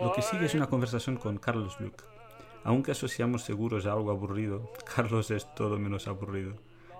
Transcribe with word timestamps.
Lo 0.00 0.12
que 0.12 0.22
sigue 0.22 0.46
es 0.46 0.54
una 0.54 0.66
conversación 0.66 1.16
con 1.16 1.38
Carlos 1.38 1.80
Luke. 1.80 2.04
Aunque 2.62 2.92
asociamos 2.92 3.42
seguros 3.42 3.86
a 3.86 3.92
algo 3.92 4.10
aburrido, 4.10 4.70
Carlos 4.94 5.30
es 5.30 5.54
todo 5.54 5.78
menos 5.78 6.06
aburrido. 6.06 6.56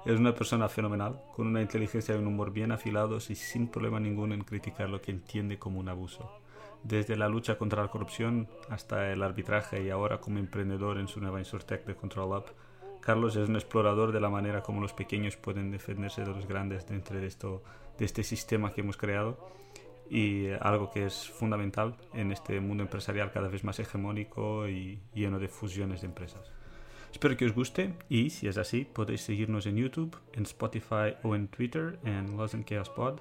Es 0.07 0.19
una 0.19 0.35
persona 0.35 0.69
fenomenal, 0.69 1.21
con 1.35 1.47
una 1.49 1.61
inteligencia 1.63 2.15
y 2.15 2.19
un 2.19 2.27
humor 2.27 2.51
bien 2.51 2.73
afilados 2.73 3.31
y 3.31 3.35
sin 3.35 3.69
problema 3.69 4.01
ninguno 4.01 4.35
en 4.35 4.45
criticar 4.45 4.89
lo 4.89 5.01
que 5.01 5.11
entiende 5.11 5.59
como 5.59 5.81
un 5.81 5.89
abuso. 5.89 6.44
Desde 6.85 7.17
la 7.17 7.29
lucha 7.29 7.57
contra 7.57 7.83
la 7.83 7.89
corrupción 7.89 8.47
hasta 8.69 9.11
el 9.11 9.23
arbitraje 9.23 9.83
y 9.83 9.89
ahora 9.91 10.21
como 10.21 10.39
emprendedor 10.39 10.99
en 10.99 11.09
su 11.09 11.19
nueva 11.19 11.39
Insurtech 11.39 11.87
de 11.87 11.97
Control 11.97 12.37
Up, 12.37 12.45
Carlos 13.01 13.37
es 13.37 13.49
un 13.49 13.57
explorador 13.57 14.13
de 14.13 14.21
la 14.21 14.29
manera 14.29 14.63
como 14.63 14.83
los 14.83 14.93
pequeños 14.93 15.37
pueden 15.37 15.71
defenderse 15.71 16.23
de 16.23 16.29
los 16.29 16.47
grandes 16.47 16.87
dentro 16.87 17.19
de, 17.19 17.27
esto, 17.27 17.63
de 17.99 18.05
este 18.05 18.23
sistema 18.23 18.73
que 18.73 18.83
hemos 18.83 18.99
creado 18.99 19.39
y 20.11 20.49
algo 20.61 20.91
que 20.91 21.07
es 21.07 21.31
fundamental 21.31 21.97
en 22.13 22.33
este 22.33 22.61
mundo 22.61 22.83
empresarial 22.83 23.33
cada 23.33 23.49
vez 23.49 23.65
más 23.65 23.79
hegemónico 23.79 24.69
y 24.69 25.01
lleno 25.15 25.39
de 25.39 25.49
fusiones 25.49 26.03
de 26.03 26.09
empresas. 26.09 26.53
Espero 27.11 27.37
que 27.37 27.47
os 27.47 27.55
guste 27.55 27.95
y 28.11 28.29
si 28.29 28.49
es 28.49 28.59
así 28.59 28.85
podéis 28.85 29.23
seguirnos 29.23 29.67
en 29.67 29.77
YouTube, 29.77 30.17
en 30.35 30.43
Spotify 30.43 31.17
o 31.23 31.35
en 31.35 31.49
Twitter 31.49 31.99
en 32.05 32.37
Los 32.37 32.55
Chaos 32.67 32.91
Pod 32.91 33.21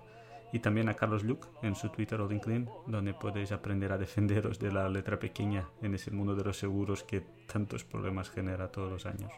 y 0.53 0.59
también 0.59 0.87
a 0.87 0.93
Carlos 0.93 1.23
Luke 1.23 1.47
en 1.63 1.75
su 1.75 1.89
Twitter 1.89 2.21
o 2.21 2.29
LinkedIn 2.29 2.69
donde 2.87 3.13
podéis 3.15 3.51
aprender 3.51 3.91
a 3.91 3.97
defenderos 3.97 4.59
de 4.59 4.71
la 4.71 4.87
letra 4.87 5.19
pequeña 5.19 5.67
en 5.81 5.95
ese 5.95 6.11
mundo 6.11 6.35
de 6.35 6.43
los 6.43 6.57
seguros 6.57 7.03
que 7.03 7.21
tantos 7.51 7.83
problemas 7.83 8.29
genera 8.29 8.71
todos 8.71 8.91
los 8.91 9.05
años. 9.07 9.31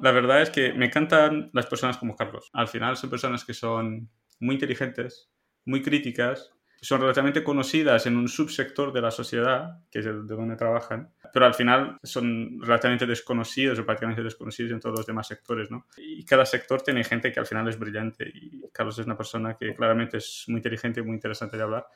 La 0.00 0.12
verdad 0.12 0.42
es 0.42 0.50
que 0.50 0.72
me 0.72 0.86
encantan 0.86 1.50
las 1.52 1.66
personas 1.66 1.98
como 1.98 2.14
Carlos. 2.14 2.50
Al 2.52 2.68
final 2.68 2.96
son 2.96 3.10
personas 3.10 3.44
que 3.44 3.52
son 3.52 4.08
muy 4.38 4.54
inteligentes, 4.54 5.32
muy 5.64 5.82
críticas, 5.82 6.53
son 6.84 7.00
relativamente 7.00 7.42
conocidas 7.42 8.06
en 8.06 8.16
un 8.16 8.28
subsector 8.28 8.92
de 8.92 9.00
la 9.00 9.10
sociedad, 9.10 9.80
que 9.90 10.00
es 10.00 10.04
de 10.04 10.12
donde 10.12 10.56
trabajan, 10.56 11.12
pero 11.32 11.46
al 11.46 11.54
final 11.54 11.98
son 12.02 12.60
relativamente 12.60 13.06
desconocidos 13.06 13.78
o 13.78 13.86
prácticamente 13.86 14.22
desconocidos 14.22 14.72
en 14.72 14.80
todos 14.80 14.98
los 14.98 15.06
demás 15.06 15.26
sectores, 15.26 15.70
¿no? 15.70 15.86
Y 15.96 16.24
cada 16.24 16.46
sector 16.46 16.82
tiene 16.82 17.02
gente 17.04 17.32
que 17.32 17.40
al 17.40 17.46
final 17.46 17.68
es 17.68 17.78
brillante 17.78 18.30
y 18.32 18.62
Carlos 18.72 18.98
es 18.98 19.06
una 19.06 19.16
persona 19.16 19.56
que 19.56 19.74
claramente 19.74 20.18
es 20.18 20.44
muy 20.48 20.58
inteligente 20.58 21.00
y 21.00 21.02
muy 21.02 21.14
interesante 21.14 21.56
de 21.56 21.62
hablar 21.62 21.86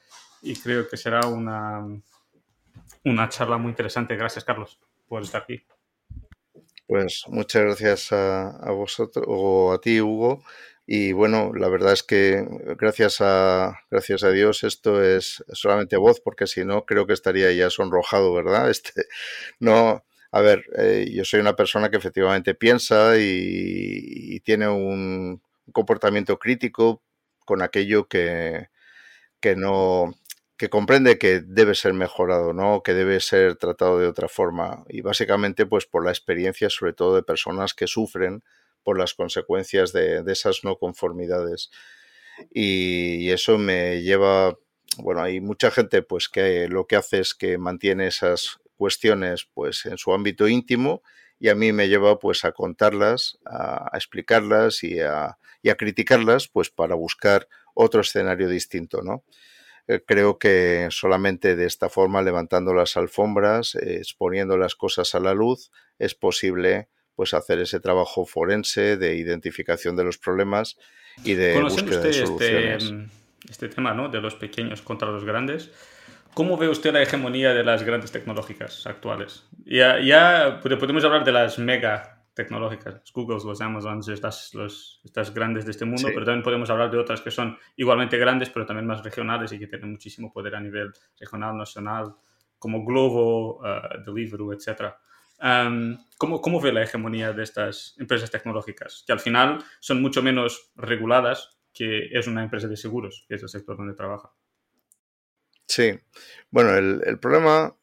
y 0.43 0.55
creo 0.57 0.89
que 0.89 0.97
será 0.97 1.27
una, 1.27 1.87
una 3.05 3.29
charla 3.29 3.59
muy 3.59 3.71
interesante. 3.71 4.17
Gracias, 4.17 4.45
Carlos, 4.45 4.81
por 5.07 5.23
estar 5.23 5.43
aquí. 5.43 5.63
Pues 6.87 7.25
muchas 7.29 7.63
gracias 7.65 8.13
a, 8.13 8.71
vosotros 8.71 9.25
o 9.29 9.73
a 9.73 9.81
ti, 9.81 10.01
Hugo. 10.01 10.43
Y 10.91 11.13
bueno, 11.13 11.53
la 11.55 11.69
verdad 11.69 11.93
es 11.93 12.03
que 12.03 12.47
gracias 12.79 13.19
a, 13.21 13.79
gracias 13.91 14.25
a 14.25 14.31
Dios 14.31 14.65
esto 14.65 15.05
es 15.05 15.45
solamente 15.53 15.99
voz, 15.99 16.19
porque 16.19 16.47
si 16.47 16.65
no 16.65 16.87
creo 16.87 17.07
que 17.07 17.13
estaría 17.13 17.53
ya 17.53 17.69
sonrojado, 17.69 18.33
¿verdad? 18.33 18.71
Este, 18.71 19.05
no, 19.61 20.03
a 20.33 20.41
ver, 20.41 20.65
eh, 20.79 21.11
yo 21.13 21.27
soy 21.27 21.41
una 21.41 21.55
persona 21.57 21.91
que 21.91 21.99
efectivamente 21.99 22.55
piensa 22.55 23.19
y, 23.19 24.41
tiene 24.41 24.69
un 24.69 25.43
comportamiento 25.73 26.39
crítico 26.39 27.03
con 27.45 27.61
aquello 27.61 28.09
que, 28.09 28.69
que 29.41 29.57
no 29.57 30.15
que 30.57 30.71
comprende 30.71 31.19
que 31.19 31.41
debe 31.41 31.75
ser 31.75 31.93
mejorado, 31.95 32.55
¿no? 32.55 32.83
Que 32.83 32.95
debe 32.95 33.21
ser 33.21 33.57
tratado 33.57 33.99
de 33.99 34.07
otra 34.07 34.29
forma. 34.29 34.85
Y 34.89 35.03
básicamente, 35.03 35.67
pues 35.67 35.87
por 35.87 36.05
la 36.05 36.11
experiencia, 36.11 36.71
sobre 36.71 36.95
todo 36.95 37.15
de 37.15 37.23
personas 37.23 37.75
que 37.75 37.87
sufren 37.87 38.43
por 38.89 38.99
las 38.99 39.13
consecuencias 39.13 39.93
de, 39.93 40.25
esas 40.29 40.65
no 40.65 40.79
conformidades. 40.79 41.71
Y, 42.51 43.29
eso 43.31 43.59
me 43.59 44.01
lleva, 44.01 44.57
bueno, 44.97 45.21
hay 45.21 45.43
mucha 45.43 45.71
gente 45.71 46.01
pues 46.01 46.31
que 46.31 46.69
lo 46.69 46.87
que 46.87 46.97
hace 46.97 47.21
es 47.21 47.35
que 47.35 47.59
mantiene 47.59 48.07
esas 48.07 48.57
cuestiones 48.79 49.47
pues 49.53 49.85
en 49.85 49.99
su 49.99 50.15
ámbito 50.15 50.49
íntimo 50.49 51.03
y 51.39 51.51
a 51.51 51.55
mí 51.55 51.71
me 51.71 51.91
lleva 51.91 52.19
pues 52.19 52.47
a 52.47 52.53
contarlas, 52.53 53.39
a, 53.45 53.91
explicarlas 53.93 54.83
y 54.83 55.01
a, 55.01 55.37
y 55.61 55.69
a, 55.69 55.75
criticarlas 55.75 56.49
pues 56.49 56.71
para 56.71 56.95
buscar 56.95 57.47
otro 57.75 58.01
escenario 58.01 58.49
distinto, 58.49 59.03
¿no? 59.03 59.23
Eh, 59.87 60.03
creo 60.03 60.39
que 60.39 60.89
solamente 60.91 61.57
de 61.57 61.67
esta 61.67 61.91
forma, 61.91 62.23
levantando 62.23 62.73
las 62.73 62.97
alfombras, 62.97 63.75
eh, 63.75 63.99
exponiendo 63.99 64.57
las 64.57 64.75
cosas 64.77 65.15
a 65.15 65.21
la 65.21 65.35
luz, 65.35 65.71
es 65.99 66.15
posible 66.15 66.89
pues 67.19 67.35
hacer 67.35 67.59
ese 67.59 67.81
trabajo 67.81 68.25
forense 68.25 68.97
de 68.97 69.17
identificación 69.17 69.97
de 69.97 70.05
los 70.05 70.19
problemas 70.19 70.79
y 71.25 71.35
de 71.35 71.61
búsqueda 71.61 72.01
de 72.01 72.11
este, 72.11 72.27
soluciones. 72.27 72.85
Este, 72.85 73.51
este 73.51 73.69
tema 73.71 73.93
¿no? 73.93 74.09
de 74.09 74.21
los 74.21 74.37
pequeños 74.37 74.83
contra 74.83 75.11
los 75.11 75.25
grandes. 75.25 75.73
¿Cómo 76.33 76.57
ve 76.57 76.69
usted 76.69 76.93
la 76.93 77.03
hegemonía 77.03 77.53
de 77.55 77.65
las 77.65 77.83
grandes 77.83 78.13
tecnológicas 78.13 78.87
actuales? 78.87 79.49
Ya, 79.65 79.99
ya 79.99 80.61
podemos 80.63 81.03
hablar 81.03 81.25
de 81.25 81.33
las 81.33 81.59
mega 81.59 82.23
tecnológicas, 82.35 82.95
los 82.95 83.13
Googles, 83.13 83.43
los 83.43 83.61
Amazons, 83.61 84.07
estas, 84.07 84.55
los, 84.55 85.01
estas 85.03 85.35
grandes 85.35 85.65
de 85.65 85.73
este 85.73 85.87
mundo, 85.87 86.11
pero 86.15 86.25
también 86.25 86.45
podemos 86.45 86.71
hablar 86.71 86.89
de 86.89 86.99
otras 86.99 87.21
que 87.21 87.33
son 87.33 87.59
igualmente 87.75 88.17
grandes, 88.17 88.49
pero 88.49 88.65
también 88.65 88.87
más 88.87 89.03
regionales 89.03 89.51
y 89.51 89.59
que 89.59 89.67
tienen 89.67 89.91
muchísimo 89.91 90.33
poder 90.33 90.55
a 90.55 90.61
nivel 90.61 90.93
regional, 91.19 91.57
nacional, 91.57 92.15
como 92.61 92.85
Glovo, 92.85 93.59
uh, 93.59 94.05
Deliveroo, 94.07 94.53
etcétera. 94.53 94.97
¿Cómo, 95.39 96.41
¿Cómo 96.41 96.61
ve 96.61 96.73
la 96.73 96.83
hegemonía 96.83 97.33
de 97.33 97.43
estas 97.43 97.95
empresas 97.99 98.31
tecnológicas? 98.31 99.05
Que 99.07 99.13
al 99.13 99.21
final 99.21 99.65
son 99.81 100.03
mucho 100.03 100.23
menos 100.23 100.71
reguladas 100.77 101.59
que 101.73 102.09
es 102.11 102.27
una 102.27 102.43
empresa 102.43 102.67
de 102.67 102.77
seguros, 102.77 103.25
que 103.29 103.37
es 103.37 103.43
el 103.43 103.49
sector 103.49 103.77
donde 103.77 103.95
trabaja. 103.95 104.33
Sí, 105.67 105.93
bueno, 106.51 106.75
el, 106.77 107.03
el 107.07 107.21
problema, 107.21 107.77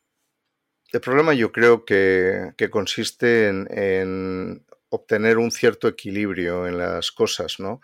el 0.91 0.99
problema 0.99 1.33
yo 1.33 1.51
creo 1.51 1.85
que, 1.85 2.51
que 2.57 2.69
consiste 2.69 3.47
en, 3.47 3.67
en, 3.71 4.65
obtener 4.89 5.37
un 5.37 5.51
cierto 5.51 5.87
equilibrio 5.87 6.67
en 6.67 6.77
las 6.77 7.11
cosas, 7.11 7.59
¿no? 7.59 7.79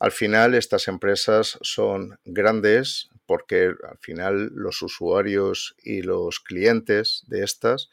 Al 0.00 0.12
final 0.12 0.54
estas 0.54 0.88
empresas 0.88 1.58
son 1.62 2.18
grandes 2.24 3.10
porque 3.26 3.72
al 3.88 3.98
final 4.00 4.50
los 4.54 4.82
usuarios 4.82 5.76
y 5.82 6.02
los 6.02 6.40
clientes 6.40 7.22
de 7.26 7.44
estas 7.44 7.90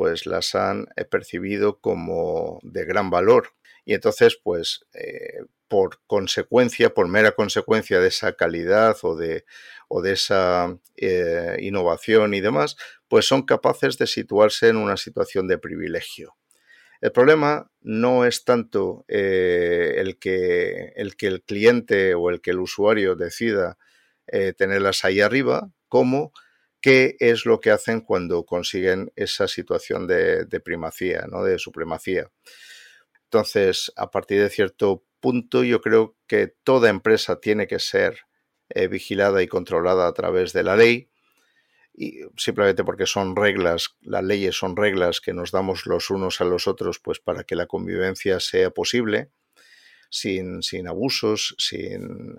pues 0.00 0.24
las 0.24 0.54
han 0.54 0.86
eh, 0.96 1.04
percibido 1.04 1.78
como 1.78 2.58
de 2.62 2.86
gran 2.86 3.10
valor. 3.10 3.50
Y 3.84 3.92
entonces, 3.92 4.40
pues, 4.42 4.86
eh, 4.94 5.44
por 5.68 6.00
consecuencia, 6.06 6.94
por 6.94 7.06
mera 7.06 7.32
consecuencia 7.32 8.00
de 8.00 8.08
esa 8.08 8.32
calidad 8.32 8.96
o 9.02 9.14
de, 9.14 9.44
o 9.88 10.00
de 10.00 10.12
esa 10.12 10.74
eh, 10.96 11.58
innovación 11.60 12.32
y 12.32 12.40
demás, 12.40 12.78
pues 13.08 13.26
son 13.26 13.42
capaces 13.42 13.98
de 13.98 14.06
situarse 14.06 14.68
en 14.68 14.78
una 14.78 14.96
situación 14.96 15.48
de 15.48 15.58
privilegio. 15.58 16.34
El 17.02 17.12
problema 17.12 17.70
no 17.82 18.24
es 18.24 18.44
tanto 18.44 19.04
el, 19.06 20.18
que, 20.18 20.94
el, 20.96 21.14
que, 21.14 21.26
el 21.26 21.42
cliente 21.42 22.14
o 22.14 22.30
el 22.30 22.40
que 22.40 22.52
el 22.52 22.60
usuario 22.60 23.16
decida 23.16 23.76
tenerlas 24.56 25.04
ahí 25.04 25.20
arriba, 25.20 25.70
como 25.88 26.32
qué 26.80 27.16
es 27.20 27.44
lo 27.46 27.60
que 27.60 27.70
hacen 27.70 28.00
cuando 28.00 28.44
consiguen 28.44 29.12
esa 29.16 29.48
situación 29.48 30.06
de, 30.06 30.46
primacía, 30.64 31.26
¿no? 31.30 31.44
de 31.44 31.58
supremacía. 31.58 32.30
Entonces, 33.24 33.92
a 33.96 34.10
partir 34.10 34.40
de 34.40 34.50
cierto 34.50 35.04
punto, 35.20 35.62
yo 35.62 35.80
creo 35.80 36.16
que 36.26 36.48
toda 36.48 36.90
empresa 36.90 37.40
tiene 37.40 37.66
que 37.66 37.78
ser 37.78 38.20
eh, 38.70 38.88
vigilada 38.88 39.42
y 39.42 39.48
controlada 39.48 40.08
a 40.08 40.12
través 40.12 40.52
de 40.52 40.62
la 40.62 40.76
ley, 40.76 41.10
y 41.92 42.20
simplemente 42.36 42.82
porque 42.84 43.06
son 43.06 43.36
reglas, 43.36 43.96
las 44.00 44.24
leyes 44.24 44.56
son 44.56 44.76
reglas 44.76 45.20
que 45.20 45.34
nos 45.34 45.50
damos 45.50 45.86
los 45.86 46.08
unos 46.10 46.40
a 46.40 46.44
los 46.44 46.66
otros, 46.66 46.98
pues 46.98 47.20
para 47.20 47.44
que 47.44 47.56
la 47.56 47.66
convivencia 47.66 48.40
sea 48.40 48.70
posible 48.70 49.30
sin, 50.10 50.88
abusos, 50.88 51.54
sin, 51.58 52.34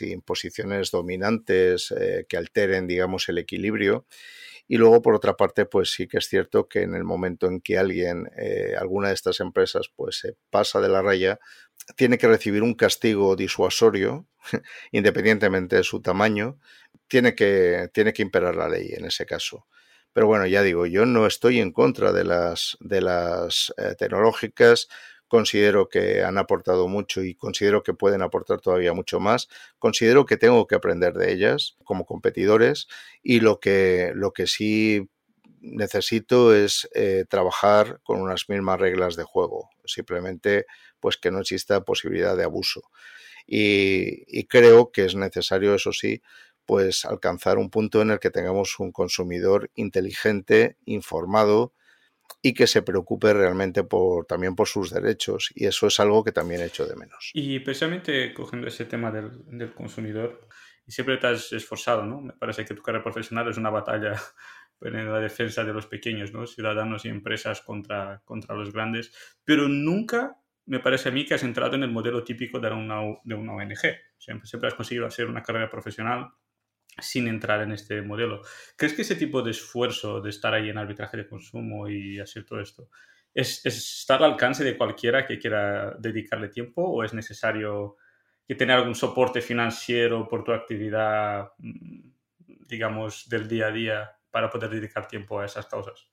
eh, 0.00 0.20
posiciones 0.24 0.90
dominantes 0.90 1.92
eh, 1.92 2.26
que 2.28 2.36
alteren, 2.36 2.86
digamos, 2.86 3.28
el 3.28 3.38
equilibrio. 3.38 4.06
Y 4.66 4.76
luego, 4.76 5.00
por 5.00 5.14
otra 5.14 5.34
parte, 5.34 5.64
pues 5.64 5.92
sí 5.92 6.08
que 6.08 6.18
es 6.18 6.28
cierto 6.28 6.68
que 6.68 6.82
en 6.82 6.94
el 6.94 7.04
momento 7.04 7.46
en 7.46 7.60
que 7.60 7.78
alguien, 7.78 8.28
eh, 8.36 8.74
alguna 8.78 9.08
de 9.08 9.14
estas 9.14 9.40
empresas, 9.40 9.90
pues 9.94 10.18
se 10.18 10.36
pasa 10.50 10.80
de 10.80 10.90
la 10.90 11.00
raya, 11.00 11.38
tiene 11.96 12.18
que 12.18 12.28
recibir 12.28 12.62
un 12.62 12.74
castigo 12.74 13.34
disuasorio, 13.36 14.26
independientemente 14.92 15.76
de 15.76 15.84
su 15.84 16.02
tamaño, 16.02 16.58
tiene 17.06 17.34
que, 17.34 17.88
tiene 17.94 18.12
que 18.12 18.22
imperar 18.22 18.56
la 18.56 18.68
ley 18.68 18.90
en 18.92 19.06
ese 19.06 19.24
caso. 19.24 19.66
Pero 20.12 20.26
bueno, 20.26 20.46
ya 20.46 20.62
digo, 20.62 20.84
yo 20.86 21.06
no 21.06 21.26
estoy 21.26 21.60
en 21.60 21.72
contra 21.72 22.12
de 22.12 22.24
las, 22.24 22.76
de 22.80 23.00
las 23.00 23.72
tecnológicas, 23.98 24.88
considero 25.28 25.88
que 25.88 26.22
han 26.22 26.38
aportado 26.38 26.88
mucho 26.88 27.22
y 27.22 27.34
considero 27.34 27.82
que 27.82 27.94
pueden 27.94 28.22
aportar 28.22 28.60
todavía 28.60 28.92
mucho 28.92 29.20
más. 29.20 29.48
Considero 29.78 30.26
que 30.26 30.36
tengo 30.36 30.66
que 30.66 30.74
aprender 30.74 31.14
de 31.14 31.32
ellas 31.32 31.76
como 31.84 32.06
competidores 32.06 32.88
y 33.22 33.40
lo 33.40 33.60
que, 33.60 34.12
lo 34.14 34.32
que 34.32 34.46
sí 34.46 35.08
necesito 35.60 36.54
es 36.54 36.88
eh, 36.94 37.24
trabajar 37.28 38.00
con 38.02 38.20
unas 38.20 38.48
mismas 38.48 38.80
reglas 38.80 39.16
de 39.16 39.24
juego, 39.24 39.70
simplemente 39.84 40.66
pues 41.00 41.16
que 41.16 41.30
no 41.30 41.40
exista 41.40 41.84
posibilidad 41.84 42.36
de 42.36 42.44
abuso. 42.44 42.82
Y, 43.46 44.44
creo 44.44 44.92
que 44.92 45.06
es 45.06 45.14
necesario, 45.14 45.74
eso 45.74 45.92
sí, 45.92 46.22
pues 46.66 47.06
alcanzar 47.06 47.56
un 47.56 47.70
punto 47.70 48.02
en 48.02 48.10
el 48.10 48.18
que 48.20 48.30
tengamos 48.30 48.78
un 48.78 48.92
consumidor 48.92 49.70
inteligente, 49.74 50.76
informado 50.84 51.72
y 52.42 52.54
que 52.54 52.66
se 52.66 52.82
preocupe 52.82 53.32
realmente 53.32 53.84
por, 53.84 54.26
también 54.26 54.54
por 54.54 54.68
sus 54.68 54.90
derechos. 54.90 55.50
Y 55.54 55.66
eso 55.66 55.86
es 55.86 55.98
algo 56.00 56.24
que 56.24 56.32
también 56.32 56.62
echo 56.62 56.86
de 56.86 56.96
menos. 56.96 57.30
Y 57.34 57.60
precisamente 57.60 58.32
cogiendo 58.32 58.68
ese 58.68 58.84
tema 58.84 59.10
del, 59.10 59.30
del 59.46 59.74
consumidor, 59.74 60.48
y 60.86 60.92
siempre 60.92 61.18
te 61.18 61.26
has 61.26 61.52
esforzado, 61.52 62.06
¿no? 62.06 62.20
Me 62.22 62.32
parece 62.32 62.64
que 62.64 62.74
tu 62.74 62.82
carrera 62.82 63.04
profesional 63.04 63.48
es 63.48 63.58
una 63.58 63.70
batalla 63.70 64.14
en 64.80 65.12
la 65.12 65.20
defensa 65.20 65.64
de 65.64 65.72
los 65.72 65.86
pequeños, 65.86 66.32
¿no? 66.32 66.46
Ciudadanos 66.46 67.04
y 67.04 67.08
empresas 67.08 67.60
contra, 67.60 68.22
contra 68.24 68.54
los 68.54 68.72
grandes, 68.72 69.12
pero 69.44 69.68
nunca 69.68 70.38
me 70.64 70.80
parece 70.80 71.08
a 71.08 71.12
mí 71.12 71.24
que 71.24 71.34
has 71.34 71.42
entrado 71.42 71.76
en 71.76 71.82
el 71.82 71.90
modelo 71.90 72.24
típico 72.24 72.60
de 72.60 72.70
una, 72.70 73.00
de 73.24 73.34
una 73.34 73.54
ONG. 73.54 73.78
Siempre, 74.18 74.46
siempre 74.46 74.68
has 74.68 74.74
conseguido 74.74 75.06
hacer 75.06 75.26
una 75.26 75.42
carrera 75.42 75.70
profesional 75.70 76.30
sin 77.00 77.28
entrar 77.28 77.62
en 77.62 77.72
este 77.72 78.02
modelo. 78.02 78.42
¿Crees 78.76 78.94
que 78.94 79.02
ese 79.02 79.16
tipo 79.16 79.42
de 79.42 79.52
esfuerzo 79.52 80.20
de 80.20 80.30
estar 80.30 80.54
ahí 80.54 80.68
en 80.68 80.78
arbitraje 80.78 81.16
de 81.16 81.28
consumo 81.28 81.88
y 81.88 82.18
hacer 82.18 82.44
todo 82.44 82.60
esto 82.60 82.88
es, 83.34 83.64
es 83.64 83.76
estar 84.00 84.22
al 84.22 84.32
alcance 84.32 84.64
de 84.64 84.76
cualquiera 84.76 85.26
que 85.26 85.38
quiera 85.38 85.94
dedicarle 85.98 86.48
tiempo 86.48 86.82
o 86.82 87.04
es 87.04 87.14
necesario 87.14 87.96
que 88.46 88.54
tener 88.54 88.76
algún 88.76 88.94
soporte 88.94 89.42
financiero 89.42 90.26
por 90.26 90.42
tu 90.42 90.52
actividad, 90.52 91.52
mm, 91.58 92.00
digamos, 92.66 93.28
del 93.28 93.46
día 93.46 93.66
a 93.66 93.70
día 93.70 94.16
para 94.30 94.50
poder 94.50 94.70
dedicar 94.70 95.06
tiempo 95.06 95.38
a 95.38 95.44
esas 95.44 95.66
causas? 95.66 96.08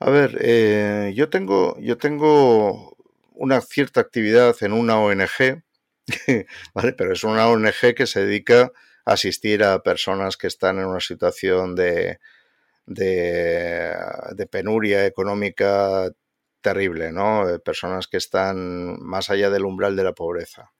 A 0.00 0.10
ver, 0.10 0.38
eh, 0.40 1.12
yo 1.14 1.28
tengo, 1.28 1.76
yo 1.80 1.96
tengo 1.96 2.96
una 3.32 3.60
cierta 3.60 4.00
actividad 4.00 4.56
en 4.62 4.72
una 4.72 4.98
ONG, 4.98 5.62
¿vale? 6.74 6.92
Pero 6.92 7.12
es 7.12 7.24
una 7.24 7.48
ONG 7.48 7.94
que 7.96 8.06
se 8.06 8.24
dedica 8.24 8.72
asistir 9.08 9.64
a 9.64 9.82
personas 9.82 10.36
que 10.36 10.46
están 10.46 10.78
en 10.78 10.86
una 10.86 11.00
situación 11.00 11.74
de, 11.74 12.18
de, 12.86 14.46
penuria 14.50 15.06
económica 15.06 16.10
terrible, 16.60 17.12
¿no? 17.12 17.48
Eh, 17.48 17.58
personas 17.58 18.06
que 18.06 18.18
están 18.18 19.00
más 19.00 19.30
allá 19.30 19.50
del 19.50 19.64
umbral 19.64 19.96
de 19.96 20.04
la 20.04 20.12
pobreza. 20.12 20.72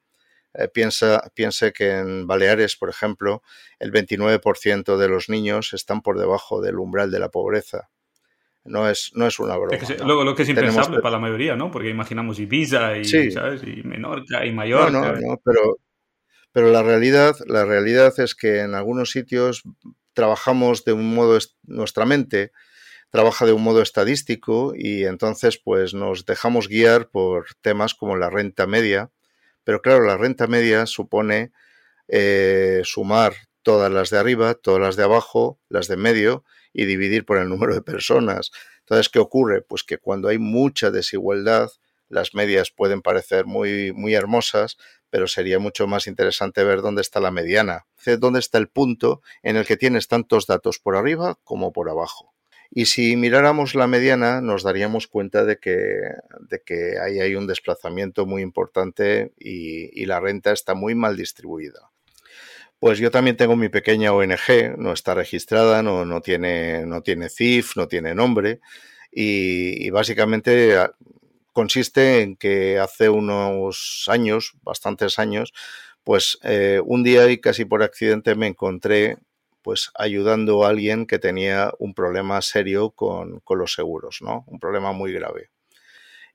Eh, 0.55 0.69
piensa, 0.69 1.23
piense 1.35 1.73
que 1.73 1.99
en 1.99 2.27
Baleares, 2.27 2.77
por 2.77 2.91
ejemplo, 2.91 3.43
el 3.79 3.93
29% 3.93 4.97
de 4.97 5.09
los 5.09 5.29
niños 5.29 5.73
están 5.73 6.03
por 6.03 6.19
debajo 6.19 6.61
del 6.61 6.79
umbral 6.79 7.11
de 7.11 7.21
la 7.21 7.31
pobreza 7.31 7.89
no 8.69 8.89
es, 8.89 9.13
no 9.15 9.27
es 9.27 9.39
una 9.39 9.57
broma. 9.57 9.79
Lo, 10.05 10.35
que 10.35 10.43
es 10.43 10.49
impensable 10.49 11.01
para 11.01 11.13
la 11.13 11.19
mayoría, 11.19 11.57
¿no? 11.57 11.71
Porque 11.71 11.89
imaginamos 11.89 12.39
Ibiza 12.39 12.99
y, 12.99 13.31
¿sabes? 13.31 13.63
y 13.65 13.83
Menorca 13.83 14.45
y 14.45 14.53
Mallorca. 14.53 14.91
No, 14.91 15.13
no, 15.13 15.21
no, 15.21 15.41
pero, 15.45 15.79
pero 16.53 16.71
la 16.71 16.83
realidad, 16.83 17.37
la 17.47 17.65
realidad 17.65 18.19
es 18.19 18.35
que 18.35 18.61
en 18.61 18.75
algunos 18.75 19.11
sitios 19.11 19.63
trabajamos 20.13 20.85
de 20.85 20.93
un 20.93 21.15
modo, 21.15 21.39
nuestra 21.63 22.07
mente 22.07 22.53
trabaja 23.11 23.47
de 23.47 23.53
un 23.53 23.63
modo 23.63 23.83
estadístico 23.83 24.73
y 24.77 25.05
entonces 25.05 25.59
pues 25.59 25.95
nos 25.95 26.27
dejamos 26.27 26.69
guiar 26.69 27.09
por 27.09 27.47
temas 27.61 27.95
como 27.95 28.17
la 28.17 28.31
renta 28.31 28.67
media. 28.67 29.11
Pero 29.65 29.83
claro, 29.83 30.05
la 30.05 30.17
renta 30.17 30.47
media 30.47 30.87
supone 30.87 31.53
eh, 32.09 32.81
sumar 32.85 33.35
todas 33.63 33.93
las 33.93 34.11
de 34.11 34.19
arriba, 34.19 34.55
todas 34.55 34.81
las 34.81 34.97
de 34.97 35.05
abajo, 35.05 35.61
las 35.69 35.89
de 35.89 35.97
medio 35.97 36.45
y 36.73 36.85
dividir 36.85 37.25
por 37.25 37.39
el 37.39 37.49
número 37.49 37.75
de 37.75 37.83
personas. 37.83 38.51
Entonces, 38.81 39.09
¿qué 39.09 39.19
ocurre? 39.19 39.63
Pues 39.63 39.85
que 39.85 39.99
cuando 39.99 40.29
hay 40.29 40.39
mucha 40.39 40.91
desigualdad, 40.91 41.71
las 42.09 42.35
medias 42.35 42.71
pueden 42.71 43.03
parecer 43.03 43.45
muy, 43.45 43.93
muy 43.93 44.15
hermosas, 44.15 44.79
pero 45.11 45.27
sería 45.27 45.59
mucho 45.59 45.87
más 45.87 46.07
interesante 46.07 46.65
ver 46.65 46.83
dónde 46.83 47.03
está 47.03 47.21
la 47.21 47.31
mediana, 47.31 47.87
dónde 48.19 48.41
está 48.41 48.59
el 48.59 48.69
punto 48.69 49.23
en 49.43 49.57
el 49.57 49.67
que 49.67 49.77
tienes 49.77 50.09
tantos 50.09 50.47
datos 50.47 50.79
por 50.79 50.97
arriba 50.97 51.39
como 51.45 51.73
por 51.73 51.91
abajo. 51.91 52.33
Y 52.71 52.87
si 52.87 53.17
miráramos 53.17 53.75
la 53.75 53.87
mediana, 53.87 54.41
nos 54.43 54.63
daríamos 54.63 55.07
cuenta 55.07 55.45
de 55.45 55.59
que, 55.59 56.01
de 56.41 56.63
que 56.65 56.99
ahí 56.99 57.19
hay 57.21 57.35
un 57.35 57.47
desplazamiento 57.47 58.27
muy 58.27 58.43
importante 58.43 59.33
y 59.39 60.05
la 60.05 60.21
renta 60.21 60.53
está 60.53 60.75
muy 60.75 60.95
mal 60.95 61.17
distribuida. 61.17 61.91
Pues 62.79 62.99
yo 62.99 63.11
también 63.11 63.37
tengo 63.37 63.57
mi 63.57 63.69
pequeña 63.69 64.13
ONG, 64.13 64.77
no 64.77 64.93
está 64.93 65.15
registrada, 65.15 65.83
no, 65.83 66.05
no, 66.05 66.21
tiene, 66.21 66.87
no 66.87 67.03
tiene 67.03 67.29
CIF, 67.29 67.77
no 67.77 67.89
tiene 67.89 68.15
nombre 68.15 68.61
y, 69.11 69.91
básicamente 69.91 70.77
consiste 71.59 72.23
en 72.23 72.37
que 72.37 72.79
hace 72.79 73.09
unos 73.09 74.05
años, 74.07 74.53
bastantes 74.63 75.19
años, 75.19 75.53
pues 76.05 76.39
eh, 76.45 76.81
un 76.85 77.03
día 77.03 77.29
y 77.29 77.41
casi 77.41 77.65
por 77.65 77.83
accidente 77.83 78.37
me 78.37 78.47
encontré 78.47 79.17
pues 79.63 79.91
ayudando 79.97 80.65
a 80.65 80.69
alguien 80.69 81.05
que 81.05 81.19
tenía 81.19 81.73
un 81.81 81.95
problema 81.95 82.41
serio 82.43 82.91
con, 82.91 83.43
los 83.49 83.73
seguros, 83.73 84.19
¿no? 84.23 84.45
Un 84.47 84.61
problema 84.61 84.93
muy 84.93 85.13
grave. 85.13 85.51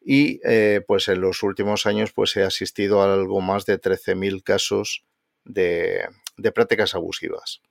Y 0.02 0.42
eh, 0.44 0.82
pues 0.86 1.08
en 1.08 1.22
los 1.22 1.42
últimos 1.42 1.86
años 1.86 2.12
pues 2.12 2.36
he 2.36 2.44
asistido 2.44 3.02
a 3.02 3.14
algo 3.14 3.40
más 3.40 3.66
de 3.66 3.80
13.000 3.80 4.44
casos 4.44 5.06
de, 5.46 6.06
de 6.36 6.52
prácticas 6.52 6.96
abusivas. 6.96 7.62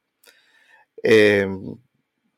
Eh, 1.03 1.47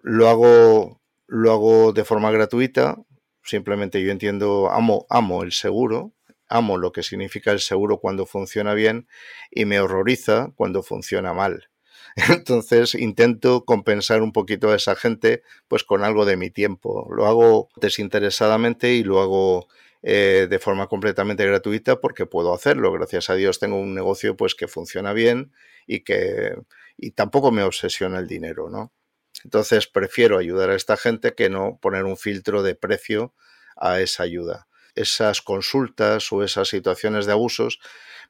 lo, 0.00 0.28
hago, 0.28 1.00
lo 1.28 1.52
hago 1.52 1.92
de 1.92 2.04
forma 2.04 2.32
gratuita, 2.32 2.96
simplemente 3.44 4.02
yo 4.02 4.10
entiendo, 4.10 4.70
amo, 4.70 5.06
amo 5.10 5.42
el 5.42 5.52
seguro, 5.52 6.12
amo 6.48 6.78
lo 6.78 6.92
que 6.92 7.02
significa 7.02 7.52
el 7.52 7.60
seguro 7.60 7.98
cuando 7.98 8.26
funciona 8.26 8.74
bien 8.74 9.08
y 9.50 9.64
me 9.64 9.80
horroriza 9.80 10.52
cuando 10.56 10.82
funciona 10.82 11.32
mal. 11.32 11.68
Entonces 12.30 12.94
intento 12.94 13.64
compensar 13.64 14.22
un 14.22 14.32
poquito 14.32 14.70
a 14.70 14.76
esa 14.76 14.94
gente 14.94 15.42
pues 15.68 15.84
con 15.84 16.04
algo 16.04 16.24
de 16.24 16.36
mi 16.36 16.50
tiempo. 16.50 17.08
Lo 17.14 17.26
hago 17.26 17.68
desinteresadamente 17.76 18.94
y 18.94 19.02
lo 19.02 19.20
hago 19.20 19.68
eh, 20.02 20.46
de 20.48 20.58
forma 20.58 20.86
completamente 20.86 21.46
gratuita 21.46 22.00
porque 22.00 22.26
puedo 22.26 22.54
hacerlo. 22.54 22.92
Gracias 22.92 23.30
a 23.30 23.34
Dios 23.34 23.58
tengo 23.58 23.78
un 23.78 23.94
negocio 23.94 24.36
pues 24.36 24.54
que 24.54 24.68
funciona 24.68 25.12
bien 25.12 25.52
y 25.86 26.00
que 26.00 26.54
y 26.96 27.12
tampoco 27.12 27.50
me 27.50 27.64
obsesiona 27.64 28.18
el 28.18 28.28
dinero, 28.28 28.70
¿no? 28.70 28.92
Entonces 29.44 29.86
prefiero 29.86 30.38
ayudar 30.38 30.70
a 30.70 30.74
esta 30.74 30.96
gente 30.96 31.34
que 31.34 31.50
no 31.50 31.78
poner 31.80 32.04
un 32.04 32.16
filtro 32.16 32.62
de 32.62 32.74
precio 32.74 33.32
a 33.76 34.00
esa 34.00 34.22
ayuda. 34.22 34.66
Esas 34.94 35.42
consultas 35.42 36.32
o 36.32 36.42
esas 36.42 36.68
situaciones 36.68 37.26
de 37.26 37.32
abusos 37.32 37.80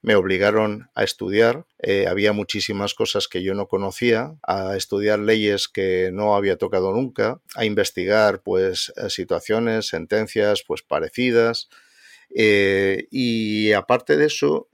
me 0.03 0.17
obligaron 0.17 0.91
a 0.95 1.05
estudiar. 1.05 1.65
Eh, 1.79 2.07
había 2.07 2.33
muchísimas 2.33 2.95
cosas 2.95 3.29
que 3.29 3.43
yo 3.43 3.55
no 3.55 3.69
conocía, 3.69 4.35
a 4.43 4.77
estudiar 4.77 5.19
leyes 5.19 5.69
que 5.69 6.11
no 6.13 6.37
había 6.37 6.59
tocado 6.59 6.93
nunca, 6.93 7.41
a 7.55 7.65
investigar 7.65 8.43
pues 8.43 8.93
eh, 8.97 9.09
situaciones, 9.09 9.87
sentencias 9.87 10.63
pues 10.67 10.83
parecidas. 10.83 11.69
Eh, 12.37 13.07
y 13.11 13.73
aparte 13.73 14.17
de 14.17 14.27
eso, 14.27 14.69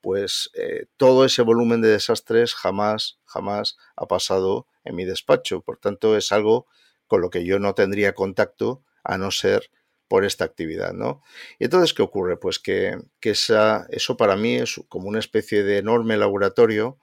pues 0.00 0.50
todo 0.96 1.24
ese 1.24 1.42
volumen 1.42 1.82
de 1.82 1.88
desastres 1.90 2.54
jamás, 2.54 3.18
jamás 3.26 3.76
ha 3.96 4.06
pasado 4.06 4.66
en 4.84 4.96
mi 4.96 5.04
despacho. 5.04 5.60
Por 5.60 5.78
tanto, 5.78 6.16
es 6.16 6.32
algo 6.32 6.66
con 7.06 7.20
lo 7.20 7.30
que 7.30 7.44
yo 7.44 7.58
no 7.58 7.74
tendría 7.74 8.14
contacto 8.14 8.82
a 9.04 9.18
no 9.18 9.30
ser 9.30 9.70
por 10.08 10.24
esta 10.24 10.44
actividad, 10.44 10.92
¿no? 10.92 11.22
Y 11.60 11.64
entonces, 11.64 11.94
¿qué 11.94 12.02
ocurre? 12.02 12.36
Pues 12.36 12.58
que, 12.58 12.98
esa, 13.20 13.86
eso 13.90 14.16
para 14.16 14.36
mí 14.36 14.56
es 14.56 14.80
como 14.88 15.08
una 15.08 15.20
especie 15.20 15.62
de 15.62 15.78
enorme 15.78 16.16
laboratorio 16.16 16.98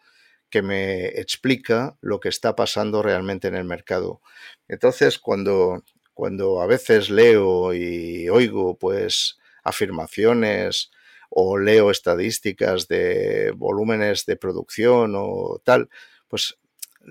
que 0.49 0.61
me 0.61 1.07
explica 1.07 1.97
lo 2.01 2.19
que 2.19 2.29
está 2.29 2.55
pasando 2.55 3.03
realmente 3.03 3.47
en 3.47 3.55
el 3.55 3.65
mercado. 3.65 4.21
Entonces, 4.67 5.19
cuando, 5.19 5.83
cuando 6.13 6.61
a 6.61 6.67
veces 6.67 7.09
leo 7.09 7.73
y 7.73 8.27
oigo, 8.29 8.77
pues, 8.77 9.37
afirmaciones 9.67 10.91
o 11.29 11.57
leo 11.57 11.91
estadísticas 11.91 12.87
de 12.87 13.51
volúmenes 13.55 14.25
de 14.25 14.37
producción 14.37 15.13
o 15.15 15.61
tal, 15.63 15.89
pues 16.27 16.57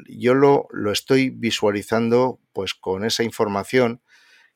yo 0.08 0.34
lo, 0.34 0.68
lo 0.72 0.92
estoy 0.92 1.30
visualizando 1.30 2.40
pues 2.52 2.74
con 2.74 3.04
esa 3.04 3.22
información 3.22 4.00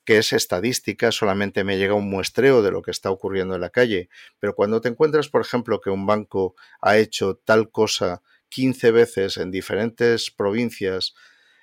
que 0.05 0.19
es 0.19 0.33
estadística, 0.33 1.13
solamente 1.13 1.63
me 1.63 1.79
llega 1.79 1.95
un 1.95 2.09
muestreo 2.09 2.63
de 2.63 2.71
lo 2.71 2.83
que 2.83 2.91
está 2.91 3.11
ocurriendo 3.11 3.55
en 3.55 3.61
la 3.61 3.71
calle. 3.71 4.09
Pero 4.39 4.55
cuando 4.55 4.81
te 4.81 4.89
encuentras, 4.89 5.29
por 5.29 5.43
ejemplo, 5.43 5.81
que 5.81 5.91
un 5.91 6.07
banco 6.07 6.55
ha 6.81 6.97
hecho 6.97 7.37
tal 7.37 7.71
cosa 7.71 8.23
15 8.49 8.91
veces 8.91 9.37
en 9.37 9.51
diferentes 9.51 10.31
provincias, 10.31 11.15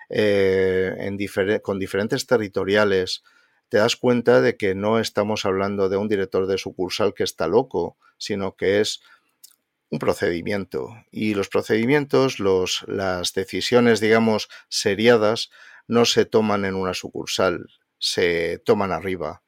eh, 0.10 0.94
en 1.00 1.18
con 1.62 1.80
diferentes 1.80 2.26
territoriales, 2.26 3.24
te 3.70 3.78
das 3.78 3.96
cuenta 3.96 4.42
de 4.42 4.58
que 4.58 4.76
no 4.76 5.00
estamos 5.00 5.46
hablando 5.46 5.90
de 5.90 5.98
un 5.98 6.08
director 6.08 6.48
de 6.48 6.58
sucursal 6.58 7.14
que 7.14 7.24
está 7.24 7.48
loco, 7.48 7.98
sino 8.18 8.56
que 8.56 8.80
es 8.80 9.02
un 9.90 10.00
procedimiento. 10.00 10.90
Y 11.12 11.34
los 11.34 11.50
procedimientos, 11.50 12.40
las 12.40 13.34
decisiones, 13.34 14.00
digamos, 14.00 14.50
seriadas, 14.70 15.50
no 15.88 16.06
se 16.06 16.26
toman 16.26 16.66
en 16.66 16.76
una 16.76 16.94
sucursal, 16.94 17.68
se 17.98 18.60
toman 18.60 18.92
arriba. 18.92 19.42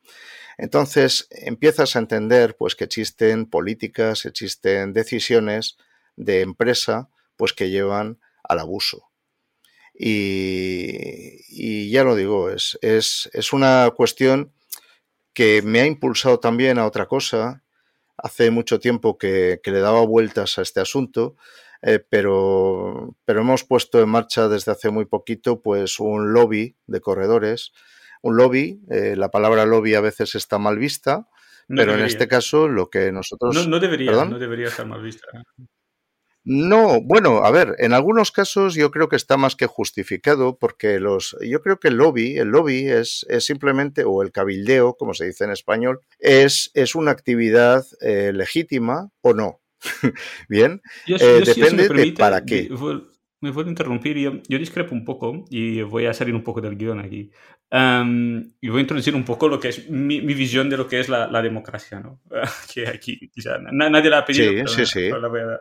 Entonces 0.57 1.27
empiezas 1.29 1.95
a 1.95 1.99
entender 1.99 2.55
pues 2.57 2.75
que 2.75 2.83
existen 2.83 3.45
políticas, 3.45 4.25
existen 4.25 4.93
decisiones 4.93 5.77
de 6.15 6.41
empresa 6.41 7.09
pues 7.37 7.53
que 7.53 7.69
llevan 7.69 8.19
al 8.43 8.59
abuso. 8.59 9.08
Y, 10.01 11.91
ya 11.91 12.05
lo 12.05 12.15
digo, 12.15 12.49
es, 12.49 12.79
es, 12.81 13.29
es, 13.33 13.51
una 13.51 13.91
cuestión 13.95 14.53
que 15.33 15.61
me 15.61 15.81
ha 15.81 15.85
impulsado 15.85 16.39
también 16.39 16.79
a 16.79 16.85
otra 16.85 17.05
cosa. 17.05 17.63
Hace 18.15 18.49
mucho 18.49 18.79
tiempo 18.79 19.17
que, 19.17 19.59
le 19.63 19.79
daba 19.79 20.05
vueltas 20.05 20.57
a 20.57 20.61
este 20.61 20.79
asunto, 20.79 21.35
eh, 21.81 21.99
pero, 22.09 23.15
pero 23.25 23.41
hemos 23.41 23.65
puesto 23.65 24.01
en 24.01 24.09
marcha 24.09 24.47
desde 24.47 24.71
hace 24.71 24.89
muy 24.89 25.05
poquito 25.05 25.61
pues 25.61 25.99
un 25.99 26.33
lobby 26.33 26.77
de 26.87 27.01
corredores 27.01 27.73
un 28.21 28.37
lobby. 28.37 28.81
Eh, 28.89 29.15
la 29.15 29.29
palabra 29.29 29.65
lobby 29.65 29.95
a 29.95 30.01
veces 30.01 30.35
está 30.35 30.57
mal 30.57 30.77
vista, 30.77 31.27
pero 31.67 31.93
en 31.93 32.01
este 32.01 32.27
caso 32.27 32.67
lo 32.67 32.89
que 32.89 33.11
nosotros... 33.11 33.67
No, 33.67 33.79
debería, 33.79 34.11
no 34.25 34.39
debería 34.39 34.67
estar 34.67 34.85
mal 34.85 35.01
vista. 35.01 35.27
No, 36.51 36.99
bueno, 36.99 37.45
a 37.45 37.51
ver, 37.51 37.75
en 37.77 37.93
algunos 37.93 38.31
casos 38.31 38.73
yo 38.73 38.89
creo 38.89 39.07
que 39.07 39.15
está 39.15 39.37
más 39.37 39.55
que 39.55 39.67
justificado 39.67 40.57
porque 40.57 40.99
los, 40.99 41.37
yo 41.47 41.61
creo 41.61 41.79
que 41.79 41.89
el 41.89 41.97
lobby, 41.97 42.39
el 42.39 42.47
lobby 42.47 42.87
es, 42.87 43.23
es 43.29 43.45
simplemente, 43.45 44.03
o 44.03 44.23
el 44.23 44.31
cabildeo, 44.31 44.95
como 44.95 45.13
se 45.13 45.25
dice 45.25 45.43
en 45.43 45.51
español, 45.51 45.99
es, 46.17 46.71
es 46.73 46.95
una 46.95 47.11
actividad 47.11 47.85
eh, 48.01 48.31
legítima 48.33 49.11
o 49.21 49.35
no. 49.35 49.61
Bien, 50.49 50.81
eh, 51.05 51.43
depende 51.45 51.87
de 51.87 52.13
para 52.13 52.43
qué. 52.43 52.67
Me 53.41 53.53
puedo 53.53 53.69
interrumpir, 53.69 54.17
yo, 54.17 54.33
yo 54.47 54.57
discrepo 54.57 54.93
un 54.93 55.05
poco 55.05 55.45
y 55.49 55.81
voy 55.81 56.05
a 56.05 56.13
salir 56.13 56.35
un 56.35 56.43
poco 56.43 56.59
del 56.59 56.75
guion 56.75 56.99
aquí. 56.99 57.31
y 57.71 58.69
voy 58.69 58.77
a 58.77 58.81
introducir 58.81 59.15
un 59.15 59.23
poco 59.23 59.47
lo 59.47 59.59
que 59.59 59.69
es 59.69 59.89
mi, 59.89 60.21
mi 60.21 60.33
visión 60.33 60.69
de 60.69 60.77
lo 60.77 60.87
que 60.87 60.99
es 60.99 61.07
la, 61.07 61.27
la 61.27 61.41
democracia, 61.41 61.99
¿no? 61.99 62.19
que 62.73 62.87
aquí 62.87 63.29
quizá 63.29 63.57
nadie 63.59 64.09
la 64.09 64.19
ha 64.19 64.25
pedido, 64.25 64.67
sí, 64.67 64.85
sí, 64.85 64.85
sí. 64.85 65.09
la 65.09 65.27
voy 65.27 65.39
a 65.39 65.45
dar. 65.45 65.59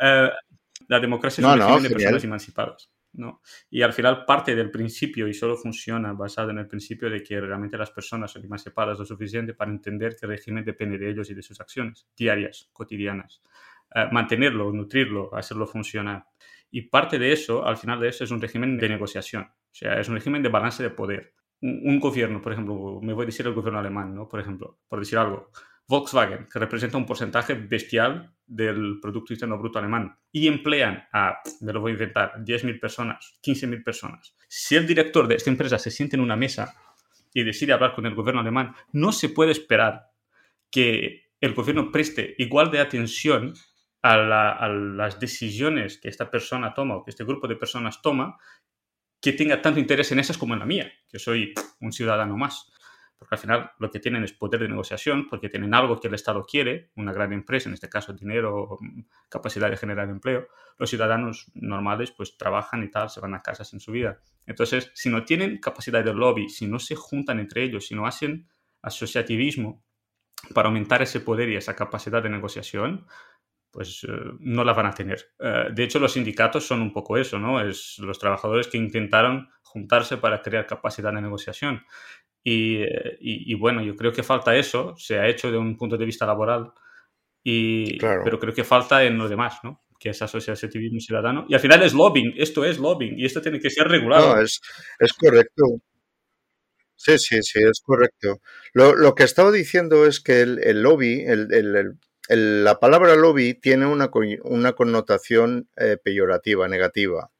Uh, 0.00 0.30
la 0.88 1.00
democracia 1.00 1.42
es 1.42 1.46
un 1.46 1.58
régimen 1.58 1.82
de 1.82 1.90
personas 1.90 2.24
emancipadas. 2.24 2.90
¿no? 3.14 3.42
Y 3.70 3.82
al 3.82 3.92
final 3.92 4.24
parte 4.24 4.54
del 4.54 4.70
principio 4.70 5.28
y 5.28 5.34
solo 5.34 5.56
funciona 5.56 6.12
basado 6.12 6.50
en 6.50 6.58
el 6.58 6.66
principio 6.66 7.10
de 7.10 7.22
que 7.22 7.40
realmente 7.40 7.76
las 7.76 7.90
personas 7.90 8.30
son 8.30 8.44
emancipadas 8.44 8.98
lo 8.98 9.04
suficiente 9.04 9.54
para 9.54 9.70
entender 9.70 10.16
que 10.16 10.26
el 10.26 10.32
régimen 10.32 10.64
depende 10.64 10.98
de 10.98 11.10
ellos 11.10 11.30
y 11.30 11.34
de 11.34 11.42
sus 11.42 11.60
acciones 11.60 12.06
diarias, 12.16 12.68
cotidianas. 12.72 13.42
Uh, 13.94 14.12
mantenerlo, 14.12 14.72
nutrirlo, 14.72 15.34
hacerlo 15.34 15.66
funcionar. 15.66 16.24
Y 16.74 16.88
parte 16.88 17.18
de 17.18 17.32
eso, 17.32 17.66
al 17.66 17.76
final 17.76 18.00
de 18.00 18.08
eso, 18.08 18.24
es 18.24 18.30
un 18.30 18.40
régimen 18.40 18.78
de 18.78 18.88
negociación. 18.88 19.42
O 19.42 19.74
sea, 19.74 20.00
es 20.00 20.08
un 20.08 20.14
régimen 20.14 20.42
de 20.42 20.48
balance 20.48 20.82
de 20.82 20.88
poder. 20.88 21.34
Un, 21.60 22.00
gobierno, 22.00 22.40
por 22.40 22.52
ejemplo, 22.52 22.98
me 23.02 23.12
voy 23.12 23.24
a 23.24 23.26
decir 23.26 23.46
el 23.46 23.52
gobierno 23.52 23.78
alemán, 23.78 24.14
¿no? 24.14 24.26
Por 24.26 24.40
ejemplo, 24.40 24.80
por 24.88 24.98
decir 24.98 25.18
algo. 25.18 25.50
Volkswagen, 25.86 26.48
que 26.50 26.58
representa 26.58 26.96
un 26.96 27.04
porcentaje 27.04 27.54
bestial 27.54 28.34
del 28.46 28.98
Producto 29.02 29.34
Interno 29.34 29.58
Bruto 29.58 29.78
alemán, 29.78 30.16
y 30.32 30.48
emplean 30.48 31.04
a, 31.12 31.40
me 31.60 31.74
lo 31.74 31.82
voy 31.82 31.90
a 31.90 31.94
inventar, 31.94 32.42
10.000 32.42 32.80
personas, 32.80 33.38
15.000 33.44 33.84
personas. 33.84 34.34
Si 34.48 34.74
el 34.74 34.86
director 34.86 35.28
de 35.28 35.34
esta 35.34 35.50
empresa 35.50 35.78
se 35.78 35.90
siente 35.90 36.16
en 36.16 36.22
una 36.22 36.36
mesa 36.36 36.74
y 37.34 37.44
decide 37.44 37.74
hablar 37.74 37.94
con 37.94 38.06
el 38.06 38.14
gobierno 38.14 38.40
alemán, 38.40 38.74
no 38.92 39.12
se 39.12 39.28
puede 39.28 39.52
esperar 39.52 40.06
que 40.70 41.32
el 41.38 41.52
gobierno 41.52 41.92
preste 41.92 42.34
igual 42.38 42.70
de 42.70 42.80
atención 42.80 43.52
a, 44.02 44.68
las 44.68 45.20
decisiones 45.20 45.98
que 45.98 46.08
esta 46.08 46.30
persona 46.30 46.74
toma 46.74 46.96
o 46.96 47.04
que 47.04 47.10
este 47.10 47.24
grupo 47.24 47.46
de 47.46 47.56
personas 47.56 48.02
toma, 48.02 48.36
que 49.20 49.32
tenga 49.32 49.62
tanto 49.62 49.78
interés 49.78 50.10
en 50.10 50.18
esas 50.18 50.36
como 50.36 50.54
en 50.54 50.60
la 50.60 50.66
mía, 50.66 50.92
que 51.08 51.18
soy 51.18 51.54
un 51.80 51.92
ciudadano 51.92 52.36
más. 52.36 52.72
Porque 53.16 53.36
al 53.36 53.38
final 53.38 53.70
lo 53.78 53.88
que 53.88 54.00
tienen 54.00 54.24
es 54.24 54.32
poder 54.32 54.60
de 54.60 54.68
negociación, 54.68 55.28
porque 55.28 55.48
tienen 55.48 55.72
algo 55.74 56.00
que 56.00 56.08
el 56.08 56.14
Estado 56.14 56.42
quiere, 56.42 56.90
una 56.96 57.12
gran 57.12 57.32
empresa, 57.32 57.68
en 57.68 57.74
este 57.74 57.88
caso 57.88 58.12
dinero, 58.12 58.80
capacidad 59.28 59.70
de 59.70 59.76
generar 59.76 60.08
empleo. 60.08 60.48
Los 60.76 60.90
ciudadanos 60.90 61.52
normales 61.54 62.10
pues 62.10 62.36
trabajan 62.36 62.82
y 62.82 62.90
tal, 62.90 63.10
se 63.10 63.20
van 63.20 63.34
a 63.34 63.40
casas 63.40 63.72
en 63.74 63.78
su 63.78 63.92
vida. 63.92 64.18
Entonces, 64.44 64.90
si 64.94 65.08
no 65.08 65.24
tienen 65.24 65.58
capacidad 65.58 66.02
de 66.02 66.12
lobby, 66.12 66.48
si 66.48 66.66
no 66.66 66.80
se 66.80 66.96
juntan 66.96 67.38
entre 67.38 67.62
ellos, 67.62 67.86
si 67.86 67.94
no 67.94 68.06
hacen 68.06 68.48
asociativismo 68.82 69.84
para 70.52 70.66
aumentar 70.66 71.00
ese 71.02 71.20
poder 71.20 71.48
y 71.48 71.54
esa 71.54 71.76
capacidad 71.76 72.24
de 72.24 72.30
negociación, 72.30 73.06
pues 73.72 74.04
eh, 74.04 74.12
no 74.40 74.62
la 74.62 74.74
van 74.74 74.86
a 74.86 74.94
tener. 74.94 75.32
Eh, 75.40 75.68
de 75.72 75.82
hecho, 75.82 75.98
los 75.98 76.12
sindicatos 76.12 76.64
son 76.64 76.82
un 76.82 76.92
poco 76.92 77.16
eso, 77.16 77.38
¿no? 77.38 77.60
Es 77.60 77.98
los 77.98 78.18
trabajadores 78.18 78.68
que 78.68 78.76
intentaron 78.76 79.48
juntarse 79.62 80.18
para 80.18 80.42
crear 80.42 80.66
capacidad 80.66 81.12
de 81.12 81.22
negociación. 81.22 81.82
Y, 82.44 82.82
eh, 82.82 83.56
bueno, 83.58 83.82
yo 83.82 83.96
creo 83.96 84.12
que 84.12 84.22
falta 84.22 84.54
eso, 84.54 84.94
se 84.96 85.18
ha 85.18 85.28
hecho 85.28 85.50
de 85.50 85.56
un 85.56 85.76
punto 85.76 85.96
de 85.96 86.04
vista 86.04 86.26
laboral, 86.26 86.72
y, 87.42 87.98
pero 87.98 88.38
creo 88.38 88.52
que 88.52 88.62
falta 88.62 89.02
en 89.02 89.16
lo 89.16 89.28
demás, 89.28 89.58
¿no? 89.64 89.82
Que 89.98 90.10
es 90.10 90.20
asociativismo 90.20 91.00
ciudadano. 91.00 91.46
Y 91.48 91.54
al 91.54 91.60
final 91.60 91.82
es 91.82 91.94
lobbying, 91.94 92.34
esto 92.36 92.64
es 92.64 92.78
lobbying, 92.78 93.18
y 93.18 93.24
esto 93.24 93.40
tiene 93.40 93.58
que 93.58 93.70
ser 93.70 93.88
regulado. 93.88 94.36
No, 94.36 94.42
es, 94.42 94.60
es 94.98 95.12
correcto. 95.14 95.64
Sí, 96.94 97.18
sí, 97.18 97.42
sí, 97.42 97.58
es 97.58 97.80
correcto. 97.82 98.40
Lo, 98.74 98.94
lo, 98.94 99.14
que 99.14 99.24
estaba 99.24 99.50
diciendo 99.50 100.06
es 100.06 100.20
que 100.20 100.42
el, 100.42 100.60
el 100.62 100.82
lobby, 100.82 101.22
el, 101.26 101.52
el, 101.52 101.98
la 102.36 102.80
palabra 102.80 103.14
lobby 103.16 103.54
tiene 103.54 103.86
una, 103.86 104.10
connotación 104.10 105.68
eh, 105.76 105.96
peyorativa, 106.02 106.68
negativa. 106.68 107.30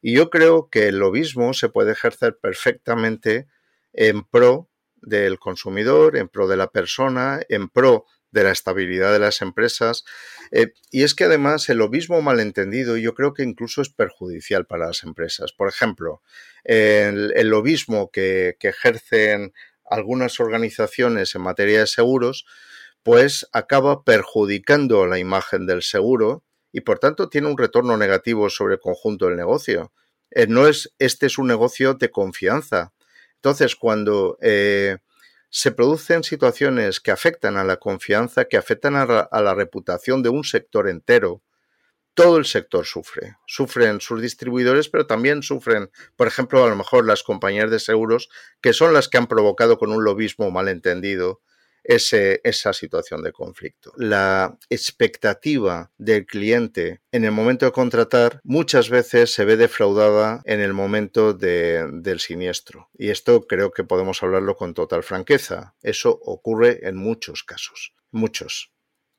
Y 0.00 0.14
yo 0.14 0.30
creo 0.30 0.68
que 0.68 0.88
el 0.88 0.98
lobismo 0.98 1.54
se 1.54 1.68
puede 1.68 1.92
ejercer 1.92 2.38
perfectamente 2.38 3.46
en 3.92 4.24
pro 4.24 4.68
del 5.00 5.38
consumidor, 5.38 6.16
en 6.16 6.28
pro 6.28 6.48
de 6.48 6.56
la 6.56 6.70
persona, 6.70 7.40
en 7.48 7.68
pro 7.68 8.06
de 8.32 8.44
la 8.44 8.50
estabilidad 8.50 9.12
de 9.12 9.18
las 9.18 9.42
empresas. 9.42 10.04
Eh, 10.50 10.72
y 10.90 11.04
es 11.04 11.14
que 11.14 11.24
además 11.24 11.68
el 11.68 11.78
lobismo 11.78 12.20
malentendido 12.22 12.96
yo 12.96 13.14
creo 13.14 13.34
que 13.34 13.42
incluso 13.42 13.82
es 13.82 13.90
perjudicial 13.90 14.66
para 14.66 14.86
las 14.86 15.04
empresas. 15.04 15.52
Por 15.52 15.68
ejemplo, 15.68 16.22
el, 16.64 17.48
lobismo 17.48 18.10
que 18.10 18.56
ejercen 18.60 19.52
algunas 19.84 20.40
organizaciones 20.40 21.34
en 21.34 21.42
materia 21.42 21.80
de 21.80 21.86
seguros, 21.86 22.46
pues 23.02 23.48
acaba 23.52 24.04
perjudicando 24.04 25.06
la 25.06 25.18
imagen 25.18 25.66
del 25.66 25.82
seguro 25.82 26.44
y 26.72 26.82
por 26.82 26.98
tanto 26.98 27.28
tiene 27.28 27.48
un 27.48 27.58
retorno 27.58 27.96
negativo 27.96 28.48
sobre 28.48 28.74
el 28.74 28.80
conjunto 28.80 29.26
del 29.26 29.36
negocio. 29.36 29.92
Eh, 30.30 30.46
no 30.46 30.66
es, 30.66 30.94
este 30.98 31.26
es 31.26 31.38
un 31.38 31.46
negocio 31.46 31.94
de 31.94 32.10
confianza. 32.10 32.92
Entonces, 33.36 33.76
cuando 33.76 34.38
eh, 34.40 34.98
se 35.50 35.72
producen 35.72 36.24
situaciones 36.24 37.00
que 37.00 37.10
afectan 37.10 37.56
a 37.56 37.64
la 37.64 37.76
confianza, 37.76 38.46
que 38.46 38.56
afectan 38.56 38.96
a, 38.96 39.02
a 39.02 39.42
la 39.42 39.54
reputación 39.54 40.22
de 40.22 40.30
un 40.30 40.44
sector 40.44 40.88
entero, 40.88 41.42
todo 42.14 42.36
el 42.36 42.44
sector 42.44 42.86
sufre. 42.86 43.36
Sufren 43.46 44.00
sus 44.00 44.20
distribuidores, 44.22 44.88
pero 44.88 45.06
también 45.06 45.42
sufren, 45.42 45.90
por 46.16 46.26
ejemplo, 46.26 46.64
a 46.64 46.68
lo 46.68 46.76
mejor 46.76 47.06
las 47.06 47.22
compañías 47.22 47.70
de 47.70 47.80
seguros, 47.80 48.28
que 48.60 48.72
son 48.72 48.92
las 48.92 49.08
que 49.08 49.18
han 49.18 49.26
provocado 49.26 49.78
con 49.78 49.90
un 49.90 50.04
lobismo 50.04 50.50
malentendido 50.50 51.40
esa 51.84 52.72
situación 52.72 53.22
de 53.22 53.32
conflicto. 53.32 53.92
La 53.96 54.58
expectativa 54.70 55.90
del 55.98 56.26
cliente 56.26 57.00
en 57.10 57.24
el 57.24 57.32
momento 57.32 57.66
de 57.66 57.72
contratar 57.72 58.40
muchas 58.44 58.88
veces 58.88 59.32
se 59.32 59.44
ve 59.44 59.56
defraudada 59.56 60.42
en 60.44 60.60
el 60.60 60.72
momento 60.72 61.32
del 61.34 62.20
siniestro. 62.20 62.88
Y 62.96 63.10
esto 63.10 63.46
creo 63.46 63.72
que 63.72 63.84
podemos 63.84 64.22
hablarlo 64.22 64.56
con 64.56 64.74
total 64.74 65.02
franqueza. 65.02 65.74
Eso 65.82 66.18
ocurre 66.22 66.86
en 66.88 66.96
muchos 66.96 67.42
casos. 67.44 67.94
Muchos. 68.10 68.72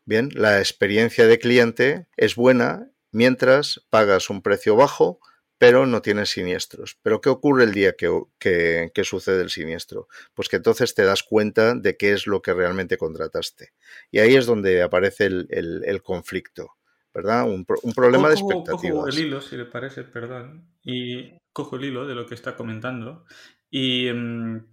Bien, 0.05 0.29
la 0.34 0.60
experiencia 0.60 1.27
de 1.27 1.39
cliente 1.39 2.08
es 2.17 2.36
buena 2.36 2.89
mientras 3.12 3.86
pagas 3.89 4.29
un 4.29 4.41
precio 4.41 4.75
bajo 4.75 5.20
pero 5.63 5.86
no 5.86 6.01
tienes 6.01 6.29
siniestros. 6.29 6.98
¿Pero 7.01 7.22
qué 7.22 7.29
ocurre 7.29 7.63
el 7.63 7.72
día 7.72 7.93
que, 7.96 9.03
sucede 9.05 9.41
el 9.41 9.50
siniestro? 9.50 10.10
Pues 10.34 10.50
que 10.50 10.58
entonces 10.58 10.93
te 10.93 11.05
das 11.05 11.24
cuenta 11.24 11.74
de 11.74 11.96
qué 11.96 12.12
es 12.12 12.27
lo 12.27 12.41
que 12.41 12.53
realmente 12.53 12.98
contrataste. 12.98 13.72
Y 14.12 14.20
ahí 14.20 14.36
es 14.36 14.46
donde 14.46 14.82
aparece 14.82 15.27
el, 15.27 16.01
conflicto, 16.03 16.74
¿verdad? 17.13 17.50
Un, 17.50 17.63
problema 17.63 18.27
de 18.27 18.34
expectativas. 18.34 19.05
Cojo 19.05 19.08
el 19.08 19.20
hilo, 19.20 19.39
si 19.39 19.55
le 19.55 19.63
parece, 19.63 20.03
perdón, 20.03 20.67
y 20.84 21.32
cojo 21.53 21.77
el 21.77 21.86
hilo 21.86 22.05
de 22.05 22.15
lo 22.15 22.25
que 22.25 22.36
está 22.36 22.58
comentando. 22.58 23.24
Y 23.70 24.10
em, 24.10 24.65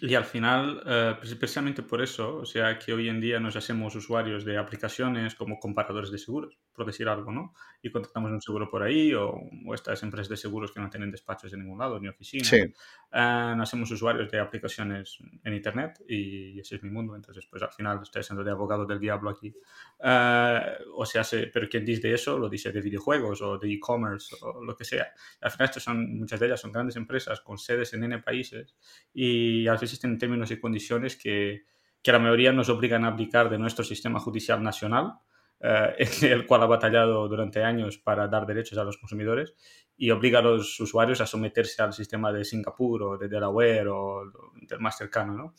Y 0.00 0.14
al 0.14 0.24
final, 0.24 0.82
eh, 0.86 1.16
precisamente 1.18 1.82
por 1.82 2.00
eso, 2.00 2.36
o 2.36 2.46
sea, 2.46 2.78
que 2.78 2.92
hoy 2.92 3.08
en 3.08 3.20
día 3.20 3.40
nos 3.40 3.56
hacemos 3.56 3.96
usuarios 3.96 4.44
de 4.44 4.56
aplicaciones 4.56 5.34
como 5.34 5.58
comparadores 5.58 6.12
de 6.12 6.18
seguros, 6.18 6.58
por 6.72 6.86
decir 6.86 7.08
algo, 7.08 7.30
¿no? 7.30 7.54
Y 7.82 7.90
contratamos 7.90 8.30
un 8.30 8.40
seguro 8.40 8.68
por 8.68 8.82
ahí 8.82 9.12
o, 9.14 9.40
estas 9.74 10.02
empresas 10.02 10.28
de 10.28 10.36
seguros 10.36 10.72
que 10.72 10.80
no 10.80 10.88
tienen 10.88 11.10
despachos 11.10 11.52
en 11.52 11.60
ningún 11.60 11.78
lado 11.78 12.00
ni 12.00 12.08
oficina. 12.08 12.44
Sí. 12.44 12.56
Eh, 12.56 13.54
nos 13.56 13.68
hacemos 13.68 13.90
usuarios 13.90 14.30
de 14.30 14.40
aplicaciones 14.40 15.18
en 15.44 15.54
Internet 15.54 16.02
y 16.08 16.58
ese 16.58 16.76
es 16.76 16.82
mi 16.82 16.90
mundo. 16.90 17.14
Entonces, 17.14 17.46
pues 17.46 17.62
al 17.62 17.72
final 17.72 18.00
estoy 18.02 18.22
siendo 18.22 18.42
de 18.42 18.50
abogado 18.50 18.86
del 18.86 18.98
diablo 18.98 19.30
aquí. 19.30 19.54
Eh, 20.02 20.60
o 20.96 21.04
sea, 21.04 21.22
pero 21.52 21.68
quien 21.68 21.84
dice 21.84 22.12
eso 22.12 22.38
lo 22.38 22.48
dice 22.48 22.72
de 22.72 22.80
videojuegos 22.80 23.42
o 23.42 23.58
de 23.58 23.70
e-commerce 23.70 24.34
o 24.40 24.64
lo 24.64 24.74
que 24.74 24.84
sea. 24.84 25.12
Al 25.42 25.50
final, 25.50 25.66
estas 25.66 25.82
son, 25.82 26.18
muchas 26.18 26.40
de 26.40 26.46
ellas 26.46 26.60
son 26.60 26.72
grandes 26.72 26.96
empresas 26.96 27.40
con 27.40 27.58
sedes 27.58 27.92
en 27.92 28.04
N 28.04 28.18
países 28.20 28.74
y 29.12 29.66
al 29.66 29.78
existen 29.82 30.18
términos 30.18 30.50
y 30.50 30.58
condiciones 30.58 31.16
que, 31.16 31.64
que 32.02 32.12
la 32.12 32.18
mayoría 32.18 32.52
nos 32.52 32.68
obligan 32.68 33.04
a 33.04 33.08
aplicar 33.08 33.50
de 33.50 33.58
nuestro 33.58 33.84
sistema 33.84 34.20
judicial 34.20 34.62
nacional, 34.62 35.14
el 36.22 36.46
cual 36.46 36.62
ha 36.62 36.66
batallado 36.66 37.28
durante 37.28 37.62
años 37.62 37.96
para 37.96 38.26
dar 38.26 38.46
derechos 38.46 38.78
a 38.78 38.84
los 38.84 38.98
consumidores 38.98 39.54
y 39.96 40.10
obliga 40.10 40.40
a 40.40 40.42
los 40.42 40.80
usuarios 40.80 41.20
a 41.20 41.26
someterse 41.26 41.82
al 41.82 41.92
sistema 41.92 42.32
de 42.32 42.44
Singapur 42.44 43.02
o 43.02 43.18
de 43.18 43.28
Delaware 43.28 43.88
o 43.88 44.24
del 44.54 44.80
más 44.80 44.98
cercano. 44.98 45.34
¿no? 45.34 45.54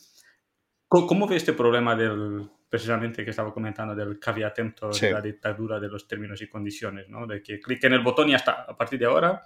¿Cómo, 0.88 1.28
ve 1.28 1.38
este 1.38 1.54
problema 1.54 1.96
del, 1.96 2.50
precisamente 2.70 3.24
que 3.24 3.30
estaba 3.30 3.54
comentando 3.54 3.96
del 3.96 4.20
caveat 4.20 4.60
emptor, 4.60 4.94
de 4.94 5.12
la 5.12 5.22
dictadura 5.22 5.80
de 5.80 5.88
los 5.88 6.08
términos 6.08 6.42
y 6.42 6.50
condiciones, 6.50 7.08
¿no? 7.08 7.26
de 7.26 7.42
que 7.42 7.60
clique 7.62 7.88
en 7.88 7.94
el 7.94 8.02
botón 8.02 8.28
y 8.28 8.32
ya 8.32 8.38
está, 8.38 8.64
a 8.64 8.76
partir 8.76 9.00
de 9.00 9.06
ahora, 9.06 9.42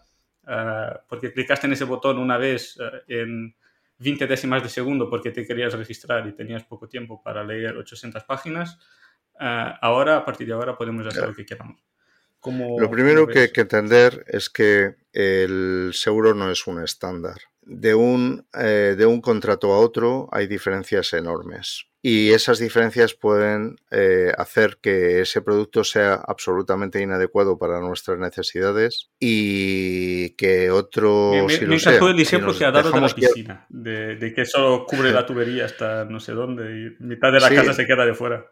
eh, 0.48 0.90
porque 1.08 1.32
clicaste 1.32 1.68
en 1.68 1.74
ese 1.74 1.84
botón 1.84 2.18
una 2.18 2.38
vez 2.38 2.78
eh, 2.80 3.22
en 3.22 3.56
20 4.00 4.28
décimas 4.28 4.64
de 4.64 4.70
segundo 4.70 5.10
porque 5.10 5.32
te 5.32 5.46
querías 5.46 5.74
registrar 5.74 6.26
y 6.28 6.34
tenías 6.34 6.64
poco 6.64 6.88
tiempo 6.88 7.22
para 7.22 7.44
leer 7.44 7.78
800 7.78 8.24
páginas, 8.24 8.80
eh, 9.40 9.74
ahora, 9.82 10.18
a 10.18 10.26
partir 10.26 10.48
de 10.48 10.54
ahora, 10.54 10.78
podemos 10.78 11.06
hacer 11.08 11.28
lo 11.28 11.36
que 11.36 11.46
queramos. 11.46 11.82
lo 12.44 12.90
primero 12.90 13.28
que 13.28 13.40
hay 13.40 13.52
que 13.52 13.62
entender 13.62 14.26
es 14.28 14.50
que 14.50 14.96
el 15.14 15.92
seguro 15.94 16.34
no 16.34 16.52
es 16.52 16.68
un 16.68 16.84
estándar. 16.84 17.38
De 17.62 17.94
un, 17.94 18.48
eh, 18.54 18.96
de 18.98 19.06
un 19.06 19.20
contrato 19.20 19.74
a 19.74 19.80
otro 19.80 20.30
hay 20.32 20.48
diferencias 20.48 21.12
enormes 21.12 21.88
y 22.02 22.32
esas 22.32 22.60
diferencias 22.60 23.14
pueden 23.16 23.76
eh, 23.92 24.32
hacer 24.38 24.78
que 24.82 25.20
ese 25.20 25.42
producto 25.42 25.84
sea 25.84 26.14
absolutamente 26.14 27.02
inadecuado 27.02 27.58
para 27.58 27.82
nuestras 27.82 28.18
necesidades 28.18 29.10
y 29.20 30.30
que 30.38 30.72
otro... 30.72 31.34
Me, 31.34 31.50
si 31.54 31.66
me 31.66 31.76
encantó 31.76 32.10
el 32.10 32.20
ejemplo 32.20 32.58
que 32.58 32.64
ha 32.64 32.72
dado 32.72 32.92
de 32.92 33.02
la 33.02 33.10
piscina, 33.10 33.66
de, 33.68 34.32
que 34.34 34.42
eso 34.42 34.86
cubre 34.88 35.12
la 35.12 35.26
tubería 35.26 35.66
hasta 35.66 36.06
no 36.06 36.22
sé 36.22 36.32
dónde 36.32 36.96
y 37.00 37.04
mitad 37.04 37.34
de 37.34 37.42
la 37.42 37.50
casa 37.50 37.74
se 37.74 37.86
queda 37.86 38.06
de 38.06 38.14
fuera. 38.14 38.46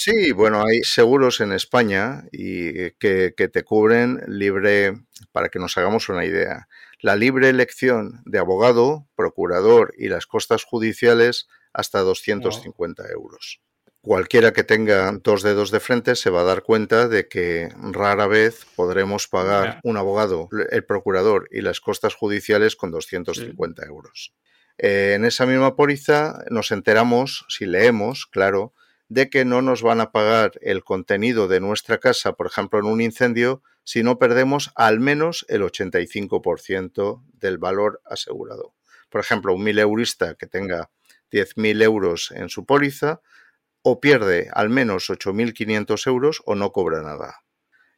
Sí, 0.00 0.30
bueno, 0.30 0.64
hay 0.64 0.84
seguros 0.84 1.40
en 1.40 1.50
España 1.50 2.22
y 2.30 2.92
que, 3.00 3.34
que 3.36 3.48
te 3.48 3.64
cubren 3.64 4.22
libre, 4.28 4.92
para 5.32 5.48
que 5.48 5.58
nos 5.58 5.76
hagamos 5.76 6.08
una 6.08 6.24
idea, 6.24 6.68
la 7.00 7.16
libre 7.16 7.48
elección 7.48 8.22
de 8.24 8.38
abogado, 8.38 9.08
procurador 9.16 9.92
y 9.98 10.06
las 10.06 10.26
costas 10.26 10.62
judiciales 10.62 11.48
hasta 11.72 11.98
250 11.98 13.08
euros. 13.08 13.60
Cualquiera 14.00 14.52
que 14.52 14.62
tenga 14.62 15.10
dos 15.20 15.42
dedos 15.42 15.72
de 15.72 15.80
frente 15.80 16.14
se 16.14 16.30
va 16.30 16.42
a 16.42 16.44
dar 16.44 16.62
cuenta 16.62 17.08
de 17.08 17.26
que 17.26 17.68
rara 17.90 18.28
vez 18.28 18.66
podremos 18.76 19.26
pagar 19.26 19.80
un 19.82 19.96
abogado, 19.96 20.48
el 20.70 20.84
procurador 20.84 21.48
y 21.50 21.60
las 21.60 21.80
costas 21.80 22.14
judiciales 22.14 22.76
con 22.76 22.92
250 22.92 23.84
euros. 23.84 24.32
Eh, 24.78 25.14
en 25.16 25.24
esa 25.24 25.44
misma 25.44 25.74
póliza 25.74 26.44
nos 26.50 26.70
enteramos, 26.70 27.46
si 27.48 27.66
leemos, 27.66 28.26
claro, 28.26 28.74
de 29.08 29.30
que 29.30 29.44
no 29.44 29.62
nos 29.62 29.82
van 29.82 30.00
a 30.00 30.12
pagar 30.12 30.52
el 30.60 30.84
contenido 30.84 31.48
de 31.48 31.60
nuestra 31.60 31.98
casa, 31.98 32.34
por 32.34 32.46
ejemplo, 32.46 32.78
en 32.78 32.86
un 32.86 33.00
incendio, 33.00 33.62
si 33.84 34.02
no 34.02 34.18
perdemos 34.18 34.70
al 34.74 35.00
menos 35.00 35.46
el 35.48 35.62
85% 35.62 37.22
del 37.32 37.58
valor 37.58 38.02
asegurado. 38.04 38.74
Por 39.08 39.20
ejemplo, 39.20 39.54
un 39.54 39.64
mil 39.64 39.78
eurista 39.78 40.34
que 40.34 40.46
tenga 40.46 40.90
10.000 41.30 41.82
euros 41.82 42.30
en 42.32 42.48
su 42.48 42.64
póliza, 42.64 43.20
o 43.82 44.00
pierde 44.00 44.50
al 44.52 44.68
menos 44.70 45.08
8.500 45.08 46.06
euros 46.06 46.42
o 46.44 46.54
no 46.54 46.72
cobra 46.72 47.02
nada. 47.02 47.42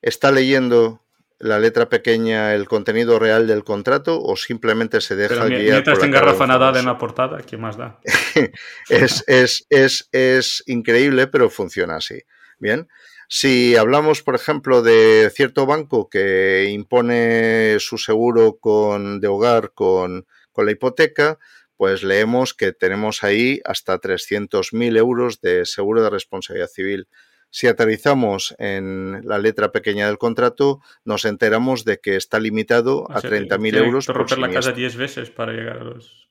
¿Está 0.02 0.30
leyendo 0.30 1.02
la 1.40 1.58
letra 1.58 1.88
pequeña 1.88 2.54
el 2.54 2.68
contenido 2.68 3.18
real 3.18 3.46
del 3.46 3.64
contrato 3.64 4.22
o 4.22 4.36
simplemente 4.36 5.00
se 5.00 5.16
deja 5.16 5.44
Pero 5.44 5.46
guiar 5.46 5.72
mientras 5.72 5.98
tenga 5.98 6.20
Rafa 6.20 6.46
Nadal 6.46 6.76
en 6.76 6.84
la 6.84 6.98
portada, 6.98 7.38
¿qué 7.38 7.56
más 7.56 7.78
da? 7.78 7.98
es, 8.90 9.24
es, 9.26 9.66
es, 9.70 10.08
es 10.12 10.62
increíble, 10.66 11.26
pero 11.26 11.48
funciona 11.48 11.96
así. 11.96 12.22
Bien. 12.58 12.88
Si 13.26 13.74
hablamos, 13.74 14.22
por 14.22 14.34
ejemplo, 14.34 14.82
de 14.82 15.30
cierto 15.34 15.64
banco 15.64 16.10
que 16.10 16.68
impone 16.70 17.76
su 17.78 17.96
seguro 17.96 18.58
con, 18.58 19.20
de 19.20 19.28
hogar 19.28 19.72
con, 19.72 20.26
con 20.52 20.66
la 20.66 20.72
hipoteca, 20.72 21.38
pues 21.76 22.02
leemos 22.02 22.52
que 22.52 22.72
tenemos 22.72 23.24
ahí 23.24 23.62
hasta 23.64 23.98
300.000 23.98 24.98
euros 24.98 25.40
de 25.40 25.64
seguro 25.64 26.02
de 26.02 26.10
responsabilidad 26.10 26.68
civil. 26.68 27.08
Si 27.50 27.66
aterrizamos 27.66 28.54
en 28.58 29.22
la 29.24 29.38
letra 29.38 29.72
pequeña 29.72 30.06
del 30.06 30.18
contrato, 30.18 30.80
nos 31.04 31.24
enteramos 31.24 31.84
de 31.84 31.98
que 31.98 32.16
está 32.16 32.38
limitado 32.38 33.10
a 33.10 33.20
30.000 33.20 33.76
euros. 33.76 34.06
Que 34.06 34.12
romper 34.12 34.38
la 34.38 34.50
casa 34.50 34.72
10 34.72 34.96
veces 34.96 35.30
para 35.30 35.52
llegar 35.52 35.78
a 35.78 35.84
los. 35.84 36.28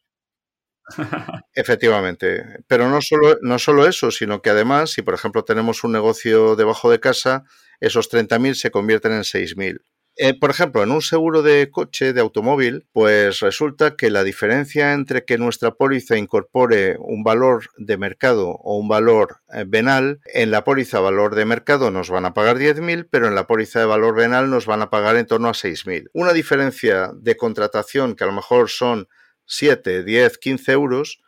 Efectivamente, 1.54 2.64
pero 2.68 2.90
no 2.90 3.02
solo, 3.02 3.38
no 3.42 3.60
solo 3.60 3.88
eso, 3.88 4.12
sino 4.12 4.42
que 4.42 4.50
además, 4.50 4.92
si 4.92 5.02
por 5.02 5.14
ejemplo 5.14 5.44
tenemos 5.44 5.84
un 5.84 5.92
negocio 5.92 6.56
debajo 6.56 6.90
de 6.90 7.00
casa, 7.00 7.44
esos 7.80 8.12
30.000 8.12 8.54
se 8.56 8.72
convierten 8.72 9.12
en 9.12 9.22
6.000. 9.22 9.82
Eh, 10.22 10.34
por 10.34 10.50
ejemplo, 10.50 10.84
en 10.84 10.92
un 10.92 11.02
seguro 11.02 11.44
de 11.44 11.72
coche, 11.72 12.12
de 12.12 12.20
automóvil, 12.20 12.86
pues 12.92 13.40
resulta 13.40 13.96
que 13.96 14.10
la 14.10 14.26
diferencia 14.26 14.92
entre 14.92 15.24
que 15.24 15.38
nuestra 15.38 15.72
póliza 15.72 16.18
incorpore 16.18 16.98
un 17.00 17.24
valor 17.24 17.70
de 17.78 17.96
mercado 17.96 18.50
o 18.50 18.78
un 18.78 18.90
valor 18.90 19.38
eh, 19.54 19.64
venal, 19.66 20.20
en 20.26 20.52
la 20.52 20.66
póliza 20.66 21.00
valor 21.00 21.36
de 21.36 21.46
mercado 21.46 21.90
nos 21.90 22.10
van 22.10 22.26
a 22.26 22.34
pagar 22.34 22.58
10.000, 22.58 23.08
pero 23.10 23.30
en 23.30 23.36
la 23.36 23.48
póliza 23.48 23.80
de 23.80 23.86
valor 23.86 24.14
venal 24.14 24.50
nos 24.50 24.66
van 24.66 24.82
a 24.82 24.90
pagar 24.90 25.16
en 25.16 25.26
torno 25.26 25.48
a 25.48 25.54
6.000. 25.54 26.10
Una 26.12 26.34
diferencia 26.34 27.12
de 27.16 27.38
contratación 27.38 28.18
que 28.18 28.26
a 28.26 28.28
lo 28.28 28.34
mejor 28.34 28.70
son 28.70 29.08
7, 29.46 30.04
10, 30.04 30.38
15 30.38 30.72
euros, 30.74 31.22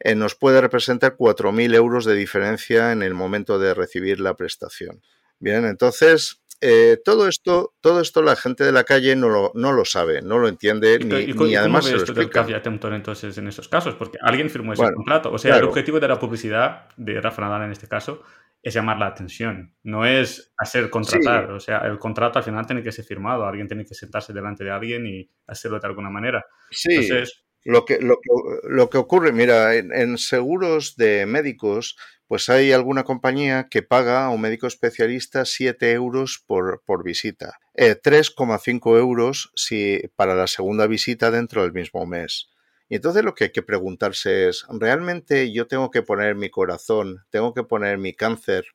eh, 0.00 0.14
nos 0.14 0.34
puede 0.34 0.62
representar 0.62 1.18
4.000 1.18 1.74
euros 1.74 2.06
de 2.06 2.14
diferencia 2.14 2.92
en 2.92 3.02
el 3.02 3.12
momento 3.12 3.58
de 3.58 3.74
recibir 3.74 4.20
la 4.20 4.36
prestación. 4.38 5.02
Bien, 5.38 5.66
entonces 5.66 6.40
eh, 6.60 6.98
todo 7.04 7.28
esto, 7.28 7.74
todo 7.80 8.00
esto 8.00 8.22
la 8.22 8.36
gente 8.36 8.64
de 8.64 8.72
la 8.72 8.84
calle 8.84 9.14
no 9.14 9.28
lo, 9.28 9.52
no 9.54 9.72
lo 9.72 9.84
sabe, 9.84 10.22
no 10.22 10.38
lo 10.38 10.48
entiende, 10.48 10.98
ni, 10.98 11.32
ni 11.32 11.54
además 11.54 11.84
se 11.84 11.94
lo 11.94 12.00
explica. 12.00 12.46
entonces 12.64 13.38
en 13.38 13.48
esos 13.48 13.68
casos? 13.68 13.94
Porque 13.94 14.18
alguien 14.20 14.50
firmó 14.50 14.72
ese 14.72 14.92
contrato. 14.92 15.32
O 15.32 15.38
sea, 15.38 15.56
el 15.56 15.64
objetivo 15.64 16.00
de 16.00 16.08
la 16.08 16.18
publicidad, 16.18 16.88
de 16.96 17.20
Rafa 17.20 17.42
Nadal 17.42 17.62
en 17.64 17.72
este 17.72 17.86
caso, 17.86 18.22
es 18.62 18.74
llamar 18.74 18.98
la 18.98 19.06
atención, 19.06 19.74
no 19.84 20.04
es 20.04 20.52
hacer 20.58 20.90
contratar. 20.90 21.52
O 21.52 21.60
sea, 21.60 21.78
el 21.78 21.98
contrato 21.98 22.38
al 22.38 22.44
final 22.44 22.66
tiene 22.66 22.82
que 22.82 22.92
ser 22.92 23.04
firmado, 23.04 23.46
alguien 23.46 23.68
tiene 23.68 23.84
que 23.84 23.94
sentarse 23.94 24.32
delante 24.32 24.64
de 24.64 24.70
alguien 24.70 25.06
y 25.06 25.30
hacerlo 25.46 25.78
de 25.78 25.86
alguna 25.86 26.10
manera. 26.10 26.44
Sí. 26.70 26.94
Entonces, 26.94 27.44
lo 27.64 27.84
que, 27.84 27.98
lo, 28.00 28.18
lo 28.64 28.88
que 28.88 28.98
ocurre, 28.98 29.32
mira, 29.32 29.74
en, 29.74 30.16
seguros 30.18 30.96
de 30.96 31.26
médicos 31.26 31.96
pues 32.28 32.50
hay 32.50 32.72
alguna 32.72 33.04
compañía 33.04 33.68
que 33.70 33.82
paga 33.82 34.26
a 34.26 34.30
un 34.30 34.42
médico 34.42 34.66
especialista 34.66 35.46
7 35.46 35.92
euros 35.92 36.44
por, 36.46 36.82
por 36.84 37.02
visita, 37.02 37.58
3,5 37.74 38.96
eh, 38.96 38.98
euros 38.98 39.50
si, 39.56 40.02
para 40.14 40.34
la 40.34 40.46
segunda 40.46 40.86
visita 40.86 41.30
dentro 41.30 41.62
del 41.62 41.72
mismo 41.72 42.04
mes. 42.06 42.50
Y 42.90 42.96
entonces 42.96 43.24
lo 43.24 43.34
que 43.34 43.44
hay 43.44 43.50
que 43.50 43.62
preguntarse 43.62 44.48
es, 44.48 44.66
¿realmente 44.70 45.52
yo 45.52 45.66
tengo 45.66 45.90
que 45.90 46.02
poner 46.02 46.34
mi 46.34 46.50
corazón, 46.50 47.24
tengo 47.30 47.54
que 47.54 47.64
poner 47.64 47.96
mi 47.96 48.14
cáncer, 48.14 48.66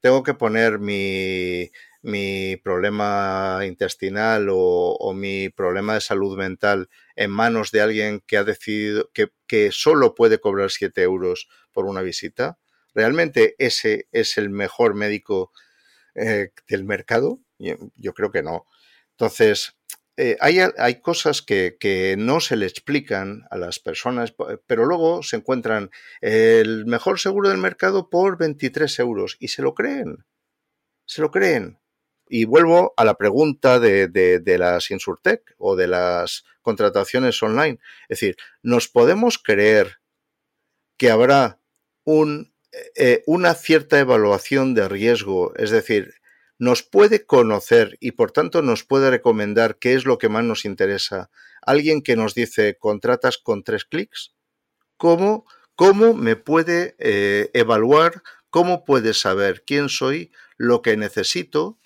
tengo 0.00 0.24
que 0.24 0.34
poner 0.34 0.80
mi, 0.80 1.70
mi 2.02 2.56
problema 2.56 3.60
intestinal 3.64 4.48
o, 4.50 4.56
o, 4.98 5.14
mi 5.14 5.50
problema 5.50 5.94
de 5.94 6.00
salud 6.00 6.36
mental 6.36 6.88
en 7.16 7.30
manos 7.30 7.70
de 7.70 7.80
alguien 7.80 8.22
que 8.26 8.38
ha 8.38 8.44
decidido 8.44 9.10
que, 9.12 9.28
que 9.46 9.70
solo 9.72 10.14
puede 10.16 10.40
cobrar 10.40 10.70
7 10.70 11.00
euros 11.02 11.48
por 11.72 11.86
una 11.86 12.02
visita? 12.02 12.58
¿Realmente 12.98 13.54
ese 13.58 14.08
es 14.10 14.38
el 14.38 14.50
mejor 14.50 14.94
médico 14.94 15.52
eh, 16.16 16.50
del 16.66 16.82
mercado? 16.82 17.38
Yo, 17.56 18.12
creo 18.12 18.32
que 18.32 18.42
no. 18.42 18.66
Entonces, 19.12 19.76
eh, 20.16 20.36
hay, 20.40 20.58
hay, 20.76 21.00
cosas 21.00 21.40
que, 21.40 21.76
que, 21.78 22.16
no 22.18 22.40
se 22.40 22.56
le 22.56 22.66
explican 22.66 23.46
a 23.52 23.56
las 23.56 23.78
personas, 23.78 24.34
pero 24.66 24.84
luego 24.84 25.22
se 25.22 25.36
encuentran 25.36 25.92
el 26.20 26.86
mejor 26.86 27.20
seguro 27.20 27.50
del 27.50 27.58
mercado 27.58 28.10
por 28.10 28.36
23 28.36 28.98
euros 28.98 29.36
y 29.38 29.46
se 29.46 29.62
lo 29.62 29.74
creen. 29.74 30.24
Se 31.06 31.20
lo 31.20 31.30
creen. 31.30 31.78
Y 32.28 32.46
vuelvo 32.46 32.94
a 32.96 33.04
la 33.04 33.14
pregunta 33.14 33.78
de, 33.78 34.08
de, 34.08 34.58
las 34.58 34.90
Insurtech 34.90 35.54
o 35.56 35.76
de 35.76 35.86
las 35.86 36.42
contrataciones 36.62 37.40
online. 37.44 37.78
Es 38.08 38.18
decir, 38.18 38.36
¿nos 38.60 38.88
podemos 38.88 39.38
creer 39.38 40.00
que 40.96 41.12
habrá 41.12 41.60
un, 42.02 42.52
eh, 42.94 43.22
una 43.26 43.54
cierta 43.54 43.98
evaluación 43.98 44.74
de 44.74 44.88
riesgo? 44.88 45.54
Es 45.56 45.70
decir, 45.70 46.14
nos 46.58 46.82
puede 46.82 47.24
conocer 47.24 47.96
y 48.00 48.12
por 48.12 48.32
tanto 48.32 48.62
nos 48.62 48.84
puede 48.84 49.10
recomendar 49.10 49.78
qué 49.78 49.94
es 49.94 50.04
lo 50.04 50.18
que 50.18 50.28
más 50.28 50.44
nos 50.44 50.64
interesa. 50.64 51.30
Alguien 51.62 52.02
que 52.02 52.16
nos 52.16 52.34
dice 52.34 52.76
contratas 52.78 53.38
con 53.38 53.62
tres 53.62 53.84
clics. 53.84 54.34
¿Cómo, 54.96 55.44
cómo 55.76 56.14
me 56.14 56.34
puede 56.34 56.96
eh, 56.98 57.50
evaluar? 57.54 58.22
¿Cómo 58.50 58.84
puede 58.84 59.14
saber 59.14 59.62
quién 59.64 59.88
soy, 59.88 60.32
lo 60.56 60.82
que 60.82 60.96
necesito? 60.96 61.78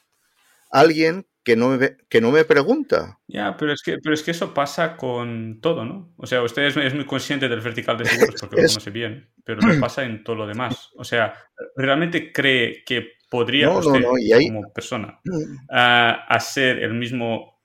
Alguien 0.71 1.27
que 1.45 1.57
no 1.57 1.71
me, 1.71 1.97
que 2.09 2.21
no 2.21 2.31
me 2.31 2.45
pregunta. 2.45 3.19
Ya, 3.27 3.57
pero 3.57 3.73
es 3.73 3.83
que, 3.83 3.99
pero 3.99 4.15
es 4.15 4.23
que 4.23 4.31
eso 4.31 4.55
pasa 4.55 4.97
con 4.97 5.61
todo, 5.61 5.85
¿no? 5.85 6.13
O 6.17 6.27
sea, 6.27 6.43
usted 6.43 6.63
es, 6.63 6.95
muy 6.95 7.05
consciente 7.05 7.49
del 7.49 7.61
vertical 7.61 7.99
de 7.99 8.05
seguros 8.05 8.41
porque 8.41 8.57
lo 8.57 8.63
conoce 8.69 8.91
bien, 8.91 9.29
pero 9.45 9.61
lo 9.61 9.81
pasa 9.81 10.05
en 10.05 10.23
todo 10.23 10.37
lo 10.37 10.47
demás. 10.47 10.91
O 10.97 11.05
sea, 11.05 11.35
¿realmente 11.77 12.33
cree 12.33 12.85
que 12.85 13.13
podría 13.29 13.71
usted, 13.71 14.03
como 14.03 14.73
persona, 14.73 15.21
mm. 15.25 15.69
hacer 15.71 16.83
el 16.83 16.95
mismo 16.95 17.61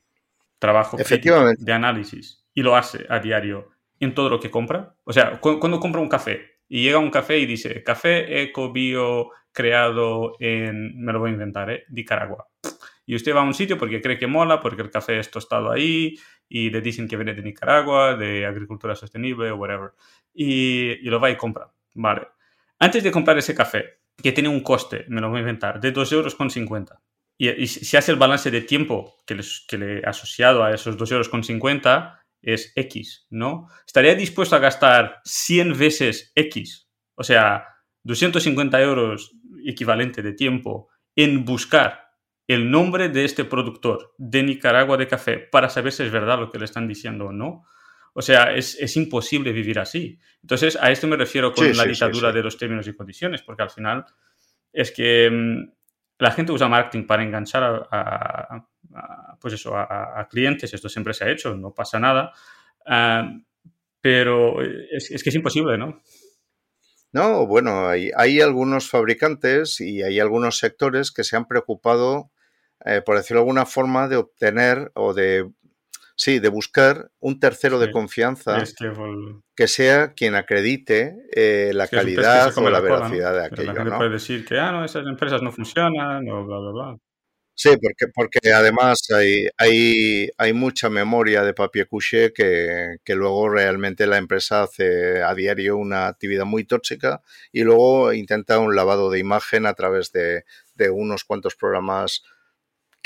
trabajo 0.59 0.97
de 0.97 1.73
análisis 1.73 2.45
y 2.53 2.63
lo 2.63 2.75
hace 2.75 3.05
a 3.09 3.19
diario 3.19 3.69
en 3.99 4.15
todo 4.15 4.29
lo 4.29 4.39
que 4.39 4.49
compra? 4.49 4.95
O 5.03 5.13
sea, 5.13 5.39
cuando 5.39 5.79
compra 5.79 6.01
un 6.01 6.09
café 6.09 6.61
y 6.67 6.83
llega 6.83 6.97
un 6.97 7.11
café 7.11 7.37
y 7.37 7.45
dice, 7.45 7.83
café 7.83 8.41
eco 8.41 8.73
bio 8.73 9.29
creado 9.51 10.33
en, 10.39 10.99
me 10.99 11.13
lo 11.13 11.19
voy 11.19 11.29
a 11.29 11.33
inventar, 11.33 11.69
¿eh? 11.69 11.83
Nicaragua 11.89 12.47
y 13.07 13.15
usted 13.15 13.33
va 13.33 13.39
a 13.39 13.43
un 13.43 13.53
sitio 13.53 13.77
porque 13.77 14.01
cree 14.01 14.19
que 14.19 14.27
mola, 14.27 14.59
porque 14.59 14.81
el 14.81 14.91
café 14.91 15.17
es 15.17 15.31
tostado 15.31 15.71
ahí 15.71 16.19
y 16.49 16.69
le 16.69 16.81
dicen 16.81 17.07
que 17.07 17.15
viene 17.15 17.33
de 17.33 17.41
Nicaragua, 17.41 18.17
de 18.17 18.45
agricultura 18.45 18.95
sostenible 18.95 19.49
o 19.49 19.55
whatever. 19.55 19.91
Y, 20.33 20.97
lo 21.09 21.19
va 21.19 21.31
y 21.31 21.37
compra. 21.37 21.71
Vale. 21.95 22.27
Antes 22.77 23.03
de 23.03 23.11
comprar 23.11 23.37
ese 23.37 23.55
café, 23.55 24.01
que 24.21 24.33
tiene 24.33 24.49
un 24.49 24.59
coste, 24.59 25.05
me 25.07 25.21
lo 25.21 25.29
voy 25.29 25.37
a 25.37 25.39
inventar, 25.39 25.79
de 25.79 25.93
2,50 25.93 26.13
euros 26.13 26.35
50. 26.53 27.01
Y, 27.37 27.67
si 27.67 27.95
hace 27.95 28.11
el 28.11 28.17
balance 28.17 28.51
de 28.51 28.61
tiempo 28.61 29.15
que 29.25 29.39
que 29.69 29.77
le 29.77 29.99
he 29.99 30.05
asociado 30.05 30.65
a 30.65 30.73
esos 30.73 30.97
2,50 30.97 31.11
euros 31.13 31.29
con 31.29 31.43
50, 31.45 32.21
es 32.41 32.73
X, 32.75 33.25
¿no? 33.29 33.69
Estaría 33.85 34.15
dispuesto 34.15 34.57
a 34.57 34.59
gastar 34.59 35.21
100 35.23 35.77
veces 35.77 36.33
X, 36.35 36.89
o 37.15 37.23
sea, 37.23 37.67
250 38.03 38.81
euros 38.81 39.33
equivalente 39.65 40.21
de 40.21 40.33
tiempo 40.33 40.89
en 41.15 41.45
buscar 41.45 42.06
el 42.47 42.71
nombre 42.71 43.09
de 43.09 43.25
este 43.25 43.43
productor 43.43 44.15
de 44.17 44.41
Nicaragua 44.41 44.95
de 44.97 45.07
café 45.07 45.37
para 45.37 45.69
saber 45.69 45.91
si 45.91 46.03
es 46.03 46.11
verdad 46.11 46.39
lo 46.39 46.49
que 46.49 46.57
le 46.57 46.65
están 46.65 46.87
diciendo 46.87 47.27
o 47.27 47.31
no. 47.33 47.65
O 48.13 48.21
sea, 48.21 48.55
es, 48.55 48.97
imposible 48.97 49.51
vivir 49.51 49.77
así. 49.77 50.17
Entonces, 50.41 50.75
a 50.81 50.89
esto 50.89 51.05
me 51.07 51.17
refiero 51.17 51.53
con 51.53 51.75
la 51.75 51.83
dictadura 51.83 52.31
de 52.31 52.41
los 52.41 52.57
términos 52.57 52.87
y 52.87 52.95
condiciones, 52.95 53.43
porque 53.43 53.61
al 53.61 53.69
final 53.69 54.05
es 54.73 54.91
que 54.91 55.29
mm, 55.29 55.71
la 56.17 56.31
gente 56.31 56.51
usa 56.51 56.67
marketing 56.67 57.05
para 57.05 57.21
enganchar 57.21 57.87
a, 57.91 58.65
pues 59.39 59.53
eso, 59.53 59.77
a, 59.77 60.27
clientes. 60.31 60.73
Esto 60.73 60.89
siempre 60.89 61.13
se 61.13 61.25
ha 61.25 61.29
hecho, 61.29 61.55
no 61.55 61.75
pasa 61.75 61.99
nada. 61.99 62.31
Ah, 62.87 63.29
pero 64.01 64.63
es, 64.63 65.21
que 65.21 65.29
es 65.29 65.35
imposible, 65.35 65.77
¿no? 65.77 66.01
No, 67.11 67.45
bueno, 67.45 67.87
hay, 67.87 68.09
hay, 68.15 68.41
algunos 68.41 68.89
fabricantes 68.89 69.79
y 69.79 70.01
hay 70.01 70.19
algunos 70.19 70.57
sectores 70.57 71.11
que 71.11 71.23
se 71.23 71.35
han 71.35 71.45
preocupado 71.45 72.31
eh, 72.85 73.01
por 73.05 73.17
decirlo 73.17 73.39
de 73.39 73.43
alguna 73.43 73.65
forma, 73.65 74.07
de 74.07 74.17
obtener 74.17 74.91
o 74.95 75.13
de, 75.13 75.49
sí, 76.15 76.39
de 76.39 76.49
buscar 76.49 77.11
un 77.19 77.39
tercero 77.39 77.79
de 77.79 77.91
confianza 77.91 78.63
que, 79.55 79.67
sea 79.67 80.13
quien 80.13 80.35
acredite 80.35 81.15
eh, 81.31 81.71
la 81.73 81.87
calidad 81.87 82.57
o 82.57 82.69
la, 82.69 82.79
veracidad 82.79 83.33
de 83.33 83.45
aquello. 83.45 83.73
La 83.73 83.83
¿no? 83.83 83.97
puede 83.97 84.11
decir 84.11 84.45
que, 84.45 84.57
ah, 84.57 84.71
no, 84.71 84.83
esas 84.83 85.05
empresas 85.05 85.41
no 85.41 85.51
funcionan, 85.51 86.27
o 86.29 86.45
bla, 86.45 86.59
bla, 86.59 86.71
bla. 86.71 86.97
Sí, 87.59 87.69
porque, 87.81 88.05
porque 88.13 88.53
además 88.53 88.99
hay, 89.09 89.47
hay, 89.57 90.29
hay 90.37 90.53
mucha 90.53 90.91
memoria 90.91 91.41
de 91.41 91.55
papier 91.55 91.87
couché 91.87 92.31
que, 92.31 92.97
que, 93.03 93.15
luego 93.15 93.49
realmente 93.49 94.05
la 94.05 94.17
empresa 94.17 94.61
hace 94.61 95.23
a 95.23 95.33
diario 95.33 95.75
una 95.75 96.05
actividad 96.05 96.45
muy 96.45 96.65
tóxica 96.65 97.23
y 97.51 97.63
luego 97.63 98.13
intenta 98.13 98.59
un 98.59 98.75
lavado 98.75 99.09
de 99.09 99.17
imagen 99.17 99.65
a 99.65 99.73
través 99.73 100.11
de, 100.11 100.45
de 100.75 100.91
unos 100.91 101.23
cuantos 101.23 101.55
programas 101.55 102.21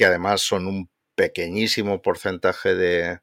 que 0.02 0.06
además 0.06 0.42
son 0.42 0.66
un 0.66 0.90
pequeñísimo 1.14 2.02
porcentaje 2.02 2.74
de, 2.74 3.20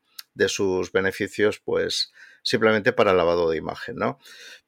sus 0.47 0.93
beneficios, 0.93 1.59
pues 1.59 2.12
simplemente 2.45 2.93
para 2.93 3.12
lavado 3.12 3.51
de 3.51 3.57
imagen, 3.57 3.97
¿no? 3.97 4.21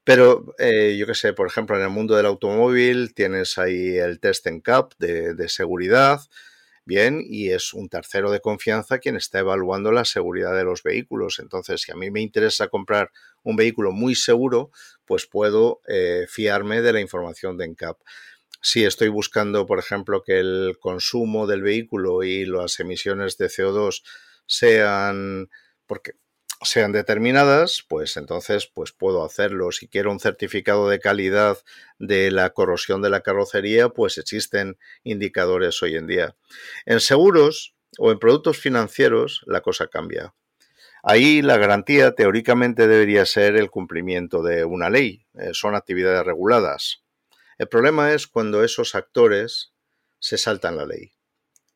Pero 0.03 0.53
eh, 0.59 0.96
yo 0.99 1.07
qué 1.07 1.14
sé, 1.14 1.35
por 1.35 1.46
ejemplo, 1.46 1.77
en 1.77 1.85
el 1.85 1.90
mundo 1.90 2.16
del 2.16 2.27
automóvil 2.27 3.14
tienes 3.14 3.59
ahí 3.59 3.96
el 3.96 4.18
test 4.18 4.44
en 4.49 4.61
CAP 4.61 4.94
de, 4.99 5.35
de, 5.35 5.49
seguridad, 5.49 6.18
bien, 6.85 7.23
y 7.25 7.51
es 7.51 7.75
un 7.75 7.88
tercero 7.88 8.33
de 8.33 8.40
confianza 8.40 8.99
quien 8.99 9.14
está 9.14 9.38
evaluando 9.38 9.92
la 9.92 10.05
seguridad 10.05 10.57
de 10.57 10.64
los 10.64 10.83
vehículos. 10.83 11.38
Entonces, 11.38 11.81
si 11.83 11.92
a 11.92 11.94
mí 11.94 12.11
me 12.11 12.23
interesa 12.23 12.66
comprar 12.66 13.12
un 13.44 13.55
vehículo 13.55 13.92
muy 13.92 14.16
seguro, 14.16 14.73
pues 15.05 15.27
puedo 15.27 15.81
eh, 15.87 16.27
fiarme 16.29 16.83
de 16.83 16.92
la 16.92 17.01
información 17.01 17.57
de 17.57 17.68
NCAP 17.68 17.99
si 18.61 18.85
estoy 18.85 19.09
buscando, 19.09 19.66
por 19.66 19.79
ejemplo, 19.79 20.23
que 20.23 20.38
el 20.38 20.77
consumo 20.81 21.46
del 21.46 21.62
vehículo 21.62 22.23
y 22.23 22.44
las 22.44 22.79
emisiones 22.81 23.37
de 23.38 23.46
CO2 23.46 24.03
sean, 24.46 25.49
porque 25.87 26.12
sean 26.62 26.92
determinadas, 26.92 27.85
pues 27.88 28.16
entonces 28.16 28.66
pues 28.66 28.92
puedo 28.92 29.25
hacerlo. 29.25 29.73
Si 29.73 29.88
quiero 29.88 30.12
un 30.12 30.20
certificado 30.20 30.88
de 30.88 30.99
calidad 30.99 31.59
de 31.99 32.31
la 32.31 32.51
corrosión 32.51 33.01
de 33.01 33.11
la 33.11 33.23
carrocería, 33.23 33.88
pues 33.88 34.18
existen 34.18 34.79
indicadores 35.03 35.83
hoy 35.83 35.96
en 35.96 36.07
día. 36.07 36.37
En 36.85 37.01
seguros 37.01 37.75
o 37.99 38.12
en 38.12 38.18
productos 38.18 38.59
financieros 38.59 39.42
la 39.46 39.62
cosa 39.62 39.87
cambia. 39.87 40.35
Ahí 41.03 41.40
la 41.40 41.57
garantía 41.57 42.14
teóricamente 42.14 42.87
debería 42.87 43.25
ser 43.25 43.57
el 43.57 43.70
cumplimiento 43.70 44.42
de 44.42 44.66
una 44.66 44.90
ley. 44.90 45.25
Eh, 45.35 45.51
son 45.53 45.75
actividades 45.75 46.27
reguladas. 46.27 47.03
El 47.61 47.68
problema 47.68 48.14
es 48.14 48.27
cuando 48.27 48.64
esos 48.64 48.94
actores 48.94 49.75
se 50.18 50.38
saltan 50.38 50.79
la 50.79 50.87
ley. 50.87 51.12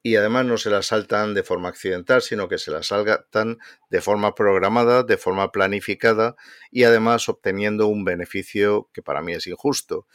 Y 0.03 0.17
además 0.17 0.47
no 0.47 0.57
se 0.57 0.71
la 0.71 0.81
saltan 0.81 1.35
de 1.35 1.43
forma 1.43 1.69
accidental, 1.69 2.23
sino 2.23 2.49
que 2.49 2.57
se 2.57 2.71
la 2.71 2.83
saltan 2.83 3.59
de 3.91 4.01
forma 4.01 4.35
programada, 4.35 5.03
de 5.03 5.19
forma 5.19 5.53
planificada 5.53 6.37
y 6.71 6.85
además 6.85 7.29
obteniendo 7.29 7.87
un 7.87 8.03
beneficio 8.03 8.89
que 8.95 9.03
para 9.03 9.21
mí 9.21 9.35
es 9.35 9.47
injusto. 9.47 10.07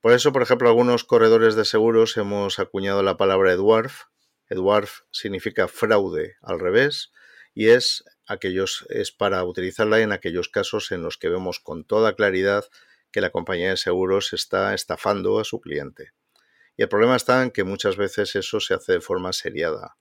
Por 0.00 0.12
eso, 0.12 0.32
por 0.32 0.40
ejemplo, 0.40 0.70
algunos 0.70 1.04
corredores 1.04 1.54
de 1.54 1.66
seguros 1.66 2.16
hemos 2.16 2.58
acuñado 2.58 3.02
la 3.02 3.18
palabra 3.18 3.52
Edwarf. 3.52 4.04
Edwarf 4.48 5.00
significa 5.10 5.68
fraude 5.68 6.36
al 6.40 6.58
revés 6.60 7.12
y 7.52 7.68
es 7.68 8.04
aquellos 8.26 8.86
es 8.88 9.12
para 9.12 9.44
utilizarla 9.44 10.00
en 10.00 10.12
aquellos 10.12 10.48
casos 10.48 10.90
en 10.92 11.02
los 11.02 11.18
que 11.18 11.28
vemos 11.28 11.60
con 11.60 11.84
toda 11.84 12.14
claridad 12.16 12.64
que 13.12 13.20
la 13.20 13.30
compañía 13.30 13.70
de 13.70 13.76
seguros 13.76 14.32
está 14.32 14.74
estafando 14.74 15.38
a 15.38 15.44
su 15.44 15.60
cliente. 15.60 16.12
Y 16.76 16.82
el 16.82 16.88
problema 16.88 17.16
está 17.16 17.42
en 17.42 17.50
que 17.50 17.62
muchas 17.62 17.96
veces 17.96 18.34
eso 18.36 18.58
se 18.58 18.72
hace 18.72 18.92
de 18.94 19.00
forma 19.02 19.34
seriada. 19.34 19.96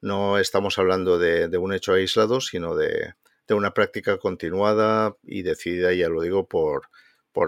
No 0.00 0.38
estamos 0.38 0.78
hablando 0.78 1.18
de, 1.18 1.54
un 1.58 1.74
hecho 1.74 1.92
aislado, 1.92 2.40
sino 2.40 2.74
de, 2.74 3.12
una 3.50 3.72
práctica 3.72 4.16
continuada 4.18 5.14
y 5.22 5.42
decidida, 5.42 5.92
ya 5.92 6.08
lo 6.08 6.22
digo, 6.22 6.48
por, 6.48 6.88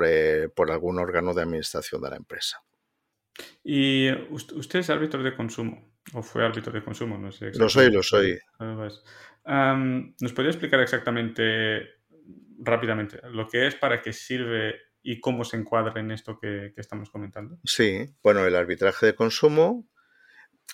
eh, 0.04 0.48
por, 0.54 0.70
algún 0.70 0.98
órgano 0.98 1.32
de 1.32 1.42
administración 1.42 2.02
de 2.02 2.10
la 2.10 2.16
empresa. 2.16 2.62
¿Y 3.64 4.10
usted 4.30 4.80
es 4.80 4.90
árbitro 4.90 5.22
de 5.22 5.34
consumo? 5.34 5.94
¿O 6.12 6.22
fue 6.22 6.44
árbitro 6.44 6.72
de 6.72 6.82
consumo? 6.82 7.16
No 7.16 7.32
sé 7.32 7.52
lo 7.54 7.68
soy, 7.68 7.90
lo 7.90 8.02
soy. 8.02 8.38
¿Nos 9.46 10.32
podría 10.34 10.50
explicar 10.50 10.80
exactamente, 10.80 12.00
rápidamente, 12.58 13.20
lo 13.30 13.48
que 13.48 13.66
es, 13.66 13.76
para 13.76 14.02
qué 14.02 14.12
sirve 14.12 14.87
y 15.08 15.20
cómo 15.20 15.42
se 15.42 15.56
encuadra 15.56 15.98
en 16.02 16.10
esto 16.10 16.38
que, 16.38 16.74
estamos 16.76 17.08
comentando. 17.08 17.58
Sí, 17.64 18.14
bueno, 18.22 18.44
el 18.44 18.54
arbitraje 18.54 19.06
de 19.06 19.14
consumo. 19.14 19.88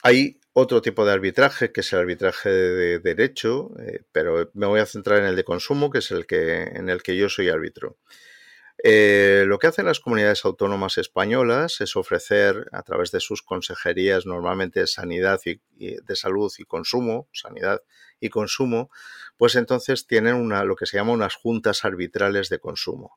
Hay 0.02 0.40
otro 0.52 0.82
tipo 0.82 1.06
de 1.06 1.12
arbitraje, 1.12 1.70
que 1.70 1.82
es 1.82 1.92
el 1.92 2.00
arbitraje 2.00 2.50
de 2.50 2.98
derecho, 2.98 3.70
eh, 3.78 4.00
pero 4.10 4.50
me 4.54 4.66
voy 4.66 4.80
a 4.80 4.86
centrar 4.86 5.20
en 5.20 5.26
el 5.26 5.36
de 5.36 5.44
consumo, 5.44 5.88
que 5.88 5.98
es 5.98 6.10
el 6.10 6.26
que, 6.26 6.64
en 6.64 6.88
el 6.88 7.04
que 7.04 7.16
yo 7.16 7.28
soy 7.28 7.48
árbitro. 7.48 7.96
Eh, 8.82 9.44
lo 9.46 9.60
que 9.60 9.68
hacen 9.68 9.86
las 9.86 10.00
comunidades 10.00 10.44
autónomas 10.44 10.98
españolas 10.98 11.80
es 11.80 11.94
ofrecer 11.94 12.66
a 12.72 12.82
través 12.82 13.12
de 13.12 13.20
sus 13.20 13.40
consejerías, 13.40 14.26
normalmente 14.26 14.88
sanidad 14.88 15.40
y, 15.44 15.60
de 15.78 16.16
salud 16.16 16.52
y 16.58 16.64
consumo, 16.64 17.28
sanidad 17.32 17.82
y 18.18 18.30
consumo, 18.30 18.90
pues 19.36 19.54
entonces 19.54 20.08
tienen 20.08 20.34
una, 20.34 20.64
lo 20.64 20.74
que 20.74 20.86
se 20.86 20.96
llama 20.96 21.12
unas 21.12 21.36
juntas 21.36 21.84
arbitrales 21.84 22.48
de 22.48 22.58
consumo. 22.58 23.16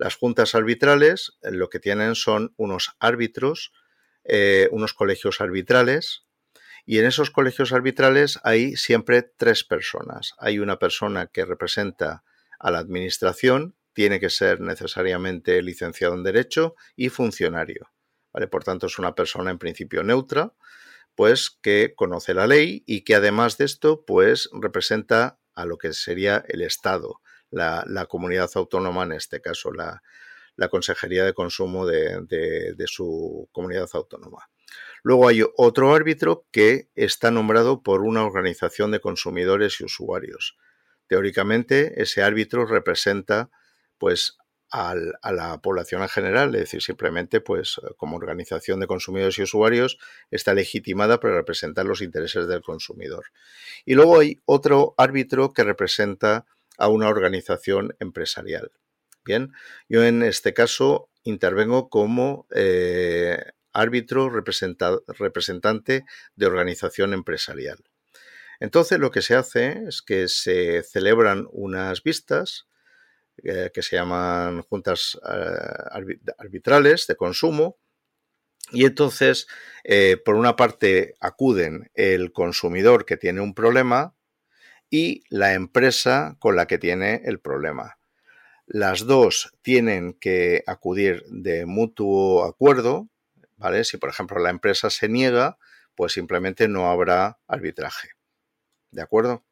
Las 0.00 0.16
juntas 0.16 0.54
arbitrales 0.54 1.36
eh, 1.42 1.50
lo 1.50 1.68
que 1.68 1.78
tienen 1.78 2.14
son 2.14 2.54
unos 2.56 2.96
árbitros, 3.00 3.70
eh, 4.24 4.66
unos 4.72 4.94
colegios 4.94 5.42
arbitrales, 5.42 6.24
Y 6.86 6.98
en 6.98 7.04
esos 7.04 7.30
colegios 7.30 7.74
arbitrales 7.74 8.40
hay 8.42 8.74
siempre 8.76 9.22
tres 9.22 9.62
personas. 9.62 10.32
Hay 10.38 10.58
una 10.58 10.78
persona 10.78 11.26
que 11.26 11.44
representa 11.44 12.24
a 12.58 12.70
la 12.70 12.78
administración, 12.78 13.76
tiene 13.92 14.18
que 14.18 14.30
ser 14.30 14.62
necesariamente 14.62 15.60
licenciado 15.62 16.14
en 16.14 16.22
Derecho 16.22 16.74
y 16.96 17.10
funcionario. 17.10 17.90
¿vale? 18.32 18.48
Por 18.48 18.64
tanto, 18.64 18.86
es 18.86 18.98
una 18.98 19.14
persona 19.14 19.50
en 19.50 19.58
principio 19.58 20.02
neutra, 20.02 20.54
pues 21.14 21.50
que 21.50 21.92
conoce 21.94 22.32
la 22.32 22.46
ley 22.46 22.82
y 22.86 23.02
que 23.02 23.16
además 23.16 23.58
de 23.58 23.66
esto, 23.66 24.06
pues 24.06 24.48
representa 24.54 25.38
a 25.54 25.66
lo 25.66 25.76
que 25.76 25.92
sería 25.92 26.42
el 26.48 26.62
Estado, 26.62 27.20
la, 27.50 28.06
comunidad 28.08 28.50
autónoma, 28.54 29.04
en 29.04 29.12
este 29.12 29.40
caso 29.40 29.72
la, 29.72 30.02
Consejería 30.70 31.24
de 31.24 31.32
Consumo 31.32 31.86
de, 31.86 32.74
su 32.86 33.48
comunidad 33.52 33.88
autónoma. 33.94 34.50
Luego 35.02 35.28
hay 35.28 35.42
otro 35.56 35.94
árbitro 35.94 36.44
que 36.50 36.88
está 36.94 37.30
nombrado 37.30 37.82
por 37.82 38.02
una 38.02 38.24
organización 38.24 38.90
de 38.90 39.00
consumidores 39.00 39.80
y 39.80 39.84
usuarios. 39.84 40.58
Teóricamente, 41.06 42.00
ese 42.02 42.22
árbitro 42.22 42.66
representa 42.66 43.50
pues 43.98 44.36
a 44.70 44.94
la 45.32 45.60
población 45.60 46.02
en 46.02 46.08
general, 46.08 46.54
es 46.54 46.60
decir, 46.60 46.82
simplemente 46.82 47.40
pues 47.40 47.80
como 47.96 48.16
organización 48.16 48.78
de 48.78 48.86
consumidores 48.86 49.36
y 49.38 49.42
usuarios 49.42 49.98
está 50.30 50.54
legitimada 50.54 51.18
para 51.18 51.34
representar 51.34 51.86
los 51.86 52.02
intereses 52.02 52.46
del 52.46 52.62
consumidor. 52.62 53.24
Y 53.84 53.94
luego 53.94 54.20
hay 54.20 54.38
otro 54.44 54.94
árbitro 54.96 55.52
que 55.52 55.64
representa 55.64 56.46
a 56.80 56.88
una 56.88 57.08
organización 57.08 57.94
empresarial. 58.00 58.72
Bien, 59.24 59.52
yo 59.88 60.02
en 60.02 60.22
este 60.22 60.54
caso 60.54 61.10
intervengo 61.22 61.90
como 61.90 62.46
eh, 62.50 63.38
árbitro 63.72 64.30
representante 64.30 66.04
de 66.34 66.46
organización 66.46 67.12
empresarial. 67.12 67.84
Entonces 68.58 68.98
lo 68.98 69.10
que 69.10 69.22
se 69.22 69.36
hace 69.36 69.84
es 69.86 70.02
que 70.02 70.26
se 70.28 70.82
celebran 70.82 71.46
unas 71.52 72.02
vistas 72.02 72.66
eh, 73.42 73.70
que 73.72 73.82
se 73.82 73.96
llaman 73.96 74.62
juntas 74.62 75.18
eh, 75.22 76.32
arbitrales 76.38 77.06
de 77.06 77.16
consumo 77.16 77.78
y 78.72 78.84
entonces 78.84 79.46
por 80.24 80.36
una 80.36 80.54
parte 80.54 81.14
acuden 81.18 81.90
el 81.94 82.32
consumidor 82.32 83.04
que 83.04 83.16
tiene 83.16 83.40
un 83.40 83.54
problema 83.54 84.14
y 84.90 85.22
la 85.30 85.54
empresa 85.54 86.36
con 86.40 86.56
la 86.56 86.66
que 86.66 86.78
tiene 86.78 87.22
el 87.24 87.40
problema. 87.40 87.98
Las 88.66 89.06
dos 89.06 89.52
tienen 89.62 90.14
que 90.14 90.62
acudir 90.66 91.24
de 91.28 91.64
mutuo 91.66 92.44
acuerdo, 92.44 93.08
¿vale? 93.56 93.84
Si 93.84 93.96
por 93.96 94.10
ejemplo 94.10 94.38
la 94.40 94.50
empresa 94.50 94.90
se 94.90 95.08
niega, 95.08 95.58
pues 95.94 96.12
simplemente 96.12 96.68
no 96.68 96.90
habrá 96.90 97.38
arbitraje. 97.46 98.10
¿De 98.90 99.02
acuerdo? 99.02 99.44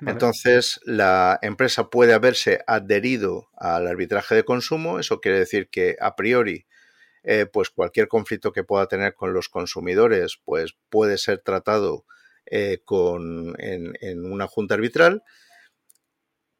Entonces, 0.00 0.80
la 0.84 1.38
empresa 1.42 1.90
puede 1.90 2.14
haberse 2.14 2.62
adherido 2.66 3.48
al 3.56 3.86
arbitraje 3.88 4.34
de 4.36 4.44
consumo, 4.44 5.00
eso 5.00 5.20
quiere 5.20 5.40
decir 5.40 5.68
que 5.70 5.96
a 6.00 6.14
priori, 6.14 6.66
eh, 7.24 7.46
pues 7.46 7.70
cualquier 7.70 8.06
conflicto 8.06 8.52
que 8.52 8.64
pueda 8.64 8.86
tener 8.86 9.14
con 9.14 9.32
los 9.32 9.48
consumidores, 9.48 10.40
pues 10.44 10.76
puede 10.88 11.18
ser 11.18 11.40
tratado 11.40 12.04
eh, 12.50 12.80
con, 12.84 13.54
en, 13.58 14.24
una 14.24 14.46
junta 14.46 14.74
arbitral, 14.74 15.22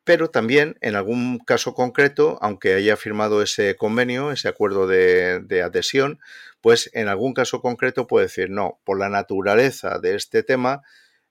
pero 0.04 0.30
también 0.30 0.76
en 0.80 0.96
algún 0.96 1.38
caso 1.38 1.74
concreto, 1.74 2.38
aunque 2.40 2.74
haya 2.74 2.96
firmado 2.96 3.42
ese 3.42 3.76
convenio, 3.76 4.32
ese 4.32 4.48
acuerdo 4.48 4.86
de, 4.86 5.62
adhesión, 5.62 6.18
pues 6.60 6.90
en 6.94 7.08
algún 7.08 7.34
caso 7.34 7.60
concreto 7.60 8.06
puede 8.06 8.26
decir, 8.26 8.50
no, 8.50 8.80
por 8.84 8.98
la 8.98 9.08
naturaleza 9.08 9.98
de 9.98 10.14
este 10.14 10.42
tema, 10.42 10.82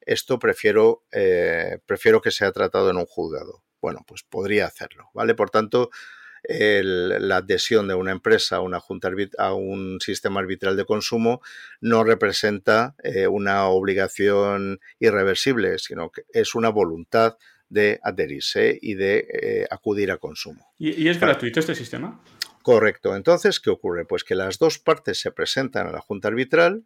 esto 0.02 0.40
prefiero, 0.40 1.04
eh, 1.12 1.80
prefiero 1.86 2.22
que 2.22 2.32
sea 2.32 2.52
tratado 2.52 2.90
en 2.90 2.98
un 2.98 3.06
juzgado. 3.06 3.64
Bueno, 3.82 4.04
pues 4.08 4.24
podría 4.24 4.66
hacerlo, 4.66 5.10
¿vale? 5.14 5.36
Por 5.36 5.50
tanto, 5.50 5.90
la 6.50 7.38
adhesión 7.38 7.88
de 7.88 7.94
una 7.94 8.12
empresa 8.12 8.58
a, 8.58 8.62
una 8.62 8.80
junta 8.80 9.12
a 9.38 9.54
un 9.54 10.00
sistema 10.00 10.40
arbitral 10.40 10.78
de 10.78 10.86
consumo 10.86 11.42
no 11.82 12.04
representa 12.04 12.96
eh, 13.04 13.28
una 13.28 13.66
obligación 13.68 14.80
irreversible, 15.00 15.78
sino 15.78 16.10
que 16.10 16.24
es 16.32 16.56
una 16.56 16.70
voluntad 16.70 17.38
de 17.70 18.00
adherirse 18.02 18.80
y 18.82 18.96
de 18.96 19.28
eh, 19.30 19.68
acudir 19.70 20.12
a 20.12 20.18
consumo. 20.18 20.66
¿Y, 20.78 21.08
es 21.10 21.20
gratuito 21.20 21.60
este 21.60 21.76
sistema? 21.76 22.22
Correcto. 22.62 23.16
Entonces, 23.16 23.60
¿qué 23.60 23.70
ocurre? 23.70 24.06
Pues 24.06 24.24
que 24.24 24.36
las 24.36 24.58
dos 24.58 24.80
partes 24.80 25.20
se 25.20 25.32
presentan 25.32 25.88
a 25.88 25.92
la 25.92 26.02
junta 26.02 26.30
arbitral, 26.30 26.86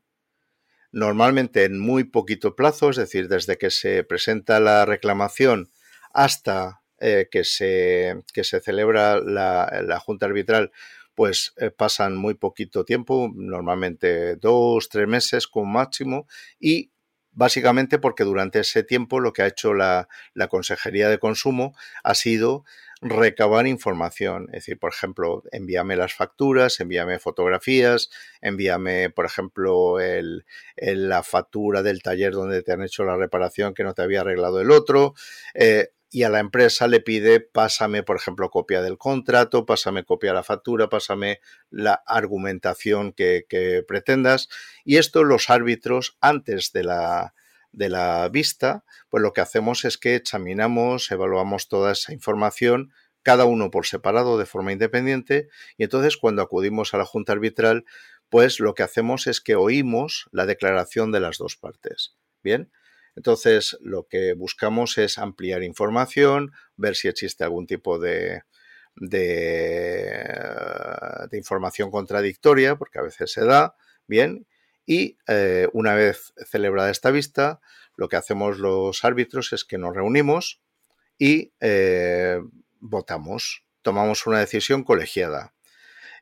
normalmente 0.91 1.63
en 1.65 1.80
muy 1.80 2.04
poquito 2.04 2.56
plazo, 2.56 2.89
es 2.89 2.97
decir, 2.97 3.28
desde 3.28 3.58
que 3.58 3.69
se 3.69 4.04
presenta 4.04 4.60
la 4.60 4.86
reclamación 4.86 5.69
hasta 6.13 6.80
eh, 7.01 7.27
que, 7.31 7.43
se, 7.43 8.21
que 8.33 8.43
se 8.43 8.59
celebra 8.59 9.19
la, 9.19 9.99
Junta 10.05 10.27
Arbitral, 10.27 10.71
pues 11.15 11.53
eh, 11.57 11.71
pasan 11.71 12.15
muy 12.15 12.35
poquito 12.35 12.85
tiempo, 12.85 13.31
normalmente 13.33 14.35
dos, 14.35 14.87
tres 14.87 15.07
meses 15.07 15.47
como 15.47 15.65
máximo, 15.65 16.27
y 16.59 16.91
básicamente 17.31 17.97
porque 17.97 18.23
durante 18.23 18.59
ese 18.59 18.83
tiempo 18.83 19.19
lo 19.19 19.33
que 19.33 19.41
ha 19.41 19.47
hecho 19.47 19.73
la, 19.73 20.07
la 20.33 20.47
Consejería 20.47 21.09
de 21.09 21.17
Consumo 21.17 21.75
ha 22.03 22.13
sido 22.13 22.65
recabar 23.01 23.65
información. 23.65 24.45
Es 24.49 24.65
decir, 24.65 24.77
por 24.77 24.93
ejemplo, 24.93 25.43
envíame 25.51 25.95
las 25.95 26.13
facturas, 26.13 26.79
envíame 26.79 27.17
fotografías, 27.17 28.11
envíame, 28.41 29.09
por 29.09 29.25
ejemplo, 29.25 29.99
el, 29.99 30.45
la 30.75 31.23
factura 31.23 31.81
del 31.81 32.03
taller 32.03 32.33
donde 32.33 32.61
te 32.61 32.73
han 32.73 32.83
hecho 32.83 33.03
la 33.03 33.17
reparación 33.17 33.73
que 33.73 33.83
no 33.83 33.93
te 33.93 34.03
había 34.03 34.21
arreglado 34.21 34.61
el 34.61 34.69
otro. 34.69 35.15
Eh, 35.55 35.89
y 36.13 36.24
a 36.24 36.30
la 36.30 36.39
empresa 36.39 36.88
le 36.88 37.00
pide 37.00 37.39
pásame, 37.39 38.04
por 38.04 38.17
ejemplo, 38.17 38.50
copia 38.50 38.82
del 38.82 38.97
contrato, 38.97 39.65
pásame 39.65 40.04
copia 40.04 40.32
de 40.32 40.36
la 40.36 40.43
factura, 40.43 40.89
pásame 40.89 41.39
la 41.69 42.04
argumentación 42.06 43.13
que, 43.13 43.45
pretendas. 43.88 44.50
Y 44.84 44.97
esto 44.97 45.24
los 45.24 45.50
árbitros, 45.50 46.17
antes 46.19 46.74
de 46.74 46.84
la, 46.84 47.34
de 47.71 47.88
la 47.88 48.28
vista, 48.28 48.84
pues 49.10 49.24
lo 49.24 49.32
que 49.32 49.39
hacemos 49.39 49.86
es 49.86 49.97
que 49.97 50.15
examinamos, 50.15 51.10
evaluamos 51.12 51.69
toda 51.69 51.93
esa 51.93 52.12
información, 52.12 52.91
cada 53.24 53.45
uno 53.45 53.71
por 53.71 53.86
separado, 53.86 54.38
de 54.38 54.45
forma 54.45 54.74
independiente, 54.74 55.47
y 55.78 55.84
entonces 55.86 56.17
cuando 56.17 56.41
acudimos 56.41 56.93
a 56.93 56.97
la 56.97 57.06
Junta 57.06 57.32
Arbitral, 57.32 57.86
pues 58.28 58.60
lo 58.60 58.74
que 58.74 58.84
hacemos 58.84 59.28
es 59.28 59.39
que 59.39 59.56
oímos 59.56 60.28
la 60.32 60.45
declaración 60.45 61.13
de 61.13 61.21
las 61.21 61.38
dos 61.38 61.56
partes. 61.56 62.17
Bien, 62.43 62.69
entonces, 63.15 63.78
lo 63.82 64.08
que 64.08 64.34
buscamos 64.34 64.97
es 64.97 65.17
ampliar 65.17 65.63
información, 65.63 66.52
ver 66.76 66.95
si 66.95 67.08
existe 67.08 67.43
algún 67.43 67.67
tipo 67.67 68.00
de, 68.00 68.43
de, 68.95 70.28
información 71.34 71.91
contradictoria, 71.91 72.76
porque 72.78 73.00
a 73.00 73.04
veces 73.04 73.32
se 73.32 73.45
da, 73.45 73.76
bien, 74.08 74.47
y 74.86 75.17
eh, 75.28 75.67
una 75.74 75.93
vez 75.93 76.34
celebrada 76.50 76.89
esta 76.89 77.12
vista, 77.12 77.60
lo 77.95 78.08
que 78.10 78.15
hacemos 78.15 78.58
los 78.58 79.04
árbitros 79.04 79.54
es 79.54 79.63
que 79.65 79.78
nos 79.78 79.95
reunimos 79.95 80.62
y 81.17 81.54
eh, 81.60 82.39
votamos, 82.80 83.65
tomamos 83.82 84.26
una 84.26 84.39
decisión 84.39 84.84
colegiada. 84.84 85.54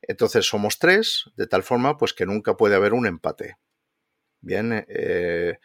Entonces 0.01 0.45
somos 0.45 0.79
tres, 0.79 1.29
de 1.35 1.47
tal 1.47 1.63
forma 1.63 1.97
pues 1.97 2.13
que 2.13 2.25
nunca 2.25 2.57
puede 2.57 2.75
haber 2.75 2.93
un 2.93 3.05
empate. 3.05 3.57
Bien, 4.41 4.85
eh, 4.87 5.59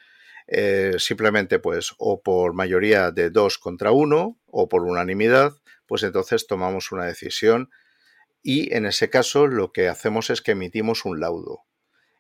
eh, 0.46 0.94
simplemente 0.98 1.58
pues 1.58 1.94
o 1.98 2.22
por 2.22 2.54
mayoría 2.54 3.10
de 3.10 3.30
dos 3.30 3.58
contra 3.58 3.92
uno 3.92 4.38
o 4.46 4.68
por 4.68 4.82
unanimidad, 4.82 5.54
pues 5.86 6.02
entonces 6.02 6.46
tomamos 6.46 6.92
una 6.92 7.04
decisión 7.04 7.70
y 8.42 8.74
en 8.74 8.86
ese 8.86 9.08
caso 9.08 9.46
lo 9.46 9.72
que 9.72 9.88
hacemos 9.88 10.30
es 10.30 10.42
que 10.42 10.52
emitimos 10.52 11.04
un 11.04 11.20
laudo. 11.20 11.62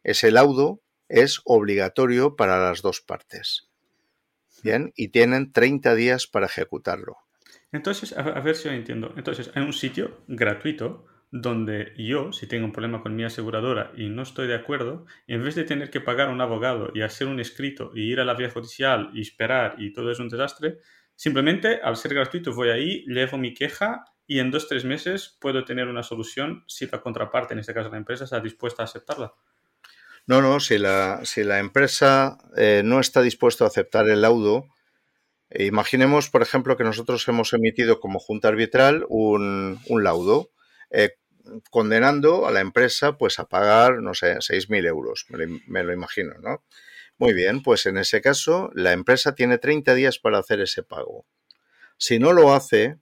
Ese 0.02 0.30
laudo 0.30 0.80
es 1.08 1.40
obligatorio 1.44 2.36
para 2.36 2.58
las 2.58 2.82
dos 2.82 3.00
partes. 3.00 3.68
Bien, 4.62 4.92
y 4.96 5.08
tienen 5.08 5.52
30 5.52 5.94
días 5.94 6.26
para 6.26 6.46
ejecutarlo. 6.46 7.18
Entonces, 7.72 8.16
a 8.16 8.22
ver 8.40 8.56
si 8.56 8.64
yo 8.64 8.70
entiendo. 8.70 9.12
Entonces, 9.16 9.50
hay 9.54 9.62
un 9.62 9.74
sitio 9.74 10.22
gratuito 10.26 11.06
donde 11.36 11.92
yo, 11.96 12.32
si 12.32 12.46
tengo 12.46 12.64
un 12.64 12.70
problema 12.70 13.02
con 13.02 13.16
mi 13.16 13.24
aseguradora 13.24 13.90
y 13.96 14.08
no 14.08 14.22
estoy 14.22 14.46
de 14.46 14.54
acuerdo, 14.54 15.04
en 15.26 15.42
vez 15.42 15.56
de 15.56 15.64
tener 15.64 15.90
que 15.90 16.00
pagar 16.00 16.28
a 16.28 16.30
un 16.30 16.40
abogado 16.40 16.92
y 16.94 17.02
hacer 17.02 17.26
un 17.26 17.40
escrito 17.40 17.90
y 17.92 18.02
ir 18.02 18.20
a 18.20 18.24
la 18.24 18.34
vía 18.34 18.50
judicial 18.50 19.10
y 19.12 19.22
esperar 19.22 19.74
y 19.78 19.92
todo 19.92 20.12
es 20.12 20.20
un 20.20 20.28
desastre, 20.28 20.78
simplemente 21.16 21.80
al 21.82 21.96
ser 21.96 22.14
gratuito 22.14 22.54
voy 22.54 22.68
ahí, 22.68 23.04
llevo 23.08 23.36
mi 23.36 23.52
queja 23.52 24.04
y 24.28 24.38
en 24.38 24.52
dos 24.52 24.66
o 24.66 24.68
tres 24.68 24.84
meses 24.84 25.36
puedo 25.40 25.64
tener 25.64 25.88
una 25.88 26.04
solución 26.04 26.62
si 26.68 26.86
la 26.86 27.00
contraparte, 27.00 27.54
en 27.54 27.58
este 27.58 27.74
caso 27.74 27.90
la 27.90 27.96
empresa, 27.96 28.22
está 28.22 28.38
dispuesta 28.38 28.82
a 28.82 28.84
aceptarla. 28.84 29.32
No, 30.28 30.40
no, 30.40 30.60
si 30.60 30.78
la, 30.78 31.18
si 31.24 31.42
la 31.42 31.58
empresa 31.58 32.38
eh, 32.56 32.82
no 32.84 33.00
está 33.00 33.22
dispuesta 33.22 33.64
a 33.64 33.66
aceptar 33.66 34.08
el 34.08 34.22
laudo, 34.22 34.68
imaginemos, 35.50 36.30
por 36.30 36.42
ejemplo, 36.42 36.76
que 36.76 36.84
nosotros 36.84 37.26
hemos 37.26 37.52
emitido 37.52 37.98
como 37.98 38.20
junta 38.20 38.46
arbitral 38.46 39.04
un, 39.08 39.80
un 39.88 40.04
laudo 40.04 40.50
eh, 40.90 41.16
condenando 41.70 42.46
a 42.46 42.52
la 42.52 42.60
empresa 42.60 43.16
pues 43.18 43.38
a 43.38 43.46
pagar, 43.46 44.00
no 44.00 44.14
sé, 44.14 44.36
6.000 44.36 44.86
euros, 44.86 45.26
me 45.28 45.82
lo, 45.82 45.92
imagino, 45.92 46.34
¿no? 46.40 46.64
Muy 47.18 47.32
bien, 47.32 47.62
pues 47.62 47.86
en 47.86 47.96
ese 47.98 48.20
caso 48.20 48.70
la 48.74 48.92
empresa 48.92 49.34
tiene 49.34 49.58
30 49.58 49.94
días 49.94 50.18
para 50.18 50.38
hacer 50.38 50.60
ese 50.60 50.82
pago. 50.82 51.26
Si 51.96 52.18
no 52.18 52.32
lo 52.32 52.54
hace, 52.54 52.98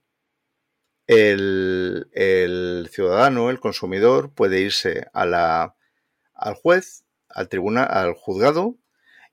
el, 1.07 2.89
ciudadano, 2.91 3.49
el 3.49 3.59
consumidor, 3.59 4.33
puede 4.33 4.61
irse 4.61 5.07
al 5.13 6.55
juez, 6.61 7.05
al 7.29 7.49
tribunal, 7.49 7.87
al 7.89 8.13
juzgado 8.13 8.77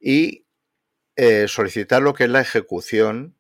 y 0.00 0.46
eh, 1.16 1.48
solicitar 1.48 2.02
lo 2.02 2.14
que 2.14 2.24
es 2.24 2.30
la 2.30 2.40
ejecución 2.40 3.36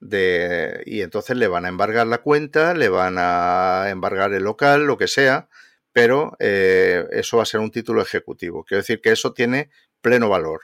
de, 0.00 0.82
y 0.86 1.02
entonces 1.02 1.36
le 1.36 1.46
van 1.46 1.66
a 1.66 1.68
embargar 1.68 2.06
la 2.06 2.18
cuenta, 2.18 2.74
le 2.74 2.88
van 2.88 3.16
a 3.18 3.86
embargar 3.90 4.32
el 4.32 4.42
local, 4.42 4.86
lo 4.86 4.98
que 4.98 5.08
sea, 5.08 5.48
pero 5.92 6.36
eh, 6.38 7.06
eso 7.12 7.36
va 7.36 7.42
a 7.44 7.46
ser 7.46 7.60
un 7.60 7.70
título 7.70 8.02
ejecutivo. 8.02 8.64
Quiero 8.64 8.80
decir 8.80 9.00
que 9.00 9.12
eso 9.12 9.32
tiene 9.32 9.70
pleno 10.00 10.28
valor. 10.28 10.62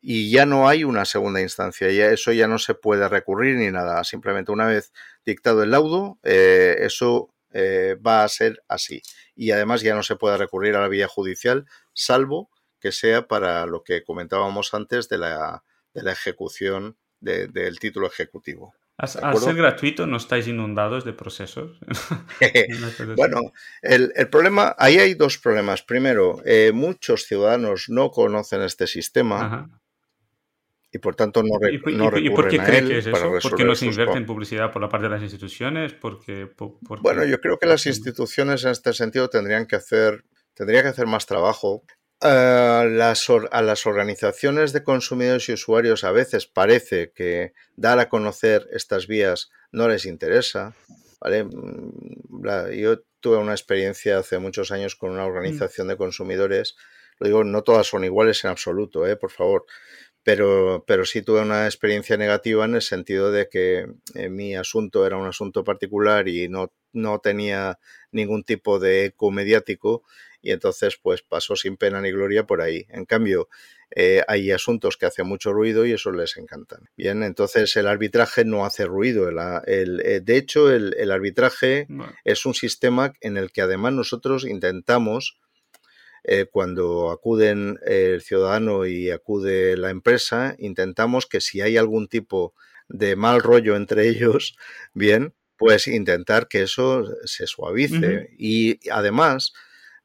Y 0.00 0.30
ya 0.30 0.46
no 0.46 0.68
hay 0.68 0.84
una 0.84 1.04
segunda 1.04 1.40
instancia, 1.40 1.90
ya 1.90 2.06
eso 2.06 2.32
ya 2.32 2.46
no 2.46 2.58
se 2.58 2.74
puede 2.74 3.08
recurrir 3.08 3.56
ni 3.56 3.70
nada. 3.70 4.02
Simplemente 4.04 4.52
una 4.52 4.66
vez 4.66 4.92
dictado 5.26 5.62
el 5.62 5.72
laudo, 5.72 6.18
eh, 6.22 6.76
eso 6.80 7.34
eh, 7.52 7.96
va 8.04 8.24
a 8.24 8.28
ser 8.28 8.62
así. 8.68 9.02
Y 9.34 9.50
además 9.50 9.82
ya 9.82 9.94
no 9.94 10.02
se 10.02 10.16
puede 10.16 10.36
recurrir 10.36 10.76
a 10.76 10.80
la 10.80 10.88
vía 10.88 11.08
judicial, 11.08 11.66
salvo 11.92 12.50
que 12.80 12.92
sea 12.92 13.26
para 13.26 13.66
lo 13.66 13.82
que 13.82 14.04
comentábamos 14.04 14.72
antes 14.72 15.08
de 15.08 15.18
la, 15.18 15.64
de 15.94 16.02
la 16.04 16.12
ejecución 16.12 16.96
del 17.20 17.78
título 17.78 18.06
ejecutivo. 18.06 18.74
Al 18.96 19.38
ser 19.38 19.54
gratuito, 19.54 20.08
¿no 20.08 20.16
estáis 20.16 20.48
inundados 20.48 21.04
de 21.04 21.12
procesos? 21.12 21.78
bueno, 23.16 23.52
el, 23.80 24.12
problema, 24.28 24.74
ahí 24.76 24.98
hay 24.98 25.14
dos 25.14 25.38
problemas. 25.38 25.82
Primero, 25.82 26.42
eh, 26.44 26.72
muchos 26.74 27.24
ciudadanos 27.24 27.88
no 27.88 28.10
conocen 28.10 28.62
este 28.62 28.88
sistema 28.88 29.68
y 30.90 30.98
por 30.98 31.14
tanto 31.14 31.42
no, 31.42 31.58
re, 31.60 31.74
¿Y, 31.74 31.78
por 32.30 32.48
qué 32.48 32.58
cree 32.58 32.86
que 32.86 32.98
es 32.98 33.06
eso? 33.06 33.38
¿Por 33.42 33.56
qué 33.56 33.64
no 33.64 33.74
se 33.74 33.86
invierte 33.86 34.16
en 34.16 34.24
publicidad 34.24 34.72
por 34.72 34.80
la 34.80 34.88
parte 34.88 35.04
de 35.04 35.10
las 35.10 35.22
instituciones? 35.22 35.92
Porque, 35.92 36.50
Bueno, 37.00 37.24
yo 37.24 37.40
creo 37.40 37.58
que 37.58 37.66
las 37.66 37.86
instituciones 37.86 38.64
en 38.64 38.70
este 38.70 38.92
sentido 38.94 39.28
tendrían 39.28 39.66
que 39.66 39.76
hacer, 39.76 40.24
tendría 40.54 40.82
que 40.82 40.88
hacer 40.88 41.06
más 41.06 41.26
trabajo. 41.26 41.84
A 42.20 42.84
las, 42.88 43.28
a 43.30 43.62
las 43.62 43.86
organizaciones 43.86 44.72
de 44.72 44.82
consumidores 44.82 45.48
y 45.48 45.52
usuarios 45.52 46.02
a 46.02 46.10
veces 46.10 46.46
parece 46.46 47.12
que 47.12 47.52
dar 47.76 48.00
a 48.00 48.08
conocer 48.08 48.66
estas 48.72 49.06
vías 49.06 49.50
no 49.70 49.88
les 49.88 50.04
interesa. 50.04 50.74
¿vale? 51.20 51.44
Mm, 51.44 52.72
yo 52.74 53.02
tuve 53.20 53.36
una 53.36 53.52
experiencia 53.52 54.18
hace 54.18 54.38
muchos 54.38 54.72
años 54.72 54.96
con 54.96 55.10
una 55.10 55.24
mm. 55.24 55.28
organización 55.28 55.88
de 55.88 55.96
consumidores. 55.96 56.76
Lo 57.20 57.28
digo, 57.28 57.44
no 57.44 57.62
todas 57.62 57.86
son 57.86 58.04
iguales 58.04 58.44
en 58.44 58.50
absoluto, 58.50 59.06
¿eh? 59.06 59.16
por 59.16 59.30
favor 59.30 59.66
pero, 60.28 60.84
pero 60.86 61.06
sí 61.06 61.22
tuve 61.22 61.40
una 61.40 61.64
experiencia 61.64 62.18
negativa 62.18 62.66
en 62.66 62.74
el 62.74 62.82
sentido 62.82 63.32
de 63.32 63.48
que 63.48 63.86
eh, 64.14 64.28
mi 64.28 64.54
asunto 64.56 65.06
era 65.06 65.16
un 65.16 65.26
asunto 65.26 65.64
particular 65.64 66.28
y 66.28 66.50
no, 66.50 66.70
no 66.92 67.18
tenía 67.20 67.78
ningún 68.12 68.44
tipo 68.44 68.78
de 68.78 69.06
eco 69.06 69.30
mediático 69.30 70.02
y 70.40 70.52
entonces 70.52 70.98
pues 71.02 71.22
pasó 71.22 71.56
sin 71.56 71.76
pena 71.76 72.00
ni 72.00 72.10
gloria 72.10 72.46
por 72.46 72.60
ahí. 72.60 72.86
En 72.88 73.04
cambio, 73.04 73.48
eh, 73.90 74.22
hay 74.28 74.50
asuntos 74.50 74.96
que 74.96 75.06
hacen 75.06 75.26
mucho 75.26 75.52
ruido 75.52 75.86
y 75.86 75.92
eso 75.92 76.12
les 76.12 76.36
encantan. 76.36 76.88
Bien, 76.96 77.22
entonces 77.22 77.74
el 77.76 77.86
arbitraje 77.86 78.44
no 78.44 78.64
hace 78.64 78.84
ruido. 78.84 79.28
El, 79.28 80.00
eh, 80.00 80.20
de 80.20 80.36
hecho, 80.36 80.70
el, 80.70 81.10
arbitraje 81.10 81.86
es 82.24 82.46
un 82.46 82.54
sistema 82.54 83.12
en 83.20 83.36
el 83.36 83.50
que 83.50 83.62
además 83.62 83.94
nosotros 83.94 84.44
intentamos 84.44 85.38
eh, 86.24 86.46
cuando 86.50 87.10
acuden 87.10 87.78
el 87.86 88.20
ciudadano 88.20 88.86
y 88.86 89.10
acude 89.10 89.76
la 89.76 89.90
empresa, 89.90 90.54
intentamos 90.58 91.26
que 91.26 91.40
si 91.40 91.62
hay 91.62 91.76
algún 91.76 92.08
tipo 92.08 92.54
de 92.88 93.16
mal 93.16 93.40
rollo 93.40 93.76
entre 93.76 94.08
ellos, 94.08 94.56
bien, 94.92 95.34
pues 95.56 95.88
intentar 95.88 96.48
que 96.48 96.62
eso 96.62 97.04
se 97.24 97.46
suavice. 97.46 98.30
Y 98.38 98.78
además, 98.90 99.52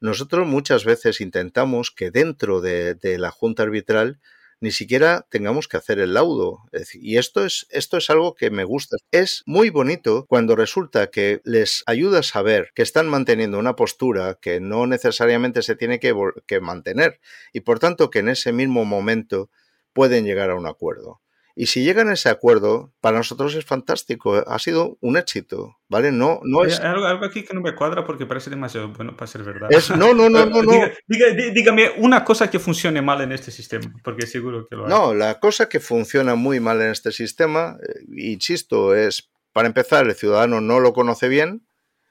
nosotros 0.04 0.46
muchas 0.46 0.84
veces 0.84 1.20
intentamos 1.20 1.90
que 1.90 2.10
dentro 2.10 2.60
de 2.60 3.16
la 3.18 3.30
Junta 3.30 3.62
Arbitral 3.62 4.20
ni 4.60 4.70
siquiera 4.70 5.26
tengamos 5.30 5.68
que 5.68 5.76
hacer 5.76 5.98
el 5.98 6.14
laudo. 6.14 6.64
y 6.94 7.18
esto 7.18 7.44
es, 7.44 7.66
esto 7.70 7.96
es 7.96 8.10
algo 8.10 8.34
que 8.34 8.50
me 8.50 8.64
gusta. 8.64 8.96
Es 9.10 9.42
muy 9.46 9.70
bonito 9.70 10.26
cuando 10.26 10.56
resulta 10.56 11.08
que 11.08 11.40
les 11.44 11.82
ayuda 11.86 12.20
a 12.20 12.22
saber 12.22 12.70
que 12.74 12.82
están 12.82 13.08
manteniendo 13.08 13.58
una 13.58 13.76
postura 13.76 14.38
que 14.40 14.60
no 14.60 14.86
necesariamente 14.86 15.62
se 15.62 15.76
tiene 15.76 16.00
que, 16.00 16.14
que 16.46 16.60
mantener 16.60 17.20
y 17.52 17.60
por 17.60 17.78
tanto 17.78 18.10
que 18.10 18.20
en 18.20 18.28
ese 18.28 18.52
mismo 18.52 18.84
momento 18.84 19.50
pueden 19.92 20.24
llegar 20.24 20.50
a 20.50 20.56
un 20.56 20.66
acuerdo. 20.66 21.20
Y 21.56 21.66
si 21.66 21.84
llegan 21.84 22.08
a 22.08 22.14
ese 22.14 22.28
acuerdo, 22.28 22.92
para 23.00 23.18
nosotros 23.18 23.54
es 23.54 23.64
fantástico, 23.64 24.34
ha 24.34 24.58
sido 24.58 24.98
un 25.00 25.16
éxito, 25.16 25.76
¿vale? 25.88 26.10
No, 26.10 26.40
no 26.42 26.64
es... 26.64 26.80
Algo, 26.80 27.06
algo 27.06 27.24
aquí 27.24 27.44
que 27.44 27.54
no 27.54 27.60
me 27.60 27.76
cuadra 27.76 28.04
porque 28.04 28.26
parece 28.26 28.50
demasiado 28.50 28.88
bueno 28.88 29.16
para 29.16 29.28
ser 29.28 29.44
verdad. 29.44 29.68
no, 29.96 30.14
no, 30.14 30.28
no, 30.28 30.46
no. 30.46 30.62
no. 30.62 30.72
dígame 31.06 31.92
una 31.98 32.24
cosa 32.24 32.50
que 32.50 32.58
funcione 32.58 33.02
mal 33.02 33.20
en 33.20 33.30
este 33.30 33.52
sistema, 33.52 33.92
porque 34.02 34.26
seguro 34.26 34.66
que 34.66 34.74
lo 34.74 34.86
hay. 34.86 34.90
No, 34.90 35.14
la 35.14 35.38
cosa 35.38 35.68
que 35.68 35.78
funciona 35.78 36.34
muy 36.34 36.58
mal 36.58 36.82
en 36.82 36.90
este 36.90 37.12
sistema, 37.12 37.76
eh, 37.80 38.00
insisto, 38.16 38.96
es, 38.96 39.30
para 39.52 39.68
empezar, 39.68 40.06
el 40.06 40.14
ciudadano 40.16 40.60
no 40.60 40.80
lo 40.80 40.92
conoce 40.92 41.28
bien 41.28 41.64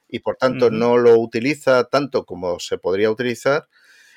y 0.07 0.19
por 0.19 0.37
tanto 0.37 0.69
no 0.69 0.97
lo 0.97 1.19
utiliza 1.19 1.83
tanto 1.85 2.23
como 2.23 2.59
se 2.59 2.77
podría 2.77 3.11
utilizar. 3.11 3.67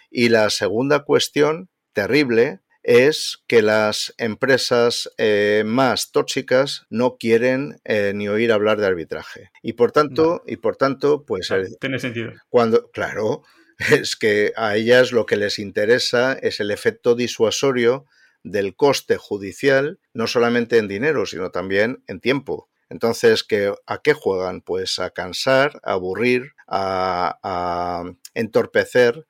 Y 0.08 0.28
la 0.28 0.50
segunda 0.50 1.00
cuestión, 1.00 1.68
terrible, 1.94 2.60
es 2.86 3.42
que 3.48 3.62
las 3.62 4.14
empresas 4.16 5.10
eh, 5.18 5.64
más 5.66 6.12
tóxicas 6.12 6.86
no 6.88 7.16
quieren 7.16 7.80
eh, 7.84 8.12
ni 8.14 8.28
oír 8.28 8.52
hablar 8.52 8.78
de 8.78 8.86
arbitraje. 8.86 9.50
Y 9.60 9.72
por 9.72 9.90
tanto, 9.90 10.44
y 10.46 10.58
por 10.58 10.76
tanto, 10.76 11.24
pues. 11.26 11.52
tiene 11.80 11.98
sentido. 11.98 12.32
Cuando, 12.48 12.88
claro, 12.92 13.42
es 13.90 14.14
que 14.14 14.52
a 14.56 14.76
ellas 14.76 15.10
lo 15.10 15.26
que 15.26 15.34
les 15.34 15.58
interesa 15.58 16.34
es 16.34 16.60
el 16.60 16.70
efecto 16.70 17.16
disuasorio 17.16 18.06
del 18.44 18.76
coste 18.76 19.16
judicial, 19.16 19.98
no 20.14 20.28
solamente 20.28 20.78
en 20.78 20.86
dinero, 20.86 21.26
sino 21.26 21.50
también 21.50 22.04
en 22.06 22.20
tiempo. 22.20 22.68
Entonces, 22.88 23.44
¿a 23.88 23.98
qué 24.00 24.12
juegan? 24.12 24.60
Pues 24.60 25.00
a 25.00 25.10
cansar, 25.10 25.80
a 25.82 25.94
aburrir, 25.94 26.52
a 26.68 28.04
entorpecer 28.34 29.26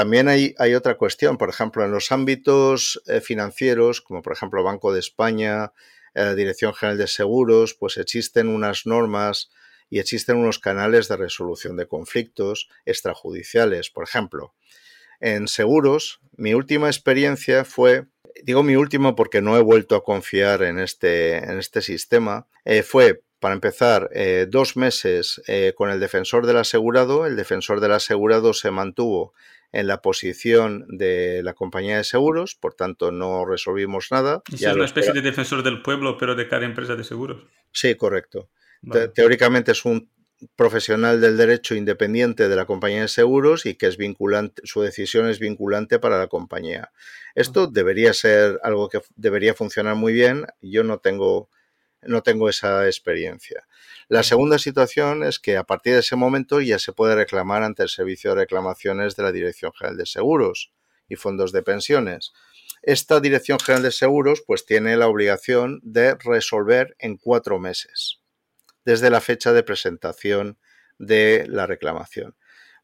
también 0.00 0.28
hay, 0.28 0.74
otra 0.74 0.96
cuestión, 0.96 1.36
por 1.36 1.50
ejemplo, 1.50 1.84
en 1.84 1.90
los 1.90 2.10
ámbitos 2.10 3.02
eh, 3.06 3.20
financieros, 3.20 4.00
como 4.00 4.22
por 4.22 4.32
ejemplo 4.32 4.62
Banco 4.62 4.94
de 4.94 4.98
España, 4.98 5.74
eh, 6.14 6.32
Dirección 6.34 6.72
General 6.72 6.96
de 6.96 7.06
Seguros, 7.06 7.74
pues 7.74 7.98
existen 7.98 8.48
unas 8.48 8.86
normas 8.86 9.50
y 9.90 9.98
existen 9.98 10.38
unos 10.38 10.58
canales 10.58 11.08
de 11.08 11.18
resolución 11.18 11.76
de 11.76 11.86
conflictos 11.86 12.70
extrajudiciales. 12.86 13.90
Por 13.90 14.04
ejemplo, 14.04 14.54
en 15.20 15.48
seguros, 15.48 16.22
mi 16.34 16.54
última 16.54 16.86
experiencia 16.86 17.66
fue, 17.66 18.06
digo 18.42 18.62
mi 18.62 18.76
última 18.76 19.14
porque 19.14 19.42
no 19.42 19.58
he 19.58 19.62
vuelto 19.62 19.96
a 19.96 20.02
confiar 20.02 20.62
en 20.62 20.78
este, 20.78 21.36
en 21.36 21.58
este 21.58 21.82
sistema, 21.82 22.46
eh, 22.64 22.82
fue 22.82 23.20
para 23.38 23.54
empezar, 23.54 24.10
dos 24.48 24.76
meses 24.76 25.40
con 25.74 25.88
el 25.88 25.98
defensor 25.98 26.46
del 26.46 26.58
asegurado. 26.58 27.24
El 27.24 27.36
defensor 27.36 27.80
del 27.80 27.92
asegurado 27.92 28.52
se 28.52 28.70
mantuvo 28.70 29.32
en 29.72 29.86
la 29.86 30.02
posición 30.02 30.84
de 30.88 31.42
la 31.42 31.54
compañía 31.54 31.96
de 31.96 32.04
seguros, 32.04 32.54
por 32.54 32.74
tanto 32.74 33.12
no 33.12 33.44
resolvimos 33.44 34.08
nada. 34.10 34.42
es 34.52 34.62
una 34.62 34.84
especie 34.84 35.12
de 35.12 35.22
defensor 35.22 35.62
del 35.62 35.82
pueblo, 35.82 36.16
pero 36.18 36.34
de 36.34 36.48
cada 36.48 36.66
empresa 36.66 36.96
de 36.96 37.04
seguros. 37.04 37.42
Sí, 37.72 37.94
correcto. 37.94 38.48
Teóricamente 39.14 39.72
es 39.72 39.84
un 39.84 40.10
profesional 40.56 41.20
del 41.20 41.36
derecho 41.36 41.74
independiente 41.74 42.48
de 42.48 42.56
la 42.56 42.64
compañía 42.64 43.02
de 43.02 43.08
seguros 43.08 43.66
y 43.66 43.74
que 43.74 43.86
es 43.86 43.96
vinculante, 43.96 44.62
su 44.64 44.80
decisión 44.80 45.28
es 45.28 45.38
vinculante 45.38 45.98
para 45.98 46.18
la 46.18 46.28
compañía. 46.28 46.92
Esto 47.34 47.66
debería 47.66 48.12
ser 48.14 48.58
algo 48.62 48.88
que 48.88 49.00
debería 49.16 49.54
funcionar 49.54 49.96
muy 49.96 50.12
bien. 50.12 50.46
Yo 50.62 50.82
no 50.82 50.98
tengo, 50.98 51.50
no 52.02 52.22
tengo 52.22 52.48
esa 52.48 52.86
experiencia. 52.86 53.66
La 54.10 54.24
segunda 54.24 54.58
situación 54.58 55.22
es 55.22 55.38
que 55.38 55.56
a 55.56 55.62
partir 55.62 55.92
de 55.92 56.00
ese 56.00 56.16
momento 56.16 56.60
ya 56.60 56.80
se 56.80 56.92
puede 56.92 57.14
reclamar 57.14 57.62
ante 57.62 57.84
el 57.84 57.88
Servicio 57.88 58.30
de 58.30 58.40
Reclamaciones 58.40 59.14
de 59.14 59.22
la 59.22 59.30
Dirección 59.30 59.72
General 59.72 59.96
de 59.96 60.04
Seguros 60.04 60.72
y 61.08 61.14
Fondos 61.14 61.52
de 61.52 61.62
Pensiones. 61.62 62.32
Esta 62.82 63.20
Dirección 63.20 63.60
General 63.60 63.84
de 63.84 63.92
Seguros 63.92 64.42
pues 64.44 64.66
tiene 64.66 64.96
la 64.96 65.06
obligación 65.06 65.78
de 65.84 66.16
resolver 66.16 66.96
en 66.98 67.18
cuatro 67.18 67.60
meses 67.60 68.20
desde 68.84 69.10
la 69.10 69.20
fecha 69.20 69.52
de 69.52 69.62
presentación 69.62 70.58
de 70.98 71.46
la 71.46 71.68
reclamación. 71.68 72.34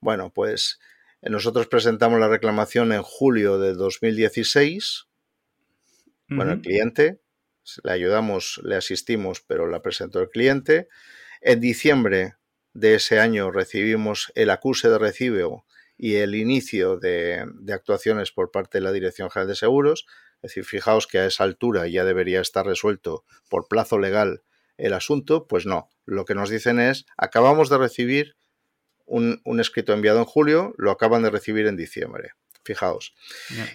Bueno, 0.00 0.32
pues 0.32 0.78
nosotros 1.22 1.66
presentamos 1.66 2.20
la 2.20 2.28
reclamación 2.28 2.92
en 2.92 3.02
julio 3.02 3.58
de 3.58 3.74
2016. 3.74 5.08
Bueno, 6.28 6.52
el 6.52 6.60
cliente 6.60 7.20
le 7.82 7.92
ayudamos, 7.92 8.60
le 8.62 8.76
asistimos, 8.76 9.40
pero 9.40 9.66
la 9.66 9.82
presentó 9.82 10.20
el 10.20 10.28
cliente. 10.28 10.88
En 11.40 11.60
diciembre 11.60 12.34
de 12.72 12.94
ese 12.94 13.20
año 13.20 13.50
recibimos 13.50 14.32
el 14.34 14.50
acuse 14.50 14.88
de 14.88 14.98
recibo 14.98 15.66
y 15.98 16.16
el 16.16 16.34
inicio 16.34 16.98
de, 16.98 17.46
actuaciones 17.72 18.32
por 18.32 18.50
parte 18.50 18.78
de 18.78 18.84
la 18.84 18.92
Dirección 18.92 19.30
General 19.30 19.48
de 19.48 19.56
Seguros. 19.56 20.06
Es 20.42 20.50
decir, 20.50 20.64
fijaos 20.64 21.06
que 21.06 21.18
a 21.18 21.26
esa 21.26 21.44
altura 21.44 21.86
ya 21.86 22.04
debería 22.04 22.40
estar 22.40 22.66
resuelto 22.66 23.24
por 23.48 23.68
plazo 23.68 23.98
legal 23.98 24.42
el 24.76 24.92
asunto. 24.92 25.46
Pues 25.46 25.64
no, 25.64 25.88
lo 26.04 26.24
que 26.24 26.34
nos 26.34 26.50
dicen 26.50 26.78
es, 26.78 27.06
acabamos 27.16 27.70
de 27.70 27.78
recibir 27.78 28.36
un, 29.06 29.40
escrito 29.58 29.92
enviado 29.92 30.18
en 30.18 30.24
julio, 30.24 30.74
lo 30.76 30.90
acaban 30.90 31.22
de 31.22 31.30
recibir 31.30 31.66
en 31.66 31.76
diciembre. 31.76 32.32
Fijaos. 32.64 33.14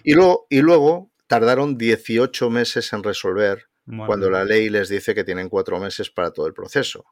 Y, 0.04 0.12
luego, 0.14 0.46
y 0.50 0.60
luego 0.60 1.10
tardaron 1.26 1.78
18 1.78 2.50
meses 2.50 2.92
en 2.92 3.02
resolver 3.02 3.68
cuando 4.06 4.30
la 4.30 4.44
ley 4.44 4.68
les 4.68 4.88
dice 4.88 5.14
que 5.14 5.24
tienen 5.24 5.48
cuatro 5.48 5.80
meses 5.80 6.10
para 6.10 6.30
todo 6.30 6.46
el 6.46 6.54
proceso. 6.54 7.04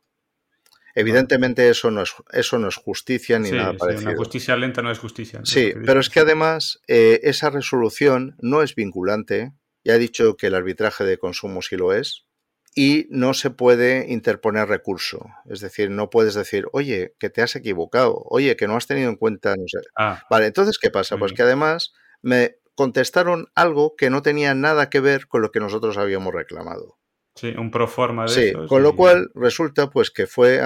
Evidentemente 0.95 1.69
eso 1.69 1.91
no 1.91 2.03
es, 2.03 2.15
eso 2.33 2.59
no 2.59 2.69
es 2.69 2.77
justicia 2.77 3.39
ni 3.39 3.51
nada 3.51 3.75
parecido. 3.75 4.11
una 4.11 4.19
justicia 4.19 4.57
lenta 4.57 4.83
no 4.83 4.91
es 4.91 4.99
justicia. 4.99 5.41
Sí, 5.45 5.73
pero 5.87 6.01
es 6.01 6.11
que 6.11 6.21
además 6.21 6.81
eh, 6.89 7.21
esa 7.23 7.51
resolución 7.51 8.37
no 8.41 8.63
es 8.63 8.75
vinculante. 8.75 9.53
Ya 9.85 9.95
he 9.95 9.99
dicho 9.99 10.37
que 10.37 10.49
el 10.49 10.55
arbitraje 10.55 11.05
de 11.05 11.19
consumo 11.19 11.63
sí 11.63 11.77
lo 11.77 11.93
es. 11.93 12.27
Y 12.75 13.09
no 13.11 13.35
se 13.35 13.51
puede 13.51 14.13
interponer 14.13 14.69
recurso. 14.69 15.27
Es 15.49 15.61
decir, 15.61 15.91
no 15.91 16.09
puedes 16.09 16.35
decir, 16.35 16.67
oye, 16.73 17.17
que 17.19 17.29
te 17.29 17.43
has 17.43 17.57
equivocado, 17.57 18.23
oye, 18.27 18.55
que 18.55 18.69
no 18.69 18.77
has 18.77 18.87
tenido 18.87 19.11
en 19.11 19.17
cuenta, 19.17 19.57
no 19.57 19.65
sé. 19.67 19.81
Ah. 19.99 20.23
vale, 20.31 20.47
entonces, 20.47 20.79
¿qué 20.79 20.89
pasa? 20.89 21.17
Pues 21.17 21.33
que 21.33 21.43
además 21.43 21.93
me 22.23 22.59
contestaron 22.77 23.49
algo 23.57 23.97
que 23.97 24.09
no 24.09 24.23
tenía 24.23 24.55
nada 24.55 24.89
que 24.89 25.01
ver 25.01 25.27
con 25.27 25.43
lo 25.43 25.51
que 25.51 25.59
nosotros 25.59 25.99
habíamos 25.99 26.33
reclamado. 26.33 27.00
Sí, 27.35 27.55
un 27.57 27.71
proforma 27.71 28.25
de 28.25 28.29
Sí, 28.29 28.53
con 28.69 28.83
lo 28.83 28.97
cual 28.97 29.31
resulta 29.35 29.89
pues 29.89 30.11
que 30.11 30.27
fue 30.27 30.61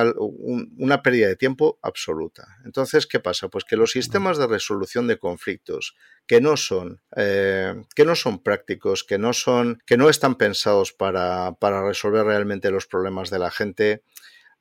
una 0.79 1.03
pérdida 1.03 1.29
de 1.29 1.37
tiempo 1.37 1.79
absoluta. 1.83 2.47
Entonces, 2.65 3.07
¿qué 3.07 3.21
pasa? 3.21 3.49
Pues 3.49 3.65
que 3.65 3.77
los 3.77 3.93
sistemas 3.93 4.39
de 4.39 4.47
resolución 4.47 5.07
de 5.07 5.19
conflictos 5.19 5.95
que 6.27 6.41
no 6.41 6.57
son, 6.57 7.03
eh, 7.17 7.75
que 7.95 8.05
no 8.05 8.15
son 8.15 8.43
prácticos, 8.43 9.05
que 9.05 9.19
no 9.19 9.33
son, 9.33 9.83
que 9.87 9.97
no 9.97 10.09
están 10.09 10.37
pensados 10.37 10.93
para, 10.93 11.53
para 11.61 11.87
resolver 11.87 12.25
realmente 12.25 12.71
los 12.71 12.87
problemas 12.87 13.31
de 13.31 13.39
la 13.39 13.51
gente, 13.51 14.03